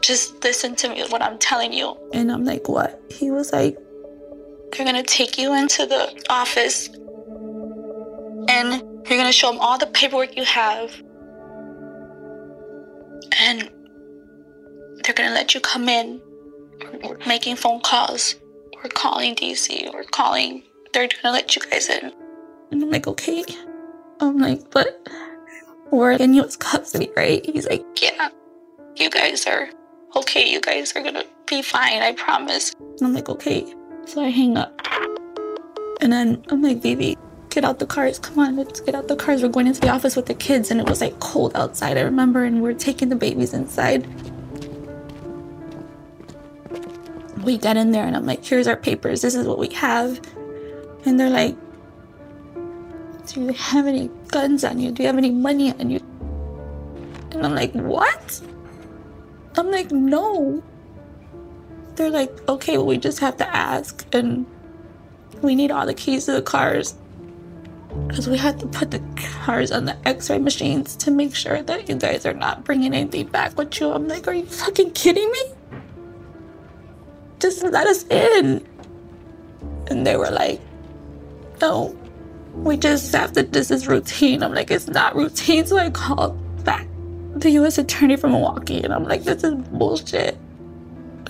Just 0.00 0.42
listen 0.44 0.74
to 0.76 0.88
me, 0.88 1.04
what 1.08 1.22
I'm 1.22 1.38
telling 1.38 1.72
you. 1.72 1.96
And 2.12 2.30
I'm 2.30 2.44
like, 2.44 2.68
What? 2.68 3.00
He 3.10 3.30
was 3.30 3.52
like, 3.52 3.76
They're 4.72 4.86
going 4.86 4.96
to 4.96 5.02
take 5.02 5.38
you 5.38 5.54
into 5.54 5.86
the 5.86 6.24
office 6.30 6.88
and 8.48 8.82
you're 9.08 9.18
going 9.18 9.26
to 9.26 9.32
show 9.32 9.50
them 9.50 9.60
all 9.60 9.78
the 9.78 9.86
paperwork 9.86 10.36
you 10.36 10.44
have. 10.44 10.90
And 13.38 13.70
they're 15.02 15.14
going 15.14 15.28
to 15.28 15.34
let 15.34 15.54
you 15.54 15.60
come 15.60 15.88
in. 15.88 16.20
We're 17.02 17.18
making 17.26 17.56
phone 17.56 17.80
calls. 17.80 18.36
We're 18.76 18.90
calling 18.90 19.34
DC. 19.34 19.92
We're 19.92 20.04
calling. 20.04 20.62
They're 20.92 21.08
going 21.08 21.22
to 21.22 21.30
let 21.32 21.56
you 21.56 21.62
guys 21.62 21.88
in. 21.88 22.12
And 22.70 22.82
I'm 22.82 22.90
like, 22.90 23.06
okay. 23.06 23.44
I'm 24.20 24.38
like, 24.38 24.70
but 24.70 25.06
we're 25.90 26.12
in 26.12 26.34
U.S. 26.34 26.56
custody, 26.56 27.10
right? 27.16 27.44
He's 27.44 27.68
like, 27.68 27.84
yeah, 28.00 28.28
you 28.96 29.10
guys 29.10 29.46
are 29.46 29.68
okay. 30.16 30.50
You 30.50 30.60
guys 30.60 30.94
are 30.96 31.02
gonna 31.02 31.24
be 31.46 31.62
fine. 31.62 32.02
I 32.02 32.12
promise. 32.12 32.72
And 32.78 33.02
I'm 33.02 33.14
like, 33.14 33.28
okay. 33.28 33.72
So 34.06 34.22
I 34.22 34.28
hang 34.28 34.56
up. 34.56 34.80
And 36.00 36.12
then 36.12 36.44
I'm 36.50 36.62
like, 36.62 36.82
baby, 36.82 37.16
get 37.50 37.64
out 37.64 37.78
the 37.78 37.86
cars. 37.86 38.18
Come 38.18 38.38
on, 38.38 38.56
let's 38.56 38.80
get 38.80 38.94
out 38.94 39.08
the 39.08 39.16
cars. 39.16 39.42
We're 39.42 39.48
going 39.48 39.66
into 39.66 39.80
the 39.80 39.88
office 39.88 40.16
with 40.16 40.26
the 40.26 40.34
kids. 40.34 40.70
And 40.70 40.80
it 40.80 40.88
was 40.88 41.00
like 41.00 41.18
cold 41.20 41.52
outside, 41.54 41.96
I 41.98 42.02
remember. 42.02 42.44
And 42.44 42.62
we're 42.62 42.74
taking 42.74 43.08
the 43.08 43.16
babies 43.16 43.54
inside. 43.54 44.06
We 47.42 47.58
got 47.58 47.76
in 47.76 47.92
there 47.92 48.04
and 48.04 48.16
I'm 48.16 48.26
like, 48.26 48.44
here's 48.44 48.66
our 48.66 48.76
papers. 48.76 49.22
This 49.22 49.34
is 49.34 49.46
what 49.46 49.58
we 49.58 49.68
have. 49.68 50.20
And 51.04 51.18
they're 51.18 51.30
like, 51.30 51.56
do 53.26 53.40
you 53.42 53.52
have 53.52 53.86
any 53.86 54.08
guns 54.28 54.64
on 54.64 54.78
you? 54.78 54.92
Do 54.92 55.02
you 55.02 55.06
have 55.08 55.18
any 55.18 55.30
money 55.30 55.72
on 55.72 55.90
you? 55.90 56.00
And 57.32 57.44
I'm 57.44 57.54
like, 57.54 57.72
What? 57.72 58.40
I'm 59.56 59.70
like, 59.70 59.90
No. 59.90 60.62
They're 61.96 62.10
like, 62.10 62.48
Okay, 62.48 62.78
well, 62.78 62.86
we 62.86 62.98
just 62.98 63.18
have 63.20 63.36
to 63.38 63.56
ask. 63.56 64.06
And 64.12 64.46
we 65.42 65.54
need 65.54 65.70
all 65.70 65.86
the 65.86 65.94
keys 65.94 66.26
to 66.26 66.32
the 66.32 66.42
cars. 66.42 66.94
Because 68.06 68.28
we 68.28 68.36
have 68.36 68.58
to 68.58 68.66
put 68.66 68.90
the 68.90 69.02
cars 69.44 69.72
on 69.72 69.86
the 69.86 69.96
x 70.06 70.28
ray 70.28 70.38
machines 70.38 70.96
to 70.96 71.10
make 71.10 71.34
sure 71.34 71.62
that 71.62 71.88
you 71.88 71.96
guys 71.96 72.26
are 72.26 72.34
not 72.34 72.64
bringing 72.64 72.94
anything 72.94 73.26
back 73.28 73.56
with 73.56 73.80
you. 73.80 73.90
I'm 73.90 74.06
like, 74.06 74.28
Are 74.28 74.34
you 74.34 74.46
fucking 74.46 74.92
kidding 74.92 75.30
me? 75.30 75.42
Just 77.40 77.62
let 77.64 77.86
us 77.86 78.04
in. 78.06 78.66
And 79.88 80.06
they 80.06 80.16
were 80.16 80.30
like, 80.30 80.60
No, 81.60 81.96
we 82.56 82.76
just 82.76 83.12
to, 83.12 83.42
this 83.42 83.70
is 83.70 83.86
routine. 83.86 84.42
I'm 84.42 84.54
like, 84.54 84.70
it's 84.70 84.88
not 84.88 85.14
routine. 85.14 85.66
So 85.66 85.78
I 85.78 85.90
called 85.90 86.64
back 86.64 86.86
the 87.34 87.50
U.S. 87.50 87.78
attorney 87.78 88.16
from 88.16 88.32
Milwaukee 88.32 88.82
and 88.82 88.92
I'm 88.92 89.04
like, 89.04 89.24
this 89.24 89.44
is 89.44 89.54
bullshit. 89.54 90.36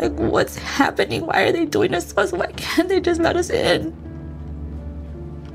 Like, 0.00 0.12
what's 0.12 0.56
happening? 0.56 1.26
Why 1.26 1.42
are 1.42 1.52
they 1.52 1.64
doing 1.64 1.92
this 1.92 2.12
to 2.12 2.20
us? 2.20 2.32
Why 2.32 2.46
can't 2.52 2.88
they 2.88 3.00
just 3.00 3.20
let 3.20 3.36
us 3.36 3.50
in? 3.50 3.94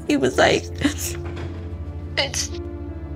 He 0.08 0.18
was 0.18 0.38
like, 0.38 0.64
it's 2.18 2.50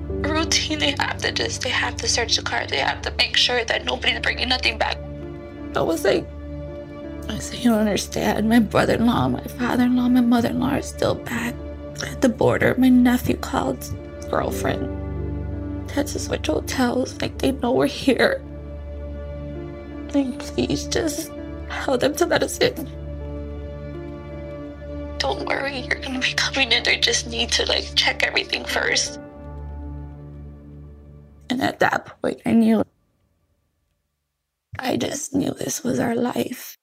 routine. 0.09 0.79
They 0.79 0.95
have 0.99 1.17
to 1.17 1.31
just, 1.31 1.61
they 1.61 1.69
have 1.69 1.97
to 1.97 2.07
search 2.07 2.35
the 2.37 2.41
car. 2.41 2.65
They 2.67 2.77
have 2.77 3.01
to 3.03 3.11
make 3.17 3.35
sure 3.35 3.65
that 3.65 3.85
nobody's 3.85 4.19
bringing 4.19 4.49
nothing 4.49 4.77
back. 4.77 4.97
I 5.75 5.81
was 5.81 6.05
like, 6.05 6.25
I 7.27 7.39
said, 7.39 7.59
you 7.59 7.71
don't 7.71 7.79
understand. 7.79 8.47
My 8.47 8.59
brother-in-law, 8.59 9.29
my 9.29 9.41
father-in-law, 9.41 10.09
my 10.09 10.21
mother-in-law 10.21 10.69
are 10.69 10.81
still 10.83 11.15
back 11.15 11.55
at 12.03 12.21
the 12.21 12.29
border, 12.29 12.75
my 12.77 12.89
nephew 12.89 13.37
called 13.37 13.83
girlfriend. 14.29 15.91
Had 15.91 16.07
to 16.07 16.19
switch 16.19 16.47
hotels, 16.47 17.19
like 17.21 17.37
they 17.37 17.51
know 17.51 17.71
we're 17.71 17.85
here. 17.87 18.41
Like, 20.13 20.39
please 20.39 20.87
just 20.87 21.31
tell 21.69 21.97
them 21.97 22.15
to 22.15 22.25
let 22.25 22.43
us 22.43 22.57
in. 22.57 22.75
Don't 25.17 25.45
worry, 25.45 25.79
you're 25.79 26.01
gonna 26.01 26.19
be 26.19 26.33
coming 26.33 26.71
in. 26.71 26.83
They 26.83 26.97
just 26.97 27.27
need 27.27 27.51
to 27.53 27.65
like 27.65 27.95
check 27.95 28.23
everything 28.23 28.65
first. 28.65 29.19
And 31.49 31.61
at 31.61 31.79
that 31.79 32.21
point, 32.21 32.41
I 32.45 32.51
knew. 32.51 32.83
I 34.77 34.97
just 34.97 35.33
knew 35.33 35.51
this 35.51 35.83
was 35.83 35.99
our 35.99 36.15
life. 36.15 36.77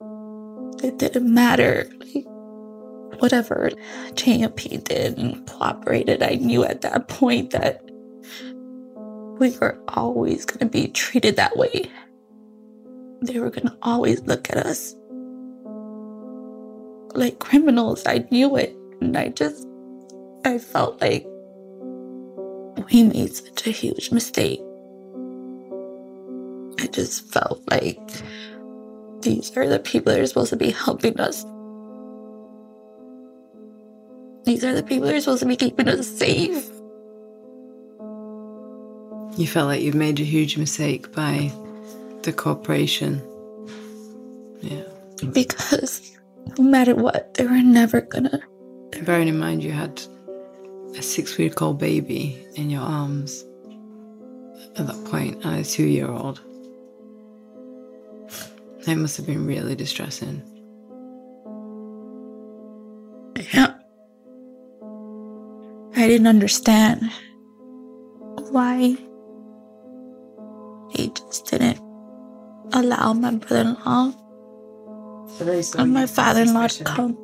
It 0.83 0.99
didn't 0.99 1.33
matter. 1.33 1.91
Like, 2.01 2.27
whatever 3.23 3.71
JMP 4.15 4.83
did 4.83 5.17
and 5.17 5.47
cooperated, 5.47 6.25
I 6.25 6.35
knew 6.35 6.65
at 6.65 6.81
that 6.81 7.07
point 7.07 7.53
that 7.53 7.81
we 9.39 9.57
were 9.59 9.79
always 9.89 10.45
going 10.45 10.59
to 10.59 10.67
be 10.67 10.89
treated 10.89 11.37
that 11.37 11.57
way. 11.57 11.89
They 13.23 13.39
were 13.39 13.51
going 13.51 13.69
to 13.69 13.79
always 13.83 14.21
look 14.23 14.51
at 14.51 14.57
us 14.57 14.97
like 17.15 17.39
criminals. 17.39 18.05
I 18.07 18.27
knew 18.33 18.57
it. 18.57 18.77
And 19.01 19.17
I 19.17 19.29
just, 19.29 19.67
I 20.45 20.59
felt 20.59 21.01
like 21.01 21.25
we 22.91 23.05
made 23.05 23.35
such 23.35 23.69
a 23.69 23.71
huge 23.71 24.11
mistake. 24.11 24.61
I 26.81 26.89
just 26.89 27.33
felt 27.33 27.63
like 27.71 28.01
these 29.21 29.57
are 29.57 29.69
the 29.69 29.79
people 29.79 30.13
that 30.13 30.21
are 30.21 30.27
supposed 30.27 30.51
to 30.51 30.57
be 30.57 30.73
helping 30.73 31.21
us. 31.21 31.45
These 34.45 34.65
are 34.65 34.75
the 34.75 34.83
people 34.83 35.07
that 35.07 35.15
are 35.15 35.21
supposed 35.21 35.43
to 35.43 35.49
be 35.49 35.57
keeping 35.57 35.89
us 35.89 36.07
safe. 36.07 36.69
You 39.37 39.47
felt 39.47 39.69
like 39.69 39.83
you've 39.83 39.95
made 39.95 40.21
a 40.21 40.25
huge 40.25 40.59
mistake 40.59 41.13
by 41.13 41.53
the 42.23 42.33
corporation. 42.33 43.23
Yeah. 44.61 44.83
Because 45.33 46.13
no 46.59 46.65
matter 46.65 46.95
what, 46.95 47.35
they 47.35 47.47
were 47.47 47.63
never 47.63 48.01
gonna. 48.01 48.43
Bearing 49.03 49.29
in 49.29 49.39
mind 49.39 49.63
you 49.63 49.73
had 49.73 50.03
a 50.97 51.03
six 51.03 51.39
week 51.39 51.63
old 51.63 51.79
baby 51.79 52.45
in 52.55 52.69
your 52.69 52.83
arms 52.83 53.45
at 54.77 54.87
that 54.87 55.05
point 55.07 55.45
and 55.45 55.61
a 55.61 55.65
two 55.65 55.87
year 55.87 56.09
old. 56.11 56.41
It 58.87 58.97
must 58.97 59.17
have 59.17 59.27
been 59.27 59.47
really 59.47 59.77
distressing. 59.77 60.43
I 66.03 66.09
didn't 66.09 66.27
understand 66.27 67.13
why 68.51 68.97
they 70.93 71.07
just 71.07 71.47
didn't 71.47 71.79
allow 72.73 73.13
my 73.13 73.37
brother 73.37 73.61
in 73.61 73.75
law 73.85 74.13
and 75.79 75.95
my 75.95 76.07
father 76.07 76.43
in 76.43 76.55
law 76.55 76.67
to 76.67 76.83
come. 76.83 77.17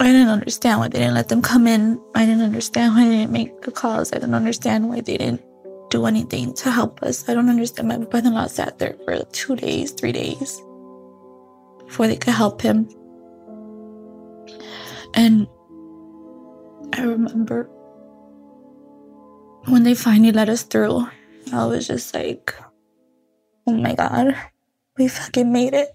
I 0.00 0.06
didn't 0.06 0.30
understand 0.30 0.80
why 0.80 0.88
they 0.88 0.98
didn't 0.98 1.14
let 1.14 1.28
them 1.28 1.40
come 1.42 1.68
in. 1.68 2.02
I 2.16 2.26
didn't 2.26 2.42
understand 2.42 2.96
why 2.96 3.04
they 3.04 3.18
didn't 3.18 3.30
make 3.30 3.62
the 3.62 3.70
calls. 3.70 4.12
I 4.12 4.16
didn't 4.16 4.34
understand 4.34 4.88
why 4.88 5.00
they 5.00 5.16
didn't 5.16 5.42
do 5.90 6.06
anything 6.06 6.54
to 6.54 6.72
help 6.72 7.04
us. 7.04 7.28
I 7.28 7.34
don't 7.34 7.48
understand. 7.48 7.86
My 7.86 7.98
brother 7.98 8.30
in 8.30 8.34
law 8.34 8.48
sat 8.48 8.80
there 8.80 8.96
for 9.04 9.22
two 9.30 9.54
days, 9.54 9.92
three 9.92 10.10
days 10.10 10.60
before 11.86 12.08
they 12.08 12.16
could 12.16 12.34
help 12.34 12.62
him. 12.62 12.88
And 15.14 15.46
I 16.92 17.02
remember 17.02 17.70
when 19.68 19.82
they 19.82 19.94
finally 19.94 20.32
let 20.32 20.48
us 20.48 20.62
through, 20.62 21.08
I 21.52 21.66
was 21.66 21.86
just 21.86 22.14
like, 22.14 22.54
oh 23.66 23.72
my 23.72 23.94
God, 23.94 24.34
we 24.96 25.08
fucking 25.08 25.52
made 25.52 25.74
it. 25.74 25.94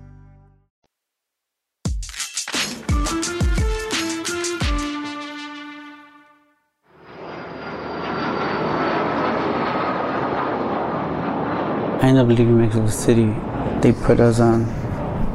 I 12.11 12.13
ended 12.13 12.25
up 12.25 12.39
leaving 12.39 12.57
Mexico 12.57 12.87
City. 12.87 13.33
They 13.79 13.93
put 13.93 14.19
us 14.19 14.41
on. 14.41 14.65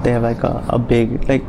They 0.03 0.11
have 0.11 0.23
like 0.23 0.43
a, 0.43 0.63
a 0.69 0.79
big 0.79 1.27
like 1.27 1.43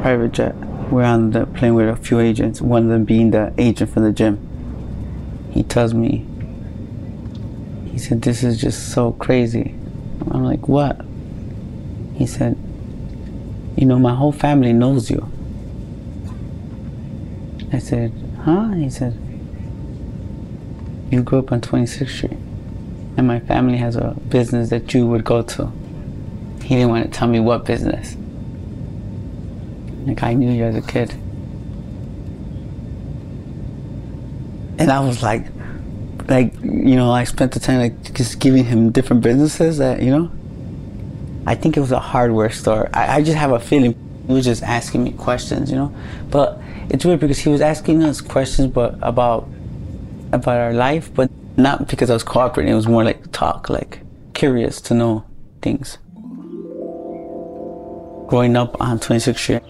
private 0.00 0.32
jet. 0.32 0.56
We're 0.90 1.04
on 1.04 1.32
the 1.32 1.44
plane 1.44 1.74
with 1.74 1.90
a 1.90 1.96
few 1.96 2.18
agents. 2.18 2.62
One 2.62 2.84
of 2.84 2.88
them 2.88 3.04
being 3.04 3.30
the 3.30 3.52
agent 3.58 3.90
from 3.90 4.04
the 4.04 4.12
gym. 4.12 4.38
He 5.50 5.64
tells 5.64 5.92
me. 5.92 6.26
He 7.92 7.98
said, 7.98 8.22
"This 8.22 8.42
is 8.42 8.58
just 8.58 8.90
so 8.90 9.12
crazy." 9.12 9.74
I'm 10.30 10.44
like, 10.44 10.66
"What?" 10.66 11.04
He 12.14 12.24
said, 12.24 12.56
"You 13.76 13.84
know, 13.84 13.98
my 13.98 14.14
whole 14.14 14.32
family 14.32 14.72
knows 14.72 15.10
you." 15.10 15.30
I 17.70 17.80
said, 17.80 18.14
"Huh?" 18.44 18.70
He 18.70 18.88
said, 18.88 19.14
"You 21.10 21.22
grew 21.22 21.40
up 21.40 21.52
on 21.52 21.60
26th 21.60 22.08
Street." 22.08 22.49
And 23.16 23.26
my 23.26 23.40
family 23.40 23.76
has 23.78 23.96
a 23.96 24.16
business 24.28 24.70
that 24.70 24.94
you 24.94 25.06
would 25.06 25.24
go 25.24 25.42
to. 25.42 25.70
He 26.62 26.76
didn't 26.76 26.90
want 26.90 27.04
to 27.04 27.10
tell 27.10 27.28
me 27.28 27.40
what 27.40 27.64
business. 27.64 28.16
Like 30.06 30.22
I 30.22 30.34
knew 30.34 30.50
you 30.50 30.64
as 30.64 30.76
a 30.76 30.82
kid. 30.82 31.10
And 34.78 34.90
I 34.90 35.00
was 35.00 35.22
like, 35.22 35.46
like, 36.28 36.54
you 36.62 36.96
know, 36.96 37.10
I 37.10 37.24
spent 37.24 37.52
the 37.52 37.60
time 37.60 37.80
like 37.80 38.14
just 38.14 38.38
giving 38.38 38.64
him 38.64 38.90
different 38.90 39.22
businesses 39.22 39.78
that, 39.78 40.00
you 40.02 40.10
know. 40.10 40.30
I 41.46 41.54
think 41.54 41.76
it 41.76 41.80
was 41.80 41.92
a 41.92 41.98
hardware 41.98 42.50
store. 42.50 42.88
I, 42.94 43.16
I 43.16 43.22
just 43.22 43.36
have 43.36 43.52
a 43.52 43.60
feeling 43.60 43.94
He 44.26 44.32
was 44.32 44.44
just 44.44 44.62
asking 44.62 45.04
me 45.04 45.12
questions, 45.12 45.70
you 45.70 45.76
know. 45.76 45.94
But 46.30 46.60
it's 46.88 47.04
weird 47.04 47.20
because 47.20 47.38
he 47.38 47.48
was 47.48 47.60
asking 47.60 48.02
us 48.02 48.20
questions, 48.20 48.68
but 48.68 48.96
about 49.02 49.48
about 50.32 50.56
our 50.56 50.72
life, 50.72 51.12
but 51.12 51.30
not 51.62 51.88
because 51.88 52.10
I 52.10 52.14
was 52.14 52.22
cooperating. 52.22 52.72
It 52.72 52.76
was 52.76 52.88
more 52.88 53.04
like 53.04 53.32
talk, 53.32 53.68
like 53.70 54.00
curious 54.34 54.80
to 54.82 54.94
know 54.94 55.24
things. 55.62 55.98
Growing 58.28 58.56
up 58.56 58.80
on 58.80 58.98
26th 58.98 59.38
Street, 59.38 59.62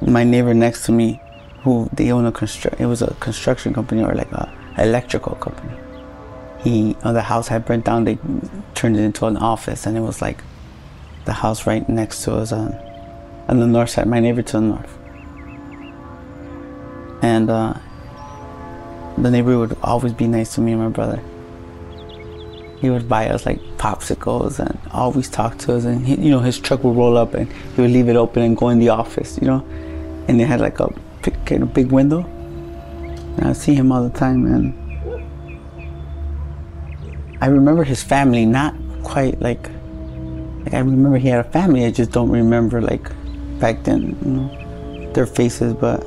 my 0.00 0.24
neighbor 0.24 0.54
next 0.54 0.86
to 0.86 0.92
me, 0.92 1.20
who 1.62 1.88
they 1.92 2.10
own 2.12 2.26
a 2.26 2.32
construct, 2.32 2.80
it 2.80 2.86
was 2.86 3.02
a 3.02 3.14
construction 3.20 3.72
company 3.72 4.02
or 4.02 4.14
like 4.14 4.30
a 4.32 4.52
electrical 4.78 5.34
company. 5.36 5.72
He, 6.60 6.96
uh, 7.02 7.12
the 7.12 7.22
house 7.22 7.48
had 7.48 7.66
burnt 7.66 7.84
down. 7.84 8.04
They 8.04 8.18
turned 8.74 8.96
it 8.96 9.02
into 9.02 9.26
an 9.26 9.36
office, 9.36 9.86
and 9.86 9.96
it 9.96 10.00
was 10.00 10.22
like 10.22 10.42
the 11.26 11.32
house 11.32 11.66
right 11.66 11.86
next 11.88 12.22
to 12.24 12.34
us 12.34 12.52
on, 12.52 12.74
on 13.48 13.60
the 13.60 13.66
north 13.66 13.90
side. 13.90 14.06
My 14.06 14.20
neighbor 14.20 14.42
to 14.42 14.52
the 14.52 14.60
north, 14.60 14.98
and 17.22 17.50
uh, 17.50 17.74
the 19.18 19.30
neighbor 19.30 19.58
would 19.58 19.76
always 19.82 20.12
be 20.12 20.26
nice 20.26 20.54
to 20.54 20.60
me 20.60 20.72
and 20.72 20.82
my 20.82 20.88
brother. 20.88 21.22
He 22.80 22.90
would 22.90 23.08
buy 23.08 23.28
us 23.28 23.46
like 23.46 23.60
popsicles 23.78 24.58
and 24.58 24.78
always 24.92 25.30
talk 25.30 25.56
to 25.58 25.74
us. 25.74 25.84
And 25.84 26.04
he, 26.04 26.16
you 26.16 26.30
know, 26.30 26.40
his 26.40 26.58
truck 26.58 26.84
would 26.84 26.96
roll 26.96 27.16
up 27.16 27.34
and 27.34 27.50
he 27.50 27.80
would 27.80 27.90
leave 27.90 28.08
it 28.08 28.16
open 28.16 28.42
and 28.42 28.56
go 28.56 28.68
in 28.68 28.78
the 28.78 28.90
office. 28.90 29.38
You 29.40 29.46
know, 29.46 29.66
and 30.28 30.38
they 30.38 30.44
had 30.44 30.60
like 30.60 30.80
a 30.80 30.92
big, 31.22 31.46
kind 31.46 31.62
of 31.62 31.72
big 31.72 31.92
window. 31.92 32.24
And 32.24 33.44
I 33.44 33.48
would 33.48 33.56
see 33.56 33.74
him 33.74 33.90
all 33.90 34.02
the 34.02 34.16
time, 34.16 34.46
and 34.46 34.74
I 37.40 37.46
remember 37.46 37.82
his 37.82 38.02
family, 38.02 38.46
not 38.46 38.74
quite 39.02 39.40
like 39.40 39.68
like 40.64 40.74
I 40.74 40.78
remember 40.78 41.18
he 41.18 41.28
had 41.28 41.44
a 41.44 41.50
family. 41.50 41.84
I 41.84 41.90
just 41.90 42.10
don't 42.10 42.30
remember 42.30 42.80
like 42.80 43.10
back 43.58 43.84
then, 43.84 44.16
you 44.24 44.30
know, 44.30 45.12
their 45.12 45.26
faces. 45.26 45.74
But 45.74 46.02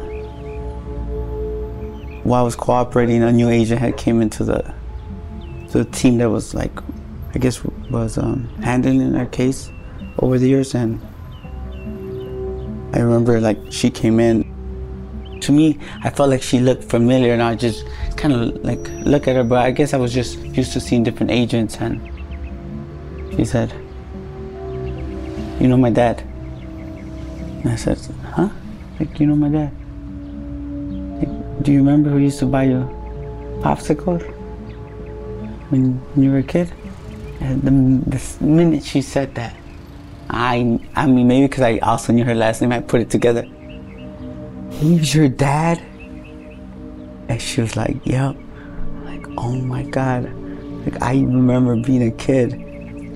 while 2.27 2.41
I 2.41 2.43
was 2.43 2.57
cooperating, 2.57 3.23
a 3.23 3.31
new 3.31 3.49
agent 3.49 3.79
had 3.79 3.95
came 3.95 4.21
into 4.21 4.43
the 4.43 4.73
the 5.71 5.85
team 5.85 6.17
that 6.17 6.29
was 6.29 6.53
like, 6.53 6.71
I 7.33 7.39
guess 7.39 7.63
was 7.89 8.17
um, 8.17 8.49
handling 8.61 9.15
our 9.15 9.25
case 9.27 9.71
over 10.19 10.37
the 10.37 10.49
years, 10.49 10.75
and 10.75 10.99
I 12.93 12.99
remember 12.99 13.39
like 13.39 13.59
she 13.71 13.89
came 13.89 14.19
in. 14.19 14.43
To 15.41 15.53
me, 15.53 15.79
I 16.03 16.09
felt 16.09 16.29
like 16.29 16.41
she 16.41 16.59
looked 16.59 16.83
familiar, 16.83 17.31
and 17.31 17.41
I 17.41 17.55
just 17.55 17.87
kind 18.17 18.33
of 18.33 18.61
like 18.61 18.89
look 19.05 19.29
at 19.29 19.37
her. 19.37 19.45
But 19.45 19.59
I 19.59 19.71
guess 19.71 19.93
I 19.93 19.97
was 19.97 20.13
just 20.13 20.37
used 20.39 20.73
to 20.73 20.81
seeing 20.81 21.03
different 21.03 21.31
agents, 21.31 21.77
and 21.79 22.01
she 23.37 23.45
said, 23.45 23.71
"You 25.61 25.69
know 25.69 25.77
my 25.77 25.91
dad." 25.91 26.23
And 27.63 27.69
I 27.69 27.77
said, 27.77 27.99
"Huh? 28.35 28.49
Like 28.99 29.17
you 29.17 29.27
know 29.27 29.35
my 29.37 29.47
dad? 29.47 29.86
Do 31.67 31.73
you 31.73 31.79
remember 31.79 32.09
who 32.09 32.19
used 32.19 32.39
to 32.39 32.45
buy 32.45 32.63
you 32.63 32.87
popsicles 33.59 34.23
when 35.69 36.01
you 36.15 36.31
were 36.31 36.37
a 36.37 36.41
kid?" 36.41 36.71
And 37.41 37.61
the, 37.61 38.09
the 38.09 38.45
minute 38.45 38.85
she 38.85 39.01
said 39.01 39.35
that, 39.35 39.53
I 40.29 40.79
I 40.95 41.07
mean 41.07 41.27
maybe 41.27 41.47
because 41.47 41.63
I 41.63 41.79
also 41.79 42.13
knew 42.13 42.23
her 42.23 42.33
last 42.33 42.61
name, 42.61 42.71
I 42.71 42.79
put 42.79 43.01
it 43.01 43.09
together. 43.09 43.45
He's 44.71 45.13
your 45.13 45.27
dad? 45.27 45.79
And 47.27 47.41
she 47.41 47.59
was 47.59 47.75
like, 47.75 47.97
Yep. 48.05 48.37
Like, 49.03 49.27
oh 49.37 49.57
my 49.57 49.83
God. 49.83 50.31
Like 50.85 51.01
I 51.03 51.15
remember 51.15 51.75
being 51.75 52.07
a 52.07 52.11
kid 52.11 52.53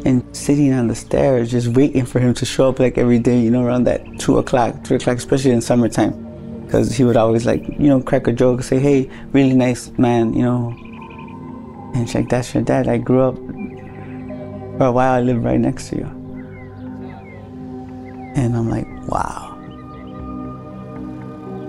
and 0.06 0.26
sitting 0.36 0.74
on 0.74 0.90
the 0.90 0.96
stairs 0.96 1.52
just 1.52 1.70
waiting 1.70 2.06
for 2.06 2.20
him 2.20 2.34
to 2.34 2.46
show 2.46 2.68
up 2.68 2.80
like 2.80 2.98
every 2.98 3.20
day, 3.20 3.40
you 3.40 3.50
know, 3.50 3.64
around 3.64 3.86
that 3.86 4.20
two 4.20 4.40
o'clock, 4.40 4.84
three 4.84 4.98
o'clock, 4.98 5.20
especially 5.20 5.52
in 5.52 5.62
summertime. 5.62 6.31
Because 6.72 6.96
he 6.96 7.04
would 7.04 7.18
always 7.18 7.46
like, 7.46 7.68
you 7.68 7.90
know, 7.90 8.00
crack 8.00 8.28
a 8.28 8.32
joke, 8.32 8.64
say, 8.64 8.80
Hey, 8.80 9.10
really 9.34 9.54
nice 9.54 9.90
man, 9.98 10.34
you 10.34 10.42
know. 10.42 10.74
And 11.94 12.08
she's 12.08 12.16
like, 12.16 12.30
That's 12.30 12.54
your 12.54 12.64
dad. 12.64 12.88
I 12.88 12.98
grew 12.98 13.22
up 13.24 13.36
for 14.78 14.86
a 14.86 14.92
while 14.94 15.12
I 15.12 15.20
lived 15.20 15.44
right 15.44 15.60
next 15.60 15.90
to 15.90 15.98
you. 15.98 16.06
And 18.36 18.56
I'm 18.56 18.70
like, 18.70 18.88
wow. 19.10 19.58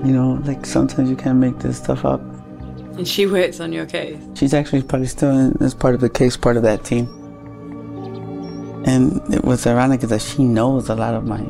You 0.05 0.13
know, 0.13 0.41
like 0.45 0.65
sometimes 0.65 1.11
you 1.11 1.17
can't 1.17 1.39
make 1.39 1.59
this 1.59 1.79
stuff 1.79 2.05
up. 2.05 2.21
And 2.97 3.09
she 3.09 3.27
works 3.27 3.59
on 3.59 3.73
your 3.73 3.87
case. 3.87 4.21
She's 4.35 4.55
actually 4.55 4.83
probably 4.83 5.09
still 5.09 5.37
in, 5.37 5.61
as 5.61 5.75
part 5.75 5.97
of 5.97 6.01
the 6.01 6.11
case, 6.11 6.37
part 6.37 6.57
of 6.57 6.63
that 6.63 6.85
team. 6.85 7.09
And 8.87 9.21
it 9.35 9.45
was 9.45 9.67
ironic 9.67 10.05
is 10.05 10.11
that 10.11 10.23
she 10.23 10.45
knows 10.45 10.89
a 10.89 10.95
lot 10.95 11.15
of 11.15 11.25
my 11.25 11.43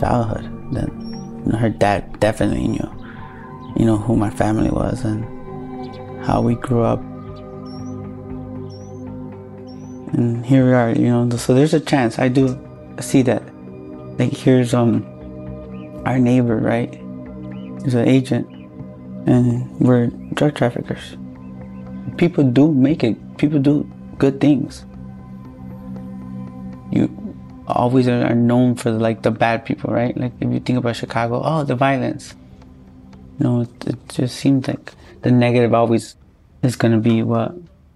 childhood. 0.00 0.50
That 0.74 1.09
her 1.54 1.68
dad 1.68 2.20
definitely 2.20 2.68
knew, 2.68 2.90
you 3.76 3.84
know, 3.84 3.96
who 3.96 4.16
my 4.16 4.30
family 4.30 4.70
was 4.70 5.04
and 5.04 5.24
how 6.24 6.40
we 6.40 6.54
grew 6.54 6.82
up. 6.82 7.00
And 10.12 10.44
here 10.44 10.66
we 10.66 10.72
are, 10.72 10.90
you 10.90 11.08
know. 11.08 11.28
So 11.36 11.54
there's 11.54 11.74
a 11.74 11.80
chance. 11.80 12.18
I 12.18 12.28
do 12.28 12.58
see 13.00 13.22
that. 13.22 13.42
Like 14.18 14.32
here's 14.32 14.74
um 14.74 15.06
our 16.04 16.18
neighbor, 16.18 16.56
right? 16.56 16.92
He's 17.84 17.94
an 17.94 18.08
agent, 18.08 18.46
and 19.26 19.70
we're 19.80 20.08
drug 20.34 20.56
traffickers. 20.56 21.16
People 22.16 22.44
do 22.44 22.72
make 22.72 23.04
it. 23.04 23.16
People 23.38 23.60
do 23.60 23.90
good 24.18 24.40
things. 24.40 24.84
You 26.90 27.08
always 27.72 28.08
are 28.08 28.34
known 28.34 28.74
for 28.74 28.90
like 28.90 29.22
the 29.22 29.30
bad 29.30 29.64
people, 29.64 29.92
right? 29.92 30.16
Like 30.16 30.32
if 30.40 30.52
you 30.52 30.60
think 30.60 30.78
about 30.78 30.96
Chicago, 30.96 31.42
oh, 31.44 31.64
the 31.64 31.74
violence. 31.74 32.34
It, 33.40 33.86
it 33.86 34.08
just 34.08 34.36
seems 34.36 34.68
like 34.68 34.92
the 35.22 35.30
negative 35.30 35.72
always 35.72 36.16
is 36.62 36.76
going 36.76 36.92
to 36.92 36.98
be 36.98 37.22
what 37.22 37.54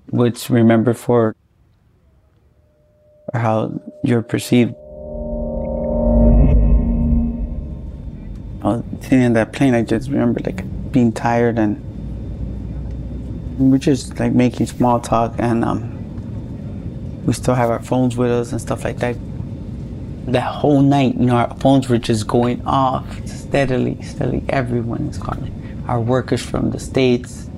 what's 0.08 0.48
remembered 0.48 0.96
for, 0.96 1.36
or 3.32 3.40
how 3.40 3.80
you're 4.02 4.22
perceived. 4.22 4.74
I 8.62 8.68
was 8.68 8.84
sitting 9.02 9.20
in 9.20 9.32
that 9.34 9.52
plane, 9.52 9.74
I 9.74 9.82
just 9.82 10.08
remember 10.08 10.40
like 10.40 10.64
being 10.90 11.12
tired 11.12 11.58
and 11.58 11.76
we're 13.58 13.78
just 13.78 14.18
like 14.18 14.32
making 14.32 14.66
small 14.66 15.00
talk 15.00 15.34
and 15.38 15.64
um, 15.64 17.22
we 17.26 17.34
still 17.34 17.54
have 17.54 17.68
our 17.68 17.82
phones 17.82 18.16
with 18.16 18.30
us 18.30 18.52
and 18.52 18.60
stuff 18.60 18.84
like 18.84 18.98
that. 18.98 19.16
That 20.26 20.42
whole 20.42 20.80
night, 20.80 21.16
you 21.16 21.26
know, 21.26 21.36
our 21.36 21.54
phones 21.56 21.88
were 21.88 21.98
just 21.98 22.26
going 22.26 22.64
off 22.66 23.05
steadily, 23.26 24.01
steadily. 24.02 24.44
Everyone 24.48 25.02
is 25.09 25.18
calling. 25.18 25.84
Our 25.86 26.01
workers 26.01 26.42
from 26.42 26.70
the 26.70 26.80
States. 26.80 27.48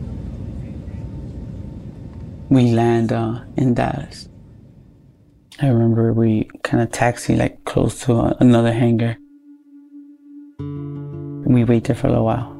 We 2.48 2.72
land 2.72 3.12
uh, 3.12 3.40
in 3.56 3.74
Dallas. 3.74 4.28
I 5.60 5.68
remember 5.68 6.12
we 6.12 6.50
kind 6.62 6.82
of 6.82 6.92
taxi 6.92 7.34
like 7.34 7.64
close 7.64 8.00
to 8.00 8.14
uh, 8.14 8.34
another 8.40 8.72
hangar. 8.72 9.16
And 10.58 11.54
we 11.54 11.64
wait 11.64 11.84
there 11.84 11.96
for 11.96 12.08
a 12.08 12.10
little 12.10 12.26
while. 12.26 12.52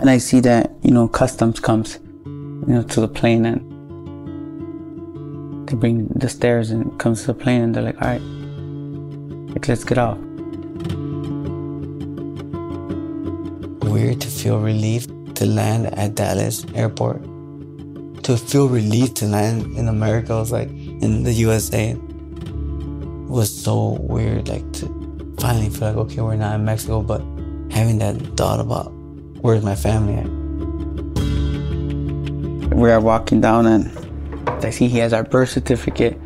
And 0.00 0.08
I 0.08 0.18
see 0.18 0.40
that, 0.40 0.70
you 0.82 0.90
know, 0.90 1.08
customs 1.08 1.60
comes, 1.60 1.98
you 2.24 2.64
know, 2.66 2.82
to 2.82 3.00
the 3.00 3.08
plane 3.08 3.44
and 3.46 3.60
they 5.68 5.74
bring 5.76 6.08
the 6.08 6.28
stairs 6.28 6.70
and 6.70 6.98
comes 6.98 7.22
to 7.22 7.28
the 7.28 7.34
plane 7.34 7.62
and 7.62 7.74
they're 7.74 7.82
like, 7.82 8.00
all 8.00 8.08
right, 8.08 8.22
like, 9.54 9.68
let's 9.68 9.84
get 9.84 9.98
off. 9.98 10.18
Weird 13.88 14.20
to 14.20 14.28
feel 14.28 14.58
relief 14.58 15.06
to 15.34 15.46
land 15.46 15.86
at 15.96 16.16
Dallas 16.16 16.66
airport. 16.74 17.22
To 18.24 18.36
feel 18.36 18.68
relief 18.68 19.14
to 19.14 19.26
land 19.26 19.76
in 19.76 19.86
America 19.86 20.34
was 20.34 20.50
like 20.50 20.68
in 20.68 21.22
the 21.22 21.32
USA 21.32 21.90
It 21.90 21.98
was 23.28 23.54
so 23.54 23.98
weird. 24.00 24.48
Like 24.48 24.72
to 24.72 25.34
finally 25.38 25.70
feel 25.70 25.88
like 25.88 25.96
okay, 25.98 26.20
we're 26.20 26.34
not 26.34 26.56
in 26.56 26.64
Mexico, 26.64 27.02
but 27.02 27.20
having 27.70 27.98
that 27.98 28.16
thought 28.36 28.58
about 28.58 28.90
where's 29.40 29.62
my 29.62 29.76
family 29.76 30.14
at. 30.14 30.28
We 32.74 32.90
are 32.90 33.00
walking 33.00 33.40
down 33.40 33.66
and 33.66 33.88
I 34.64 34.70
see 34.70 34.88
he 34.88 34.98
has 34.98 35.12
our 35.12 35.22
birth 35.22 35.50
certificate, 35.50 36.18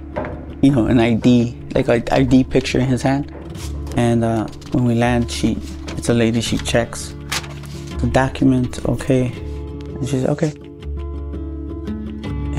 you 0.62 0.70
know, 0.70 0.86
an 0.86 1.00
ID, 1.00 1.57
like 1.74 1.88
an 1.88 2.02
ID 2.10 2.44
picture 2.44 2.78
in 2.78 2.86
his 2.86 3.02
hand. 3.02 3.32
And 3.96 4.24
uh, 4.24 4.46
when 4.72 4.84
we 4.84 4.94
land, 4.94 5.30
she, 5.30 5.56
it's 5.96 6.08
a 6.08 6.14
lady, 6.14 6.40
she 6.40 6.58
checks 6.58 7.14
the 7.98 8.08
document, 8.12 8.84
okay. 8.86 9.26
And 9.26 10.08
she 10.08 10.26
okay. 10.26 10.52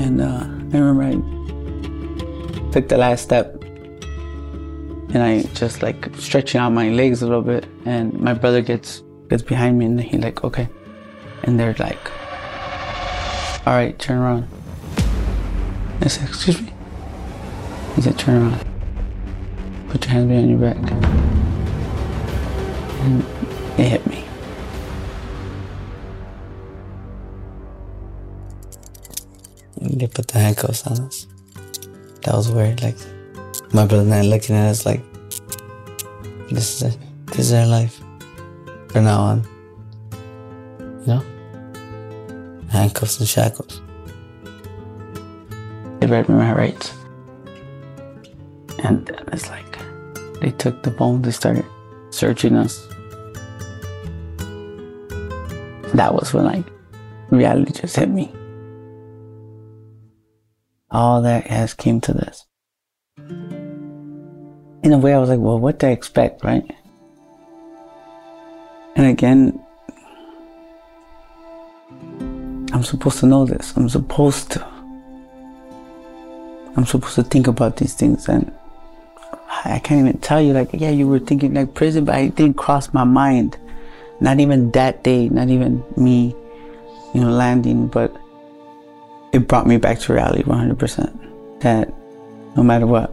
And 0.02 0.20
uh, 0.20 0.44
I 0.44 0.78
remember 0.78 1.02
I 1.02 2.70
took 2.72 2.88
the 2.88 2.98
last 2.98 3.22
step 3.22 3.60
and 5.12 5.22
I 5.22 5.42
just 5.54 5.82
like 5.82 6.14
stretching 6.16 6.60
out 6.60 6.70
my 6.70 6.90
legs 6.90 7.22
a 7.22 7.26
little 7.26 7.42
bit 7.42 7.66
and 7.84 8.12
my 8.20 8.32
brother 8.32 8.60
gets 8.60 9.02
gets 9.28 9.42
behind 9.42 9.78
me 9.78 9.86
and 9.86 10.00
he 10.00 10.18
like 10.18 10.44
okay 10.44 10.68
and 11.42 11.58
they're 11.58 11.74
like 11.78 11.98
all 13.66 13.74
right 13.74 13.98
turn 13.98 14.18
around 14.18 14.48
I 16.00 16.06
said 16.06 16.28
excuse 16.28 16.62
me 16.62 16.72
he 17.96 18.02
said 18.02 18.18
turn 18.18 18.42
around 18.42 18.69
put 19.90 20.04
your 20.04 20.12
hands 20.12 20.28
behind 20.28 20.50
your 20.50 20.58
back 20.58 20.76
And 23.02 23.24
it 23.78 23.88
hit 23.88 24.06
me. 24.06 24.24
They 29.80 30.06
put 30.06 30.28
the 30.28 30.38
handcuffs 30.38 30.86
on 30.86 31.00
us. 31.00 31.26
That 32.22 32.34
was 32.34 32.50
weird. 32.50 32.82
Like, 32.82 32.96
my 33.72 33.86
brother 33.86 34.02
and 34.02 34.14
I 34.14 34.22
looking 34.22 34.54
at 34.54 34.68
us 34.68 34.86
like, 34.86 35.02
this 36.50 36.82
is 36.82 36.94
it. 36.94 36.98
This 37.26 37.38
is 37.38 37.52
our 37.52 37.66
life. 37.66 37.98
From 38.88 39.04
now 39.04 39.20
on. 39.20 39.48
You 40.80 41.06
know? 41.06 41.22
Handcuffs 42.70 43.18
and 43.18 43.28
shackles. 43.28 43.80
They 46.00 46.06
read 46.06 46.28
me 46.28 46.36
my 46.36 46.52
rights. 46.52 46.94
And 48.84 49.10
it's 49.32 49.48
like, 49.48 49.69
they 50.40 50.50
took 50.52 50.82
the 50.82 50.90
phone, 50.90 51.22
they 51.22 51.30
started 51.30 51.64
searching 52.10 52.56
us. 52.56 52.86
That 55.94 56.14
was 56.14 56.32
when 56.32 56.44
like 56.44 56.66
reality 57.30 57.72
just 57.72 57.96
hit 57.96 58.08
me. 58.08 58.32
All 60.90 61.22
that 61.22 61.46
has 61.46 61.74
came 61.74 62.00
to 62.02 62.12
this. 62.12 62.46
In 64.82 64.92
a 64.92 64.98
way, 64.98 65.14
I 65.14 65.18
was 65.18 65.28
like, 65.28 65.40
well, 65.40 65.58
what 65.58 65.78
do 65.78 65.86
I 65.86 65.90
expect, 65.90 66.42
right? 66.42 66.64
And 68.96 69.06
again, 69.06 69.64
I'm 72.72 72.82
supposed 72.82 73.18
to 73.20 73.26
know 73.26 73.44
this. 73.44 73.76
I'm 73.76 73.88
supposed 73.88 74.52
to. 74.52 74.66
I'm 76.76 76.86
supposed 76.86 77.16
to 77.16 77.22
think 77.24 77.46
about 77.46 77.76
these 77.76 77.94
things 77.94 78.28
and 78.28 78.52
I 79.64 79.80
can't 79.80 80.06
even 80.06 80.20
tell 80.20 80.40
you 80.40 80.52
like 80.52 80.70
yeah 80.72 80.90
you 80.90 81.08
were 81.08 81.18
thinking 81.18 81.54
like 81.54 81.74
prison 81.74 82.04
but 82.04 82.18
it 82.18 82.36
didn't 82.36 82.56
cross 82.56 82.94
my 82.94 83.04
mind. 83.04 83.58
Not 84.20 84.38
even 84.38 84.70
that 84.72 85.02
day 85.02 85.28
not 85.28 85.48
even 85.48 85.82
me 85.96 86.34
you 87.14 87.20
know 87.20 87.30
landing 87.30 87.88
but 87.88 88.14
it 89.32 89.48
brought 89.48 89.66
me 89.66 89.76
back 89.76 89.98
to 90.00 90.12
reality 90.12 90.42
100% 90.42 91.60
that 91.60 91.92
no 92.56 92.62
matter 92.62 92.86
what 92.86 93.12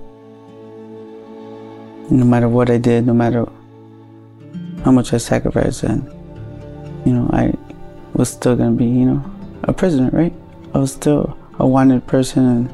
no 2.11 2.25
matter 2.25 2.49
what 2.49 2.69
I 2.69 2.77
did 2.77 3.05
no 3.05 3.13
matter 3.13 3.45
how 4.83 4.91
much 4.91 5.13
I 5.13 5.17
sacrificed 5.17 5.83
and 5.83 6.05
you 7.05 7.13
know 7.13 7.29
I 7.31 7.53
was 8.13 8.29
still 8.29 8.55
gonna 8.55 8.71
be 8.71 8.85
you 8.85 9.05
know 9.05 9.23
a 9.63 9.73
prisoner 9.73 10.09
right? 10.11 10.33
I 10.73 10.77
was 10.79 10.93
still 10.93 11.37
a 11.59 11.65
wanted 11.65 12.05
person 12.05 12.45
and 12.45 12.69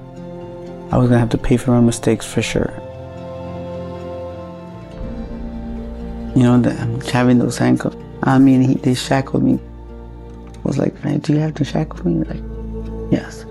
I 0.93 0.97
was 0.97 1.07
gonna 1.07 1.19
have 1.19 1.29
to 1.29 1.37
pay 1.37 1.57
for 1.57 1.71
my 1.71 1.81
mistakes 1.81 2.25
for 2.25 2.41
sure 2.41 2.82
you 6.35 6.43
know, 6.43 6.59
the, 6.59 6.73
having 7.11 7.39
those 7.39 7.57
handcuffs. 7.57 7.95
I 8.23 8.39
mean, 8.39 8.61
he, 8.61 8.73
they 8.75 8.95
shackled 8.95 9.43
me. 9.43 9.59
I 10.55 10.61
was 10.63 10.77
like, 10.77 10.97
hey, 11.01 11.17
do 11.17 11.33
you 11.33 11.39
have 11.39 11.55
to 11.55 11.65
shackle 11.65 12.07
me? 12.07 12.23
Like, 12.23 13.11
yes. 13.11 13.45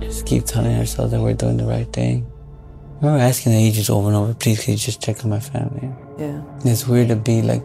Just 0.00 0.26
keep 0.26 0.44
telling 0.44 0.76
ourselves 0.76 1.12
that 1.12 1.20
we're 1.20 1.34
doing 1.34 1.58
the 1.58 1.66
right 1.66 1.90
thing. 1.92 2.26
I 2.96 3.04
remember 3.04 3.24
asking 3.24 3.52
the 3.52 3.58
agents 3.58 3.90
over 3.90 4.08
and 4.08 4.16
over, 4.16 4.34
please, 4.34 4.64
can 4.64 4.72
you 4.72 4.78
just 4.78 5.02
check 5.02 5.22
on 5.22 5.30
my 5.30 5.40
family? 5.40 5.92
Yeah. 6.18 6.42
It's 6.64 6.88
weird 6.88 7.08
to 7.08 7.16
be 7.16 7.42
like, 7.42 7.62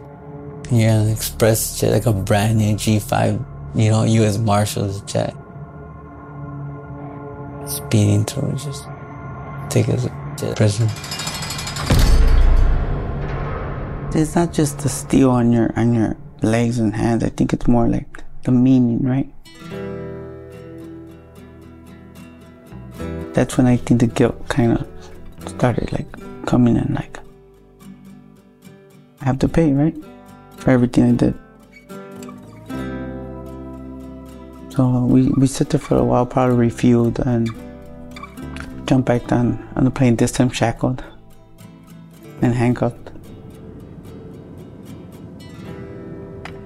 you're 0.70 0.90
on 0.90 1.06
an 1.06 1.08
express 1.08 1.80
jet, 1.80 1.92
like 1.92 2.06
a 2.06 2.12
brand 2.12 2.58
new 2.58 2.74
G5, 2.76 3.44
you 3.74 3.90
know, 3.90 4.04
U.S. 4.04 4.38
Marshals 4.38 5.00
jet. 5.02 5.34
Speeding 7.66 8.24
through, 8.24 8.52
just 8.56 8.84
take 9.70 9.88
us 9.88 10.04
to 10.38 10.52
prison. 10.54 10.88
It's 14.14 14.34
not 14.34 14.52
just 14.52 14.78
the 14.80 14.90
steel 14.90 15.30
on 15.30 15.52
your 15.52 15.72
on 15.74 15.94
your 15.94 16.16
legs 16.42 16.78
and 16.78 16.94
hands. 16.94 17.24
I 17.24 17.30
think 17.30 17.54
it's 17.54 17.66
more 17.66 17.88
like 17.88 18.22
the 18.42 18.52
meaning, 18.52 19.02
right? 19.02 19.32
That's 23.32 23.56
when 23.56 23.66
I 23.66 23.78
think 23.78 24.00
the 24.00 24.06
guilt 24.06 24.48
kind 24.48 24.72
of 24.72 24.86
started 25.46 25.90
like 25.92 26.10
coming 26.44 26.76
in. 26.76 26.92
Like 26.92 27.18
I 29.22 29.24
have 29.24 29.38
to 29.38 29.48
pay, 29.48 29.72
right, 29.72 29.96
for 30.58 30.70
everything 30.70 31.04
I 31.04 31.12
did. 31.12 31.34
So 34.74 35.04
we 35.06 35.28
we 35.38 35.46
sit 35.46 35.70
there 35.70 35.80
for 35.80 35.96
a 35.96 36.04
while, 36.04 36.26
probably 36.26 36.68
refueled, 36.68 37.18
and 37.20 37.48
jump 38.86 39.06
back 39.06 39.26
down 39.26 39.66
on 39.76 39.84
the 39.84 39.90
plane. 39.90 40.16
This 40.16 40.32
time 40.32 40.50
shackled 40.50 41.02
and 42.42 42.54
handcuffed. 42.54 43.11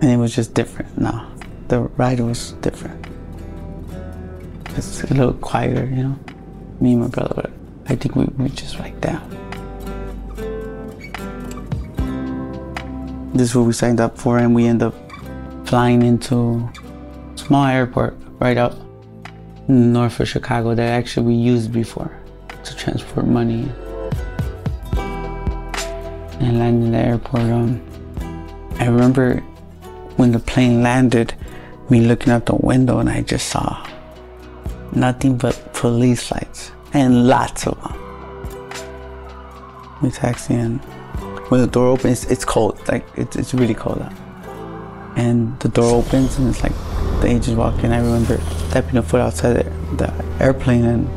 And 0.07 0.15
it 0.15 0.19
was 0.19 0.33
just 0.33 0.55
different 0.55 0.97
now. 0.97 1.29
The 1.67 1.81
ride 1.99 2.21
was 2.21 2.53
different. 2.63 3.05
It's 4.77 5.03
a 5.03 5.13
little 5.13 5.33
quieter, 5.33 5.85
you 5.85 6.05
know. 6.05 6.19
Me 6.79 6.93
and 6.93 7.01
my 7.01 7.09
brother, 7.09 7.51
I 7.89 7.97
think 7.97 8.15
we 8.15 8.25
were 8.39 8.49
just 8.51 8.79
like 8.79 9.01
that. 9.01 9.21
This 13.35 13.51
is 13.51 13.57
what 13.57 13.67
we 13.67 13.73
signed 13.73 14.01
up 14.01 14.17
for, 14.17 14.39
and 14.39 14.55
we 14.55 14.67
end 14.67 14.85
up 14.85 14.95
flying 15.67 16.03
into 16.03 16.71
a 17.35 17.39
small 17.39 17.67
airport 17.67 18.17
right 18.39 18.57
up 18.57 18.75
north 19.67 20.21
of 20.21 20.29
Chicago 20.29 20.77
that 20.77 20.89
actually 20.89 21.27
we 21.27 21.35
used 21.35 21.73
before 21.73 22.17
to 22.63 22.77
transport 22.77 23.27
money. 23.27 23.69
And 26.39 26.61
landing 26.61 26.85
in 26.85 26.93
the 26.93 26.99
airport, 26.99 27.43
um, 27.43 27.83
I 28.79 28.87
remember 28.87 29.43
when 30.17 30.33
the 30.33 30.39
plane 30.39 30.83
landed, 30.83 31.35
me 31.91 32.01
looking 32.01 32.33
out 32.33 32.47
the 32.47 32.57
window 32.57 32.99
and 32.99 33.09
I 33.09 33.23
just 33.23 33.49
saw 33.49 33.87
nothing 34.93 35.37
but 35.37 35.73
police 35.75 36.31
lights 36.31 36.73
and 36.93 37.29
lots 37.29 37.67
of 37.67 37.81
them. 37.83 37.93
We 40.03 40.11
taxi 40.11 40.55
in. 40.55 40.79
When 41.49 41.61
the 41.61 41.67
door 41.67 41.89
opens, 41.89 42.25
it's 42.31 42.45
cold. 42.45 42.81
Like 42.89 43.05
it's, 43.17 43.37
it's 43.37 43.55
really 43.55 43.75
cold 43.75 44.03
out. 44.03 44.13
And 45.17 45.59
the 45.61 45.69
door 45.69 45.95
opens 45.95 46.39
and 46.39 46.49
it's 46.49 46.63
like 46.63 46.75
the 47.21 47.29
agents 47.29 47.51
walk 47.51 47.83
in. 47.85 47.93
I 47.93 47.99
remember 47.99 48.41
stepping 48.69 48.97
a 48.97 49.03
foot 49.03 49.21
outside 49.21 49.55
the, 49.55 49.97
the 49.97 50.45
airplane 50.45 50.85
and 50.85 51.09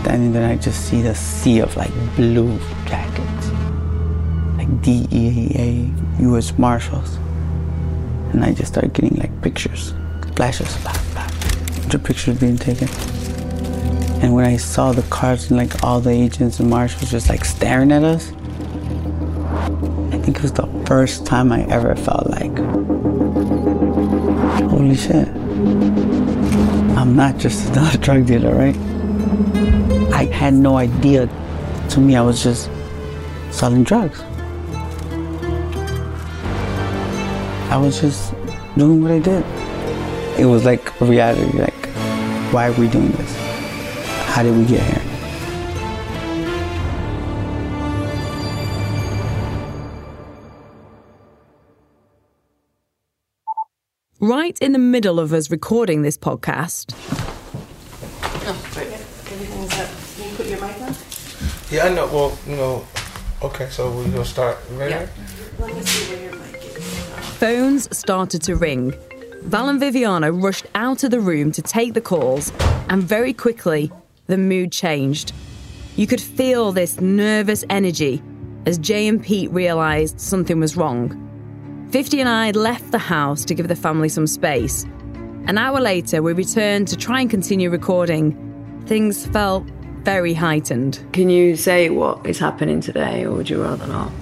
standing 0.00 0.32
there. 0.32 0.44
And 0.44 0.52
I 0.52 0.56
just 0.56 0.86
see 0.86 1.02
the 1.02 1.14
sea 1.14 1.60
of 1.60 1.76
like 1.76 1.92
blue 2.16 2.58
jackets, 2.86 3.50
like 4.56 4.80
DEA, 4.82 5.92
U.S. 6.20 6.56
Marshals. 6.58 7.18
And 8.32 8.44
I 8.44 8.52
just 8.52 8.72
started 8.72 8.92
getting 8.92 9.18
like 9.18 9.42
pictures, 9.42 9.92
flashes, 10.36 10.76
blah, 10.78 10.92
blah, 11.12 11.26
of 11.94 12.04
pictures 12.04 12.38
being 12.38 12.56
taken. 12.56 12.88
And 14.22 14.34
when 14.34 14.44
I 14.44 14.56
saw 14.56 14.92
the 14.92 15.02
cars 15.02 15.50
and 15.50 15.58
like 15.58 15.82
all 15.82 16.00
the 16.00 16.10
agents 16.10 16.60
and 16.60 16.68
marshals 16.70 17.10
just 17.10 17.28
like 17.28 17.44
staring 17.44 17.90
at 17.90 18.04
us, 18.04 18.30
I 20.12 20.18
think 20.22 20.36
it 20.36 20.42
was 20.42 20.52
the 20.52 20.68
first 20.86 21.26
time 21.26 21.50
I 21.52 21.62
ever 21.64 21.96
felt 21.96 22.28
like, 22.28 22.56
holy 24.68 24.94
shit, 24.94 25.28
I'm 26.96 27.16
not 27.16 27.38
just 27.38 27.68
another 27.72 27.98
drug 27.98 28.26
dealer, 28.26 28.54
right? 28.54 28.76
I 30.12 30.24
had 30.24 30.54
no 30.54 30.76
idea. 30.76 31.28
To 31.90 32.00
me, 32.00 32.14
I 32.14 32.20
was 32.20 32.42
just 32.42 32.70
selling 33.50 33.82
drugs. 33.82 34.22
I 37.70 37.76
was 37.76 38.00
just 38.00 38.34
doing 38.76 39.00
what 39.00 39.12
I 39.12 39.20
did. 39.20 39.44
It 40.36 40.44
was 40.44 40.64
like 40.64 41.00
a 41.00 41.04
reality, 41.04 41.56
like, 41.56 41.86
why 42.52 42.66
are 42.66 42.72
we 42.72 42.88
doing 42.88 43.12
this? 43.12 43.36
How 44.26 44.42
did 44.42 44.56
we 44.56 44.64
get 44.64 44.82
here? 44.82 45.02
Right 54.18 54.58
in 54.60 54.72
the 54.72 54.78
middle 54.80 55.20
of 55.20 55.32
us 55.32 55.48
recording 55.48 56.02
this 56.02 56.18
podcast, 56.18 56.92
oh, 58.46 58.70
Can 58.74 60.28
you 60.28 60.36
put 60.36 60.46
your 60.46 60.60
mic 60.60 60.80
on? 60.80 60.92
Yeah, 61.70 61.84
I 61.84 61.94
know. 61.94 62.06
Well, 62.06 62.36
you 62.48 62.56
know. 62.56 62.84
Okay, 63.42 63.70
so 63.70 63.92
we're 63.92 64.10
gonna 64.10 64.24
start. 64.24 64.58
Ready? 64.72 64.90
Yeah. 64.90 65.06
Let 65.60 65.74
me 65.74 66.39
phones 67.40 67.88
started 67.96 68.42
to 68.42 68.54
ring. 68.54 68.92
Val 69.44 69.70
and 69.70 69.80
Viviana 69.80 70.30
rushed 70.30 70.66
out 70.74 71.02
of 71.04 71.10
the 71.10 71.20
room 71.20 71.50
to 71.52 71.62
take 71.62 71.94
the 71.94 72.00
calls, 72.00 72.52
and 72.90 73.02
very 73.02 73.32
quickly, 73.32 73.90
the 74.26 74.36
mood 74.36 74.70
changed. 74.70 75.32
You 75.96 76.06
could 76.06 76.20
feel 76.20 76.70
this 76.70 77.00
nervous 77.00 77.64
energy 77.70 78.22
as 78.66 78.76
Jay 78.76 79.08
and 79.08 79.22
Pete 79.22 79.50
realised 79.52 80.20
something 80.20 80.60
was 80.60 80.76
wrong. 80.76 81.88
50 81.92 82.20
and 82.20 82.28
I 82.28 82.50
left 82.50 82.92
the 82.92 82.98
house 82.98 83.46
to 83.46 83.54
give 83.54 83.68
the 83.68 83.74
family 83.74 84.10
some 84.10 84.26
space. 84.26 84.84
An 85.46 85.56
hour 85.56 85.80
later, 85.80 86.22
we 86.22 86.34
returned 86.34 86.88
to 86.88 86.96
try 86.96 87.22
and 87.22 87.30
continue 87.30 87.70
recording. 87.70 88.36
Things 88.84 89.26
felt 89.28 89.64
very 90.02 90.34
heightened. 90.34 91.02
Can 91.14 91.30
you 91.30 91.56
say 91.56 91.88
what 91.88 92.26
is 92.26 92.38
happening 92.38 92.82
today, 92.82 93.24
or 93.24 93.32
would 93.32 93.48
you 93.48 93.62
rather 93.62 93.86
not? 93.86 94.12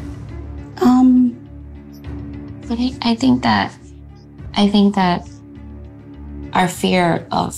Um, 0.80 1.37
But 2.68 2.78
I, 2.78 2.92
I 3.02 3.14
think 3.14 3.42
that 3.42 3.74
I 4.54 4.68
think 4.68 4.94
that 4.94 5.28
our 6.52 6.68
fear 6.68 7.26
of 7.30 7.56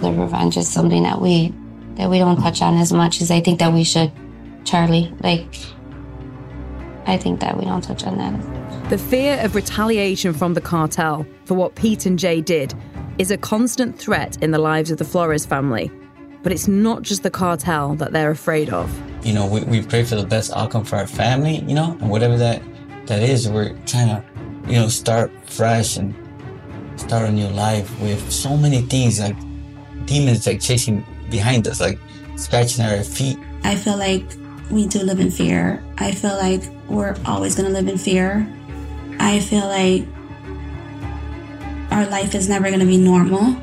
the 0.00 0.12
revenge 0.12 0.56
is 0.56 0.68
something 0.68 1.02
that 1.02 1.20
we 1.20 1.52
that 1.96 2.08
we 2.08 2.18
don't 2.18 2.40
touch 2.40 2.62
on 2.62 2.78
as 2.78 2.92
much 2.92 3.20
as 3.20 3.30
I 3.30 3.40
think 3.40 3.58
that 3.58 3.72
we 3.72 3.84
should, 3.84 4.10
Charlie. 4.64 5.12
Like 5.20 5.54
I 7.06 7.18
think 7.18 7.40
that 7.40 7.58
we 7.58 7.64
don't 7.64 7.82
touch 7.82 8.04
on 8.04 8.16
that. 8.18 8.90
The 8.90 8.98
fear 8.98 9.38
of 9.40 9.54
retaliation 9.54 10.32
from 10.32 10.54
the 10.54 10.60
cartel 10.60 11.26
for 11.44 11.54
what 11.54 11.74
Pete 11.74 12.06
and 12.06 12.18
Jay 12.18 12.40
did 12.40 12.72
is 13.18 13.30
a 13.30 13.36
constant 13.36 13.98
threat 13.98 14.42
in 14.42 14.50
the 14.50 14.58
lives 14.58 14.90
of 14.90 14.96
the 14.96 15.04
Flores 15.04 15.44
family. 15.44 15.90
But 16.42 16.52
it's 16.52 16.68
not 16.68 17.02
just 17.02 17.22
the 17.22 17.30
cartel 17.30 17.96
that 17.96 18.12
they're 18.12 18.30
afraid 18.30 18.70
of. 18.70 18.88
You 19.26 19.34
know, 19.34 19.46
we, 19.46 19.62
we 19.64 19.82
pray 19.82 20.04
for 20.04 20.14
the 20.14 20.24
best 20.24 20.52
outcome 20.52 20.84
for 20.84 20.96
our 20.96 21.06
family, 21.06 21.56
you 21.66 21.74
know, 21.74 21.98
and 22.00 22.08
whatever 22.08 22.38
that 22.38 22.62
that 23.08 23.22
is, 23.22 23.48
we're 23.48 23.76
trying 23.86 24.08
to, 24.08 24.24
you 24.66 24.74
know, 24.74 24.88
start 24.88 25.32
fresh 25.50 25.96
and 25.96 26.14
start 26.96 27.28
a 27.28 27.32
new 27.32 27.48
life 27.48 27.88
with 28.00 28.30
so 28.30 28.56
many 28.56 28.82
things 28.82 29.18
like 29.18 29.36
demons 30.04 30.46
like 30.46 30.60
chasing 30.60 31.04
behind 31.30 31.66
us, 31.66 31.80
like 31.80 31.98
scratching 32.36 32.84
at 32.84 32.96
our 32.98 33.04
feet. 33.04 33.38
I 33.64 33.76
feel 33.76 33.96
like 33.96 34.24
we 34.70 34.86
do 34.86 35.00
live 35.00 35.20
in 35.20 35.30
fear. 35.30 35.82
I 35.98 36.12
feel 36.12 36.36
like 36.36 36.62
we're 36.88 37.16
always 37.24 37.54
going 37.54 37.66
to 37.66 37.72
live 37.72 37.88
in 37.88 37.98
fear. 37.98 38.46
I 39.18 39.40
feel 39.40 39.66
like 39.66 40.04
our 41.90 42.06
life 42.06 42.34
is 42.34 42.48
never 42.48 42.68
going 42.68 42.80
to 42.80 42.86
be 42.86 42.98
normal. 42.98 43.56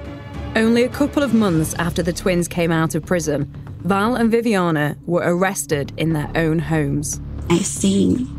Only 0.55 0.83
a 0.83 0.89
couple 0.89 1.21
of 1.21 1.33
months 1.33 1.75
after 1.75 2.01
the 2.01 2.13
twins 2.13 2.47
came 2.47 2.71
out 2.71 2.95
of 2.95 3.05
prison, 3.05 3.53
Val 3.83 4.15
and 4.15 4.31
Viviana 4.31 4.97
were 5.05 5.21
arrested 5.23 5.93
in 5.97 6.13
their 6.13 6.31
own 6.35 6.57
homes. 6.57 7.21
I 7.49 7.59
seen 7.59 8.34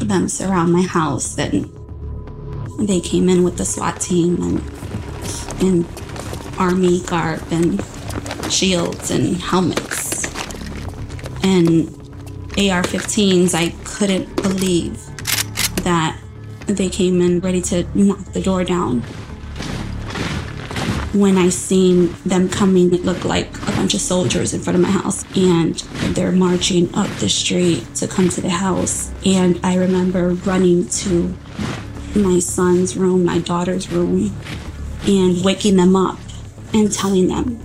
them 0.00 0.28
surround 0.28 0.72
my 0.72 0.82
house 0.82 1.38
and 1.38 1.68
they 2.78 3.00
came 3.00 3.28
in 3.28 3.42
with 3.42 3.56
the 3.56 3.64
SWAT 3.64 4.00
team 4.00 4.40
and 4.42 4.62
in 5.62 5.86
army 6.58 7.00
garb 7.02 7.42
and 7.50 7.82
shields 8.50 9.10
and 9.10 9.36
helmets 9.36 10.24
and 11.42 11.88
AR-15s. 12.56 13.54
I 13.54 13.70
couldn't 13.84 14.34
believe 14.36 14.98
that 15.84 16.18
they 16.66 16.88
came 16.88 17.20
in 17.20 17.40
ready 17.40 17.60
to 17.62 17.84
knock 17.94 18.18
the 18.32 18.42
door 18.42 18.64
down. 18.64 19.02
When 21.12 21.38
I 21.38 21.48
seen 21.48 22.14
them 22.24 22.48
coming, 22.48 22.94
it 22.94 23.04
looked 23.04 23.24
like 23.24 23.48
a 23.62 23.72
bunch 23.72 23.94
of 23.94 24.00
soldiers 24.00 24.54
in 24.54 24.60
front 24.60 24.76
of 24.76 24.82
my 24.82 24.92
house, 24.92 25.24
and 25.36 25.74
they're 26.14 26.30
marching 26.30 26.94
up 26.94 27.08
the 27.16 27.28
street 27.28 27.84
to 27.96 28.06
come 28.06 28.28
to 28.28 28.40
the 28.40 28.48
house. 28.48 29.10
And 29.26 29.58
I 29.64 29.74
remember 29.74 30.34
running 30.34 30.88
to 30.88 31.36
my 32.14 32.38
son's 32.38 32.96
room, 32.96 33.24
my 33.24 33.40
daughter's 33.40 33.90
room, 33.90 34.32
and 35.08 35.44
waking 35.44 35.76
them 35.76 35.96
up 35.96 36.20
and 36.72 36.92
telling 36.92 37.26
them, 37.26 37.58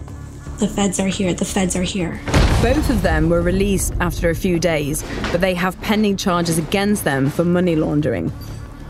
the 0.57 0.67
feds 0.67 0.99
are 0.99 1.07
here, 1.07 1.31
the 1.35 1.45
feds 1.45 1.75
are 1.75 1.83
here. 1.83 2.19
Both 2.63 2.89
of 2.89 3.03
them 3.03 3.29
were 3.29 3.43
released 3.43 3.93
after 3.99 4.31
a 4.31 4.35
few 4.35 4.57
days, 4.57 5.03
but 5.31 5.39
they 5.39 5.53
have 5.53 5.79
pending 5.81 6.17
charges 6.17 6.57
against 6.57 7.03
them 7.03 7.29
for 7.29 7.45
money 7.45 7.75
laundering. 7.75 8.33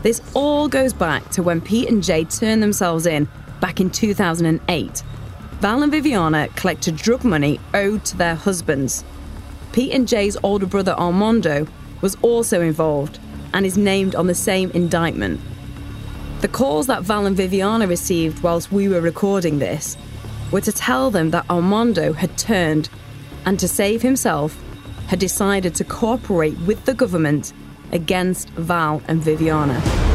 This 0.02 0.22
all 0.32 0.66
goes 0.66 0.94
back 0.94 1.28
to 1.32 1.42
when 1.42 1.60
Pete 1.60 1.90
and 1.90 2.02
Jay 2.02 2.24
turned 2.24 2.62
themselves 2.62 3.04
in 3.04 3.28
back 3.60 3.80
in 3.80 3.90
2008. 3.90 5.02
Val 5.60 5.82
and 5.82 5.92
Viviana 5.92 6.48
collected 6.56 6.96
drug 6.96 7.24
money 7.24 7.58
owed 7.72 8.04
to 8.04 8.16
their 8.16 8.34
husbands. 8.34 9.04
Pete 9.72 9.92
and 9.92 10.06
Jay's 10.06 10.36
older 10.42 10.66
brother 10.66 10.92
Armando 10.92 11.66
was 12.00 12.16
also 12.22 12.60
involved 12.60 13.18
and 13.52 13.64
is 13.64 13.78
named 13.78 14.14
on 14.14 14.26
the 14.26 14.34
same 14.34 14.70
indictment. 14.72 15.40
The 16.40 16.48
calls 16.48 16.86
that 16.88 17.02
Val 17.02 17.26
and 17.26 17.36
Viviana 17.36 17.86
received 17.86 18.42
whilst 18.42 18.70
we 18.70 18.88
were 18.88 19.00
recording 19.00 19.58
this 19.58 19.96
were 20.52 20.60
to 20.60 20.72
tell 20.72 21.10
them 21.10 21.30
that 21.30 21.48
Armando 21.48 22.12
had 22.12 22.36
turned 22.36 22.88
and 23.46 23.58
to 23.58 23.66
save 23.66 24.02
himself 24.02 24.62
had 25.06 25.18
decided 25.18 25.74
to 25.76 25.84
cooperate 25.84 26.58
with 26.60 26.84
the 26.84 26.94
government 26.94 27.52
against 27.92 28.50
Val 28.50 29.02
and 29.08 29.22
Viviana. 29.22 30.05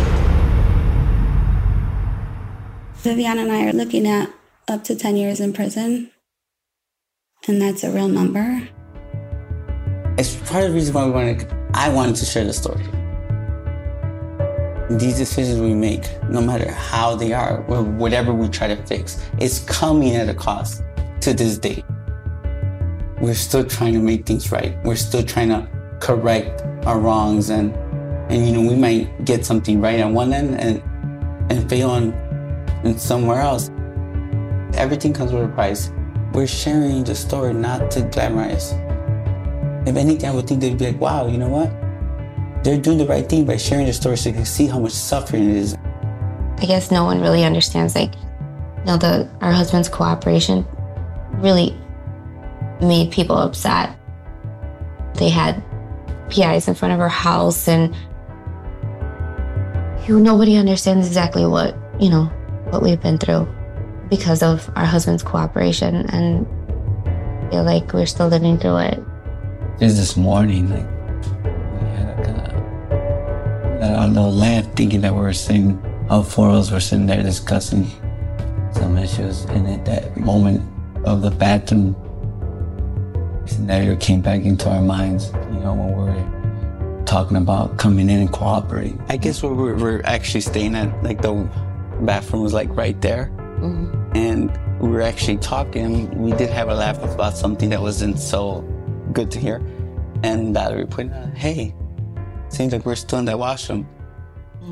Viviana 3.02 3.41
and 3.41 3.52
I 3.52 3.65
are 3.65 3.73
looking 3.73 4.06
at 4.06 4.32
up 4.68 4.84
to 4.84 4.95
10 4.95 5.18
years 5.18 5.40
in 5.40 5.53
prison, 5.53 6.11
and 7.48 7.60
that's 7.60 7.84
a 7.84 7.90
real 7.90 8.07
number. 8.07 8.69
It's 10.19 10.36
part 10.48 10.65
of 10.65 10.69
the 10.69 10.76
reason 10.76 10.94
why 10.94 11.06
we 11.06 11.11
wanted, 11.11 11.52
I 11.73 11.90
wanted 11.90 12.18
to 12.18 12.26
share 12.26 12.45
the 12.45 12.53
story. 12.53 12.86
These 14.99 15.18
decisions 15.18 15.60
we 15.60 15.73
make, 15.73 16.03
no 16.30 16.41
matter 16.41 16.69
how 16.69 17.15
they 17.15 17.34
are, 17.34 17.65
or 17.65 17.82
whatever 17.82 18.36
we 18.36 18.48
try 18.49 18.68
to 18.68 18.76
fix, 18.86 19.19
it's 19.40 19.57
coming 19.61 20.15
at 20.15 20.30
a 20.30 20.36
cost 20.36 20.84
to 21.22 21.34
this 21.34 21.57
day. 21.57 21.84
We're 23.19 23.34
still 23.34 23.64
trying 23.64 23.94
to 23.94 23.99
make 23.99 24.28
things 24.28 24.52
right. 24.52 24.78
We're 24.84 24.95
still 24.95 25.23
trying 25.23 25.49
to 25.49 25.68
correct 26.02 26.61
our 26.86 26.99
wrongs 26.99 27.49
and 27.49 27.76
and 28.32 28.48
you 28.48 28.53
know 28.53 28.61
we 28.61 28.76
might 28.76 29.26
get 29.26 29.45
something 29.45 29.82
right 29.82 29.99
on 29.99 30.14
one 30.14 30.34
end 30.34 30.60
and 30.60 30.82
and 31.52 31.69
fail 31.69 31.90
on 31.90 32.11
and 32.84 32.99
somewhere 32.99 33.41
else. 33.41 33.70
Everything 34.76 35.14
comes 35.14 35.34
with 35.34 35.44
a 35.44 35.48
price. 35.49 35.91
We're 36.34 36.48
sharing 36.48 37.03
the 37.03 37.16
story 37.16 37.53
not 37.53 37.91
to 37.91 38.02
glamorize. 38.02 38.78
If 39.88 39.95
anything, 39.95 40.30
I 40.30 40.34
would 40.34 40.48
think 40.48 40.62
they'd 40.62 40.78
be 40.78 40.86
like, 40.86 41.02
wow, 41.02 41.28
you 41.28 41.38
know 41.38 41.49
what? 41.49 41.72
They're 42.64 42.80
doing 42.80 42.98
the 42.98 43.06
right 43.06 43.28
thing 43.28 43.45
by 43.45 43.58
sharing 43.58 43.88
the 43.88 43.94
story 43.94 44.18
so 44.18 44.30
you 44.30 44.36
can 44.36 44.45
see 44.45 44.68
how 44.68 44.80
much 44.80 44.91
suffering 44.91 45.49
it 45.49 45.56
is. 45.56 45.76
I 46.60 46.66
guess 46.66 46.91
no 46.91 47.03
one 47.06 47.22
really 47.22 47.44
understands 47.44 47.95
like 47.95 48.14
you 48.14 48.86
know 48.86 48.98
the 48.98 49.28
our 49.41 49.52
husband's 49.52 49.90
cooperation 49.90 50.66
really 51.34 51.76
made 52.82 53.12
people 53.12 53.38
upset. 53.38 53.98
They 55.16 55.30
had 55.30 55.64
PIs 56.30 56.68
in 56.68 56.76
front 56.76 56.94
of 56.94 56.99
our 56.99 57.10
house 57.10 57.68
and 57.68 57.95
you 60.08 60.18
know, 60.18 60.24
nobody 60.24 60.56
understands 60.56 61.08
exactly 61.08 61.45
what, 61.45 61.76
you 61.99 62.10
know, 62.10 62.32
what 62.72 62.81
we've 62.81 63.02
been 63.02 63.18
through 63.18 63.48
because 64.10 64.41
of 64.41 64.69
our 64.76 64.85
husband's 64.85 65.23
cooperation 65.23 66.06
and 66.10 66.48
feel 67.52 67.64
like 67.64 67.93
we're 67.93 68.06
still 68.06 68.27
living 68.27 68.57
through 68.57 68.77
it. 68.77 68.99
Just 69.80 69.98
this 69.98 70.15
morning, 70.18 70.69
like 70.69 70.85
we 71.43 71.88
had 71.89 72.19
a 72.19 72.23
kind 72.23 73.84
of 73.84 74.03
a 74.03 74.07
little 74.07 74.31
lamp 74.31 74.76
thinking 74.76 75.02
that 75.02 75.14
we 75.14 75.19
were 75.19 75.34
sitting, 75.34 75.81
all 76.10 76.23
four 76.23 76.49
of 76.49 76.56
us 76.56 76.72
were 76.72 76.80
sitting 76.80 77.06
there 77.06 77.22
discussing 77.22 77.88
some 78.73 78.98
issues, 78.98 79.43
and 79.45 79.68
at 79.68 79.85
that 79.85 80.15
moment 80.18 80.61
of 81.06 81.22
the 81.22 81.31
bathroom 81.31 81.95
scenario 83.45 83.95
came 83.98 84.22
back 84.22 84.41
into 84.43 84.69
our 84.69 84.81
minds. 84.81 85.31
You 85.52 85.60
know, 85.60 85.73
when 85.73 85.88
we 85.89 86.03
were 86.03 87.03
talking 87.06 87.35
about 87.35 87.77
coming 87.77 88.10
in 88.10 88.19
and 88.19 88.31
cooperating. 88.31 89.03
I 89.10 89.18
guess 89.18 89.43
we 89.43 89.49
were, 89.49 89.76
we're 89.76 90.02
actually 90.06 90.41
staying 90.41 90.76
at 90.76 91.03
like 91.03 91.22
the 91.22 91.34
bathroom 92.02 92.44
was 92.44 92.53
like 92.53 92.76
right 92.76 92.99
there, 93.02 93.32
mm-hmm. 93.60 94.15
and 94.15 94.52
we 94.82 94.90
were 94.90 95.02
actually 95.02 95.38
talking. 95.38 96.10
We 96.18 96.32
did 96.34 96.49
have 96.49 96.69
a 96.69 96.73
laugh 96.73 97.02
about 97.03 97.38
something 97.38 97.69
that 97.69 97.82
wasn't 97.82 98.19
so 98.19 98.61
good 99.14 99.32
to 99.32 99.40
hear, 99.40 99.57
and 100.23 100.56
that 100.56 100.76
we 100.76 100.86
put, 100.86 101.11
hey, 101.36 101.73
seems 102.49 102.73
like 102.73 102.86
we're 102.86 102.95
still 102.95 103.19
in 103.19 103.26
that 103.26 103.40
washroom. 103.40 103.88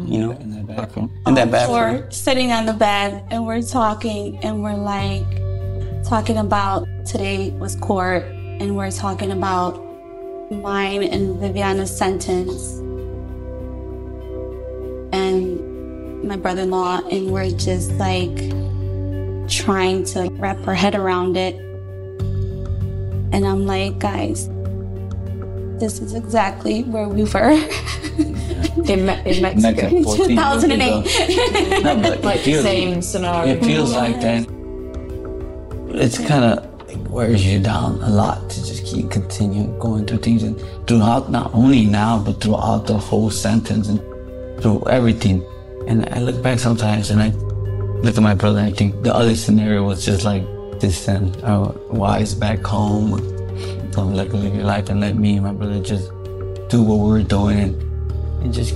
You 0.06 0.20
know, 0.20 0.32
in 0.32 0.52
that 0.52 0.68
bathroom. 0.68 1.22
In 1.26 1.34
that 1.34 1.52
bathroom. 1.52 2.04
We're 2.04 2.12
sitting 2.12 2.52
on 2.52 2.66
the 2.66 2.74
bed 2.74 3.26
and 3.32 3.46
we're 3.46 3.62
talking 3.62 4.38
and 4.38 4.62
we're 4.64 4.76
like 4.76 5.26
talking 6.04 6.38
about 6.38 6.88
today 7.06 7.50
was 7.52 7.76
court 7.76 8.24
and 8.24 8.78
we're 8.78 8.92
talking 8.92 9.32
about 9.32 9.84
mine 10.52 11.04
and 11.04 11.40
Viviana's 11.40 11.96
sentence 11.96 12.78
and 15.12 15.49
my 16.24 16.36
brother-in-law 16.36 17.08
and 17.10 17.32
we're 17.32 17.52
just 17.52 17.92
like 17.94 18.38
trying 19.50 20.04
to 20.06 20.30
wrap 20.34 20.68
our 20.68 20.76
head 20.76 20.96
around 20.96 21.38
it. 21.38 21.56
And 23.32 23.46
I'm 23.46 23.66
like 23.66 24.00
guys 24.00 24.50
this 25.80 26.02
is 26.02 26.14
exactly 26.14 26.84
where 26.84 27.08
we 27.08 27.24
were. 27.24 27.52
In, 28.90 29.06
Me- 29.06 29.22
in 29.26 29.42
Mexico. 29.62 29.88
In 29.88 30.04
2008 30.04 31.84
No, 31.84 31.96
but 32.02 32.22
like 32.24 32.40
it 32.40 32.44
feels, 32.44 32.64
same 32.64 33.02
scenario. 33.02 33.54
It 33.54 33.64
feels 33.64 33.94
like 33.94 34.20
that. 34.22 34.48
It's 35.90 36.18
kind 36.18 36.44
of 36.46 36.88
like 36.88 37.10
wears 37.10 37.46
you 37.46 37.60
down 37.60 38.02
a 38.02 38.10
lot 38.10 38.50
to 38.50 38.66
just 38.66 38.86
keep 38.86 39.12
continuing 39.12 39.78
going 39.80 40.06
through 40.06 40.20
things 40.20 40.44
and 40.44 40.60
throughout 40.88 41.30
not 41.32 41.54
only 41.54 41.86
now 41.86 42.22
but 42.24 42.42
throughout 42.42 42.88
the 42.88 42.98
whole 42.98 43.30
sentence 43.30 43.90
and 43.90 44.00
through 44.62 44.84
everything. 44.90 45.44
And 45.90 46.08
I 46.14 46.20
look 46.20 46.42
back 46.44 46.60
sometimes 46.60 47.10
and 47.10 47.20
I 47.20 47.30
look 48.04 48.16
at 48.16 48.22
my 48.22 48.36
brother 48.36 48.60
and 48.60 48.68
I 48.68 48.72
think 48.72 49.02
the 49.02 49.14
other 49.14 49.36
scenario 49.36 49.84
was 49.84 50.06
just 50.06 50.24
like 50.24 50.44
this 50.80 50.96
send 50.96 51.36
our 51.44 51.72
wives 51.90 52.36
back 52.36 52.60
home, 52.60 53.18
don't 53.92 54.14
let 54.14 54.30
go 54.30 54.38
live 54.38 54.54
your 54.54 54.66
life 54.66 54.90
and 54.90 55.02
let 55.02 55.16
me 55.16 55.38
and 55.38 55.46
my 55.46 55.52
brother 55.52 55.82
just 55.82 56.12
do 56.70 56.84
what 56.84 57.00
we 57.00 57.10
were 57.10 57.24
doing 57.24 57.58
and, 57.58 57.82
and 58.44 58.54
just 58.54 58.76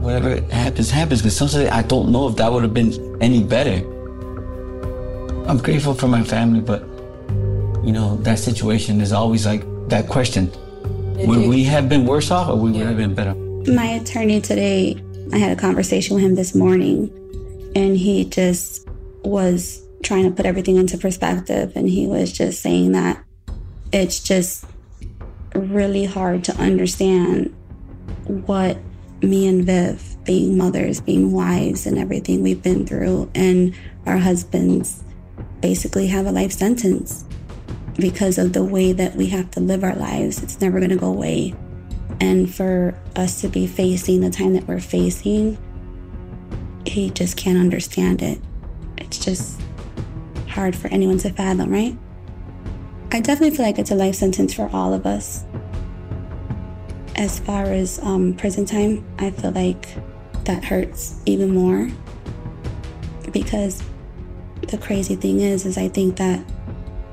whatever 0.00 0.40
happens, 0.50 0.90
happens. 0.90 1.20
Because 1.20 1.36
sometimes 1.36 1.68
I 1.70 1.82
don't 1.82 2.10
know 2.10 2.28
if 2.28 2.36
that 2.36 2.50
would 2.50 2.62
have 2.62 2.72
been 2.72 3.16
any 3.20 3.44
better. 3.44 3.84
I'm 5.46 5.58
grateful 5.58 5.92
for 5.92 6.08
my 6.08 6.24
family, 6.24 6.60
but 6.60 6.80
you 7.84 7.92
know, 7.92 8.16
that 8.22 8.38
situation 8.38 9.02
is 9.02 9.12
always 9.12 9.44
like 9.44 9.64
that 9.90 10.08
question. 10.08 10.50
Would 11.26 11.46
we 11.46 11.64
have 11.64 11.90
been 11.90 12.06
worse 12.06 12.30
off 12.30 12.48
or 12.48 12.56
would 12.56 12.72
we 12.72 12.78
would 12.78 12.86
have 12.88 12.96
been 12.96 13.14
better? 13.14 13.34
My 13.70 13.86
attorney 14.00 14.40
today, 14.40 14.96
I 15.32 15.38
had 15.38 15.52
a 15.52 15.60
conversation 15.60 16.14
with 16.14 16.24
him 16.24 16.34
this 16.34 16.54
morning, 16.54 17.10
and 17.74 17.96
he 17.96 18.24
just 18.24 18.88
was 19.22 19.82
trying 20.02 20.24
to 20.24 20.30
put 20.30 20.46
everything 20.46 20.76
into 20.76 20.96
perspective. 20.96 21.72
And 21.74 21.88
he 21.88 22.06
was 22.06 22.32
just 22.32 22.62
saying 22.62 22.92
that 22.92 23.22
it's 23.92 24.20
just 24.20 24.64
really 25.54 26.04
hard 26.04 26.44
to 26.44 26.56
understand 26.56 27.54
what 28.26 28.78
me 29.22 29.46
and 29.46 29.64
Viv, 29.64 30.16
being 30.24 30.56
mothers, 30.56 31.00
being 31.00 31.32
wives, 31.32 31.86
and 31.86 31.98
everything 31.98 32.42
we've 32.42 32.62
been 32.62 32.86
through, 32.86 33.30
and 33.34 33.74
our 34.06 34.18
husbands 34.18 35.02
basically 35.60 36.06
have 36.06 36.26
a 36.26 36.32
life 36.32 36.52
sentence 36.52 37.24
because 37.96 38.38
of 38.38 38.52
the 38.52 38.62
way 38.62 38.92
that 38.92 39.16
we 39.16 39.26
have 39.26 39.50
to 39.50 39.60
live 39.60 39.82
our 39.82 39.96
lives. 39.96 40.42
It's 40.42 40.60
never 40.60 40.78
going 40.78 40.90
to 40.90 40.96
go 40.96 41.08
away. 41.08 41.54
And 42.20 42.52
for 42.52 42.98
us 43.16 43.40
to 43.42 43.48
be 43.48 43.66
facing 43.66 44.20
the 44.20 44.30
time 44.30 44.54
that 44.54 44.66
we're 44.66 44.80
facing, 44.80 45.56
he 46.84 47.10
just 47.10 47.36
can't 47.36 47.58
understand 47.58 48.22
it. 48.22 48.40
It's 48.96 49.24
just 49.24 49.60
hard 50.48 50.74
for 50.74 50.88
anyone 50.88 51.18
to 51.18 51.30
fathom, 51.30 51.70
right? 51.70 51.96
I 53.12 53.20
definitely 53.20 53.56
feel 53.56 53.64
like 53.64 53.78
it's 53.78 53.90
a 53.90 53.94
life 53.94 54.16
sentence 54.16 54.52
for 54.52 54.68
all 54.72 54.92
of 54.92 55.06
us. 55.06 55.44
As 57.16 57.38
far 57.38 57.64
as 57.64 57.98
um, 58.00 58.34
prison 58.34 58.64
time, 58.64 59.04
I 59.18 59.30
feel 59.30 59.52
like 59.52 59.88
that 60.44 60.64
hurts 60.64 61.20
even 61.26 61.54
more 61.54 61.88
because 63.32 63.82
the 64.68 64.78
crazy 64.78 65.16
thing 65.16 65.40
is, 65.40 65.64
is 65.66 65.78
I 65.78 65.88
think 65.88 66.16
that 66.16 66.44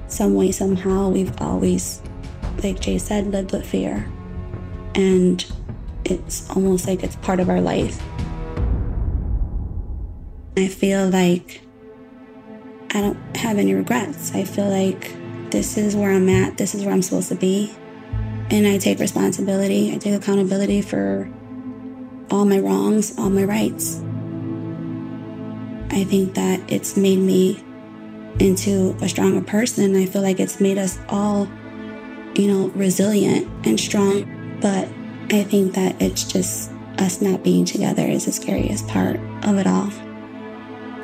some 0.08 0.36
way, 0.36 0.52
somehow, 0.52 1.10
we've 1.10 1.34
always, 1.42 2.02
like 2.64 2.80
Jay 2.80 2.98
said, 2.98 3.28
lived 3.28 3.52
with 3.52 3.66
fear. 3.66 4.10
And 4.96 5.46
it's 6.06 6.50
almost 6.50 6.88
like 6.88 7.04
it's 7.04 7.16
part 7.18 7.40
of 7.40 7.50
our 7.50 7.62
life. 7.62 8.02
I 10.58 10.68
feel 10.68 11.10
like 11.10 11.62
I 12.92 13.02
don't 13.02 13.38
have 13.38 13.58
any 13.58 13.74
regrets. 13.74 14.34
I 14.34 14.46
feel 14.46 14.70
like 14.70 15.14
this 15.52 15.78
is 15.78 15.96
where 15.96 16.12
I'm 16.12 16.30
at, 16.30 16.58
this 16.58 16.74
is 16.74 16.84
where 16.84 16.94
I'm 16.94 17.02
supposed 17.02 17.30
to 17.30 17.36
be. 17.36 17.74
And 18.50 18.66
I 18.66 18.78
take 18.78 19.00
responsibility, 19.00 19.94
I 19.94 19.98
take 19.98 20.14
accountability 20.14 20.82
for 20.82 21.30
all 22.32 22.46
my 22.46 22.60
wrongs, 22.60 23.18
all 23.18 23.30
my 23.30 23.44
rights. 23.44 24.02
I 25.92 26.04
think 26.04 26.36
that 26.36 26.62
it's 26.72 26.96
made 26.96 27.20
me 27.20 27.64
into 28.40 28.96
a 29.02 29.10
stronger 29.10 29.42
person. 29.42 29.96
I 29.96 30.06
feel 30.06 30.22
like 30.22 30.40
it's 30.40 30.60
made 30.60 30.78
us 30.78 31.00
all, 31.10 31.48
you 32.36 32.48
know, 32.48 32.68
resilient 32.76 33.48
and 33.66 33.80
strong. 33.80 34.35
But 34.66 34.90
I 35.30 35.44
think 35.44 35.76
that 35.76 36.02
it's 36.02 36.24
just 36.24 36.72
us 36.98 37.22
not 37.22 37.44
being 37.44 37.66
together 37.66 38.02
is 38.02 38.26
the 38.26 38.32
scariest 38.32 38.88
part 38.88 39.20
of 39.44 39.60
it 39.60 39.68
all. 39.68 39.92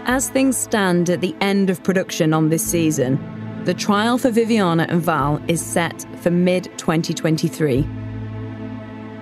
As 0.08 0.30
things 0.30 0.58
stand 0.58 1.12
at 1.12 1.22
the 1.22 1.36
end 1.42 1.70
of 1.70 1.84
production 1.84 2.34
on 2.34 2.50
this 2.50 2.66
season, 2.66 3.20
the 3.66 3.76
trial 3.76 4.18
for 4.18 4.32
Viviana 4.32 4.88
and 4.90 5.00
Val 5.00 5.40
is 5.48 5.64
set 5.64 6.08
for 6.22 6.32
mid 6.32 6.76
2023. 6.80 7.88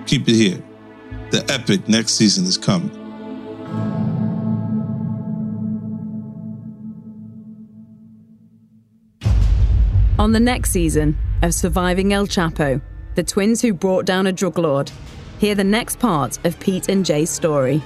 Keep 0.06 0.26
it 0.26 0.34
here. 0.34 0.62
The 1.32 1.44
epic 1.52 1.86
next 1.86 2.12
season 2.12 2.46
is 2.46 2.56
coming. 2.56 2.96
On 10.18 10.32
the 10.32 10.40
next 10.40 10.70
season 10.70 11.18
of 11.42 11.52
Surviving 11.52 12.14
El 12.14 12.26
Chapo, 12.26 12.80
the 13.14 13.22
twins 13.22 13.60
who 13.60 13.72
brought 13.72 14.04
down 14.04 14.26
a 14.26 14.32
drug 14.32 14.58
lord, 14.58 14.90
hear 15.38 15.54
the 15.54 15.64
next 15.64 15.98
part 15.98 16.38
of 16.44 16.58
Pete 16.60 16.88
and 16.88 17.04
Jay's 17.04 17.30
story 17.30 17.82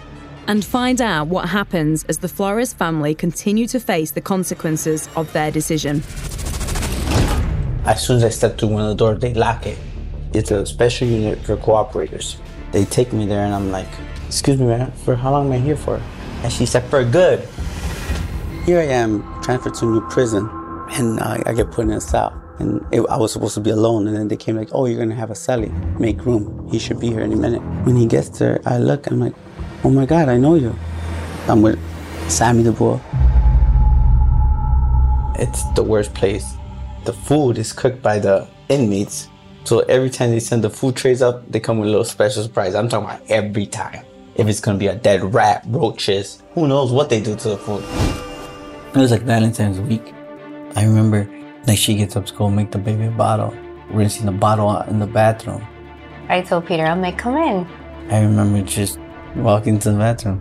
and 0.46 0.64
find 0.64 1.00
out 1.00 1.28
what 1.28 1.48
happens 1.48 2.04
as 2.04 2.18
the 2.18 2.28
Flores 2.28 2.72
family 2.72 3.14
continue 3.14 3.66
to 3.68 3.80
face 3.80 4.10
the 4.10 4.20
consequences 4.20 5.08
of 5.16 5.32
their 5.32 5.50
decision. 5.50 6.02
As 7.86 8.06
soon 8.06 8.18
as 8.18 8.24
I 8.24 8.28
step 8.28 8.58
through 8.58 8.68
one 8.68 8.82
of 8.82 8.88
the 8.88 8.94
doors, 8.94 9.20
they 9.20 9.34
lock 9.34 9.66
it. 9.66 9.78
It's 10.32 10.50
a 10.50 10.66
special 10.66 11.08
unit 11.08 11.38
for 11.40 11.56
cooperators. 11.56 12.36
They 12.72 12.84
take 12.84 13.12
me 13.12 13.26
there 13.26 13.44
and 13.44 13.54
I'm 13.54 13.70
like, 13.70 13.88
excuse 14.26 14.58
me, 14.58 14.66
man, 14.66 14.90
for 14.92 15.14
how 15.14 15.30
long 15.30 15.46
am 15.46 15.52
I 15.52 15.58
here 15.58 15.76
for? 15.76 16.00
And 16.42 16.52
she 16.52 16.66
said, 16.66 16.84
for 16.90 17.04
good. 17.04 17.48
Here 18.66 18.80
I 18.80 18.86
am, 18.86 19.22
transferred 19.42 19.74
to 19.74 19.86
a 19.86 19.90
new 19.90 20.08
prison, 20.08 20.48
and 20.90 21.20
uh, 21.20 21.38
I 21.46 21.52
get 21.52 21.70
put 21.70 21.84
in 21.84 21.92
a 21.92 22.00
cell. 22.00 22.43
And 22.58 22.86
it, 22.92 23.00
I 23.10 23.16
was 23.16 23.32
supposed 23.32 23.54
to 23.54 23.60
be 23.60 23.70
alone, 23.70 24.06
and 24.06 24.16
then 24.16 24.28
they 24.28 24.36
came 24.36 24.56
like, 24.56 24.68
oh, 24.72 24.86
you're 24.86 24.98
gonna 24.98 25.14
have 25.14 25.30
a 25.30 25.34
Sally. 25.34 25.70
Make 25.98 26.24
room. 26.24 26.68
He 26.70 26.78
should 26.78 27.00
be 27.00 27.08
here 27.08 27.20
any 27.20 27.34
minute. 27.34 27.62
When 27.84 27.96
he 27.96 28.06
gets 28.06 28.38
there, 28.38 28.60
I 28.64 28.78
look, 28.78 29.06
I'm 29.08 29.20
like, 29.20 29.34
oh 29.82 29.90
my 29.90 30.06
God, 30.06 30.28
I 30.28 30.36
know 30.36 30.54
you. 30.54 30.74
I'm 31.48 31.62
with 31.62 31.78
Sammy 32.30 32.62
the 32.62 32.72
Bull. 32.72 33.00
It's 35.36 35.64
the 35.72 35.82
worst 35.82 36.14
place. 36.14 36.56
The 37.04 37.12
food 37.12 37.58
is 37.58 37.72
cooked 37.72 38.00
by 38.00 38.20
the 38.20 38.48
inmates. 38.68 39.28
So 39.64 39.80
every 39.80 40.10
time 40.10 40.30
they 40.30 40.40
send 40.40 40.62
the 40.62 40.70
food 40.70 40.94
trays 40.94 41.22
up, 41.22 41.50
they 41.50 41.58
come 41.58 41.78
with 41.78 41.88
a 41.88 41.90
little 41.90 42.04
special 42.04 42.42
surprise. 42.42 42.74
I'm 42.74 42.88
talking 42.88 43.08
about 43.08 43.28
every 43.30 43.66
time. 43.66 44.04
If 44.36 44.46
it's 44.46 44.60
gonna 44.60 44.78
be 44.78 44.86
a 44.86 44.94
dead 44.94 45.34
rat, 45.34 45.64
roaches, 45.66 46.42
who 46.54 46.68
knows 46.68 46.92
what 46.92 47.08
they 47.10 47.20
do 47.20 47.34
to 47.34 47.48
the 47.50 47.58
food. 47.58 47.84
It 48.94 48.98
was 48.98 49.10
like 49.10 49.22
Valentine's 49.22 49.80
week. 49.80 50.14
I 50.76 50.84
remember 50.84 51.28
like 51.66 51.78
she 51.78 51.94
gets 51.94 52.16
up 52.16 52.26
to 52.26 52.34
go 52.34 52.50
make 52.50 52.70
the 52.70 52.78
baby 52.78 53.06
a 53.06 53.10
bottle, 53.10 53.54
rinsing 53.90 54.26
the 54.26 54.32
bottle 54.32 54.68
out 54.68 54.88
in 54.88 54.98
the 54.98 55.06
bathroom. 55.06 55.66
I 56.28 56.40
told 56.42 56.66
Peter, 56.66 56.84
I'm 56.84 57.00
like, 57.00 57.18
come 57.18 57.36
in. 57.36 57.66
I 58.10 58.20
remember 58.22 58.62
just 58.62 58.98
walking 59.36 59.78
to 59.80 59.92
the 59.92 59.98
bathroom. 59.98 60.40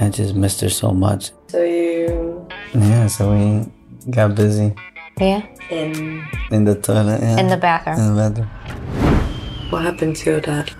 I 0.00 0.08
just 0.10 0.34
missed 0.34 0.60
her 0.60 0.68
so 0.68 0.92
much. 0.92 1.30
So 1.48 1.62
you. 1.62 2.48
Yeah, 2.74 3.06
so 3.06 3.32
we 3.32 3.66
got 4.10 4.34
busy 4.34 4.74
Yeah. 5.18 5.42
In. 5.70 6.24
in 6.50 6.64
the 6.64 6.74
toilet. 6.74 7.20
Yeah. 7.20 7.38
In 7.38 7.48
the 7.48 7.56
bathroom. 7.56 7.98
In 7.98 8.14
the 8.14 8.30
bathroom. 8.30 9.70
What 9.70 9.82
happened 9.82 10.16
to 10.16 10.30
your 10.30 10.40
dad 10.40 10.70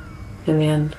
in 0.47 0.59
the 0.59 0.65
end? 0.67 0.97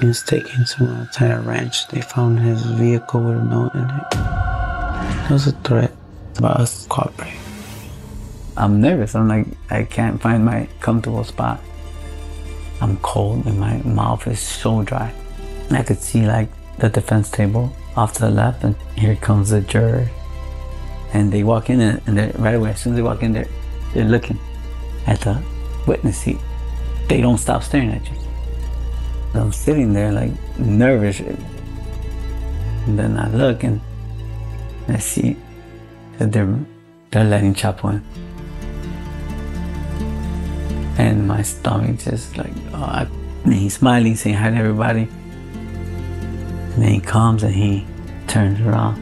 He 0.00 0.06
was 0.06 0.22
taken 0.22 0.64
to 0.64 0.84
a 0.84 1.08
tire 1.12 1.40
ranch. 1.42 1.86
They 1.88 2.00
found 2.00 2.38
his 2.40 2.62
vehicle 2.64 3.22
with 3.22 3.36
a 3.36 3.44
note 3.44 3.74
in 3.74 3.84
it. 3.84 5.26
It 5.26 5.32
was 5.32 5.46
a 5.46 5.52
threat 5.62 5.92
about 6.38 6.56
us 6.60 6.86
cooperating. 6.88 7.38
I'm 8.56 8.80
nervous. 8.80 9.14
I'm 9.14 9.28
like, 9.28 9.46
I 9.70 9.84
can't 9.84 10.20
find 10.20 10.44
my 10.44 10.68
comfortable 10.80 11.24
spot. 11.24 11.60
I'm 12.80 12.96
cold 12.98 13.46
and 13.46 13.58
my 13.58 13.76
mouth 13.82 14.26
is 14.26 14.40
so 14.40 14.82
dry. 14.82 15.12
I 15.70 15.82
could 15.82 16.00
see 16.00 16.26
like 16.26 16.48
the 16.78 16.88
defense 16.88 17.30
table 17.30 17.74
off 17.96 18.14
to 18.14 18.22
the 18.22 18.30
left, 18.30 18.64
and 18.64 18.74
here 18.96 19.16
comes 19.16 19.50
the 19.50 19.60
juror. 19.60 20.08
And 21.12 21.32
they 21.32 21.44
walk 21.44 21.70
in, 21.70 21.80
and, 21.80 22.00
and 22.06 22.38
right 22.40 22.54
away, 22.54 22.70
as 22.70 22.80
soon 22.80 22.94
as 22.94 22.96
they 22.96 23.02
walk 23.02 23.22
in, 23.22 23.32
they're, 23.32 23.48
they're 23.92 24.04
looking 24.04 24.38
at 25.06 25.20
the 25.20 25.42
witness 25.86 26.18
seat. 26.18 26.38
They 27.08 27.20
don't 27.20 27.38
stop 27.38 27.62
staring 27.62 27.90
at 27.90 28.08
you. 28.08 28.16
I'm 29.34 29.52
sitting 29.52 29.92
there 29.92 30.12
like 30.12 30.32
nervous. 30.58 31.20
And 31.20 32.98
then 32.98 33.16
I 33.18 33.28
look 33.28 33.62
and 33.62 33.80
I 34.88 34.98
see 34.98 35.36
that 36.18 36.32
they're, 36.32 36.58
they're 37.10 37.24
letting 37.24 37.54
Chapo 37.54 37.92
in. 37.92 38.04
And 41.00 41.26
my 41.26 41.40
stomach 41.40 41.98
just 42.00 42.36
like, 42.36 42.52
oh, 42.74 42.84
I, 42.84 43.08
and 43.44 43.54
he's 43.54 43.72
smiling, 43.78 44.16
saying 44.16 44.36
hi 44.36 44.50
to 44.50 44.56
everybody. 44.56 45.08
And 46.74 46.82
then 46.82 46.92
he 46.92 47.00
comes 47.00 47.42
and 47.42 47.54
he 47.54 47.86
turns 48.26 48.60
around 48.60 48.98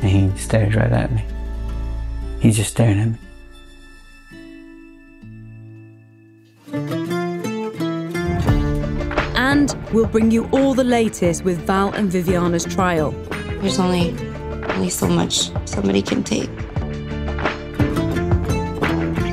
and 0.00 0.10
he 0.10 0.38
stares 0.38 0.74
right 0.74 0.90
at 0.90 1.12
me. 1.12 1.22
He's 2.40 2.56
just 2.56 2.70
staring 2.70 2.98
at 2.98 3.08
me. 3.08 3.18
And 9.36 9.76
we'll 9.92 10.06
bring 10.06 10.30
you 10.30 10.48
all 10.52 10.72
the 10.72 10.84
latest 10.84 11.44
with 11.44 11.58
Val 11.66 11.92
and 11.92 12.10
Viviana's 12.10 12.64
trial. 12.64 13.10
There's 13.60 13.78
only 13.78 14.16
only 14.70 14.88
so 14.88 15.06
much 15.06 15.50
somebody 15.68 16.00
can 16.00 16.24
take. 16.24 16.48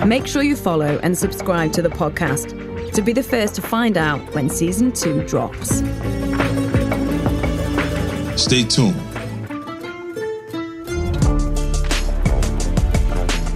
Make 0.06 0.28
sure 0.28 0.44
you 0.44 0.56
follow 0.56 1.00
and 1.04 1.18
subscribe 1.18 1.74
to 1.74 1.82
the 1.82 1.90
podcast 1.90 2.94
to 2.94 3.02
be 3.02 3.14
the 3.14 3.22
first 3.22 3.56
to 3.56 3.62
find 3.62 3.98
out 3.98 4.20
when 4.34 4.50
season 4.50 4.92
two 4.92 5.24
drops. 5.28 5.80
Stay 8.42 8.64
tuned. 8.64 8.96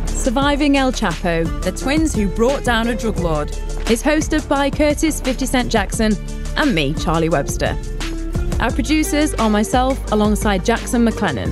Surviving 0.09 0.77
El 0.77 0.91
Chapo, 0.91 1.63
the 1.63 1.71
twins 1.71 2.13
who 2.13 2.27
brought 2.27 2.63
down 2.63 2.87
a 2.87 2.95
drug 2.95 3.17
lord. 3.19 3.49
is 3.89 4.01
hosted 4.03 4.47
by 4.47 4.69
Curtis 4.69 5.21
50 5.21 5.45
Cent 5.45 5.71
Jackson 5.71 6.13
and 6.57 6.73
me, 6.75 6.93
Charlie 6.93 7.29
Webster. 7.29 7.77
Our 8.59 8.71
producers 8.71 9.33
are 9.35 9.49
myself 9.49 10.11
alongside 10.11 10.63
Jackson 10.63 11.05
McLennan. 11.05 11.51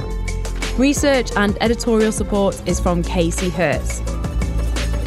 Research 0.77 1.31
and 1.35 1.57
editorial 1.61 2.11
support 2.11 2.61
is 2.67 2.79
from 2.79 3.03
Casey 3.03 3.49
Hertz. 3.49 4.01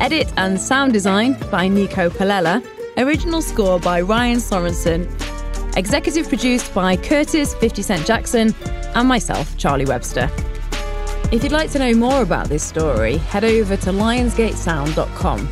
Edit 0.00 0.32
and 0.36 0.60
sound 0.60 0.92
design 0.92 1.36
by 1.50 1.68
Nico 1.68 2.10
Palella. 2.10 2.64
Original 2.96 3.42
score 3.42 3.78
by 3.80 4.00
Ryan 4.00 4.38
Sorensen. 4.38 5.06
Executive 5.76 6.28
produced 6.28 6.72
by 6.74 6.96
Curtis 6.96 7.54
50 7.54 7.82
Cent 7.82 8.06
Jackson 8.06 8.54
and 8.94 9.08
myself, 9.08 9.56
Charlie 9.56 9.86
Webster. 9.86 10.30
If 11.32 11.42
you'd 11.42 11.52
like 11.52 11.70
to 11.72 11.78
know 11.78 11.94
more 11.94 12.22
about 12.22 12.48
this 12.48 12.62
story, 12.62 13.16
head 13.16 13.44
over 13.44 13.76
to 13.76 13.90
lionsgatesound.com. 13.90 15.48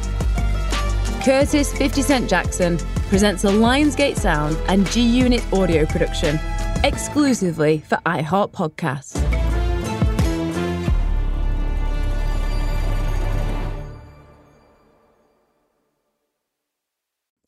Curtis 1.24 1.72
50 1.76 2.02
Cent 2.02 2.30
Jackson 2.30 2.78
presents 3.08 3.44
a 3.44 3.48
Lionsgate 3.48 4.16
Sound 4.16 4.56
and 4.68 4.86
G 4.90 5.00
Unit 5.02 5.42
audio 5.52 5.86
production 5.86 6.38
exclusively 6.84 7.78
for 7.88 7.96
iHeart 8.06 8.52
Podcasts. 8.52 9.31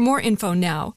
for 0.00 0.04
more 0.04 0.20
info 0.20 0.54
now 0.54 0.88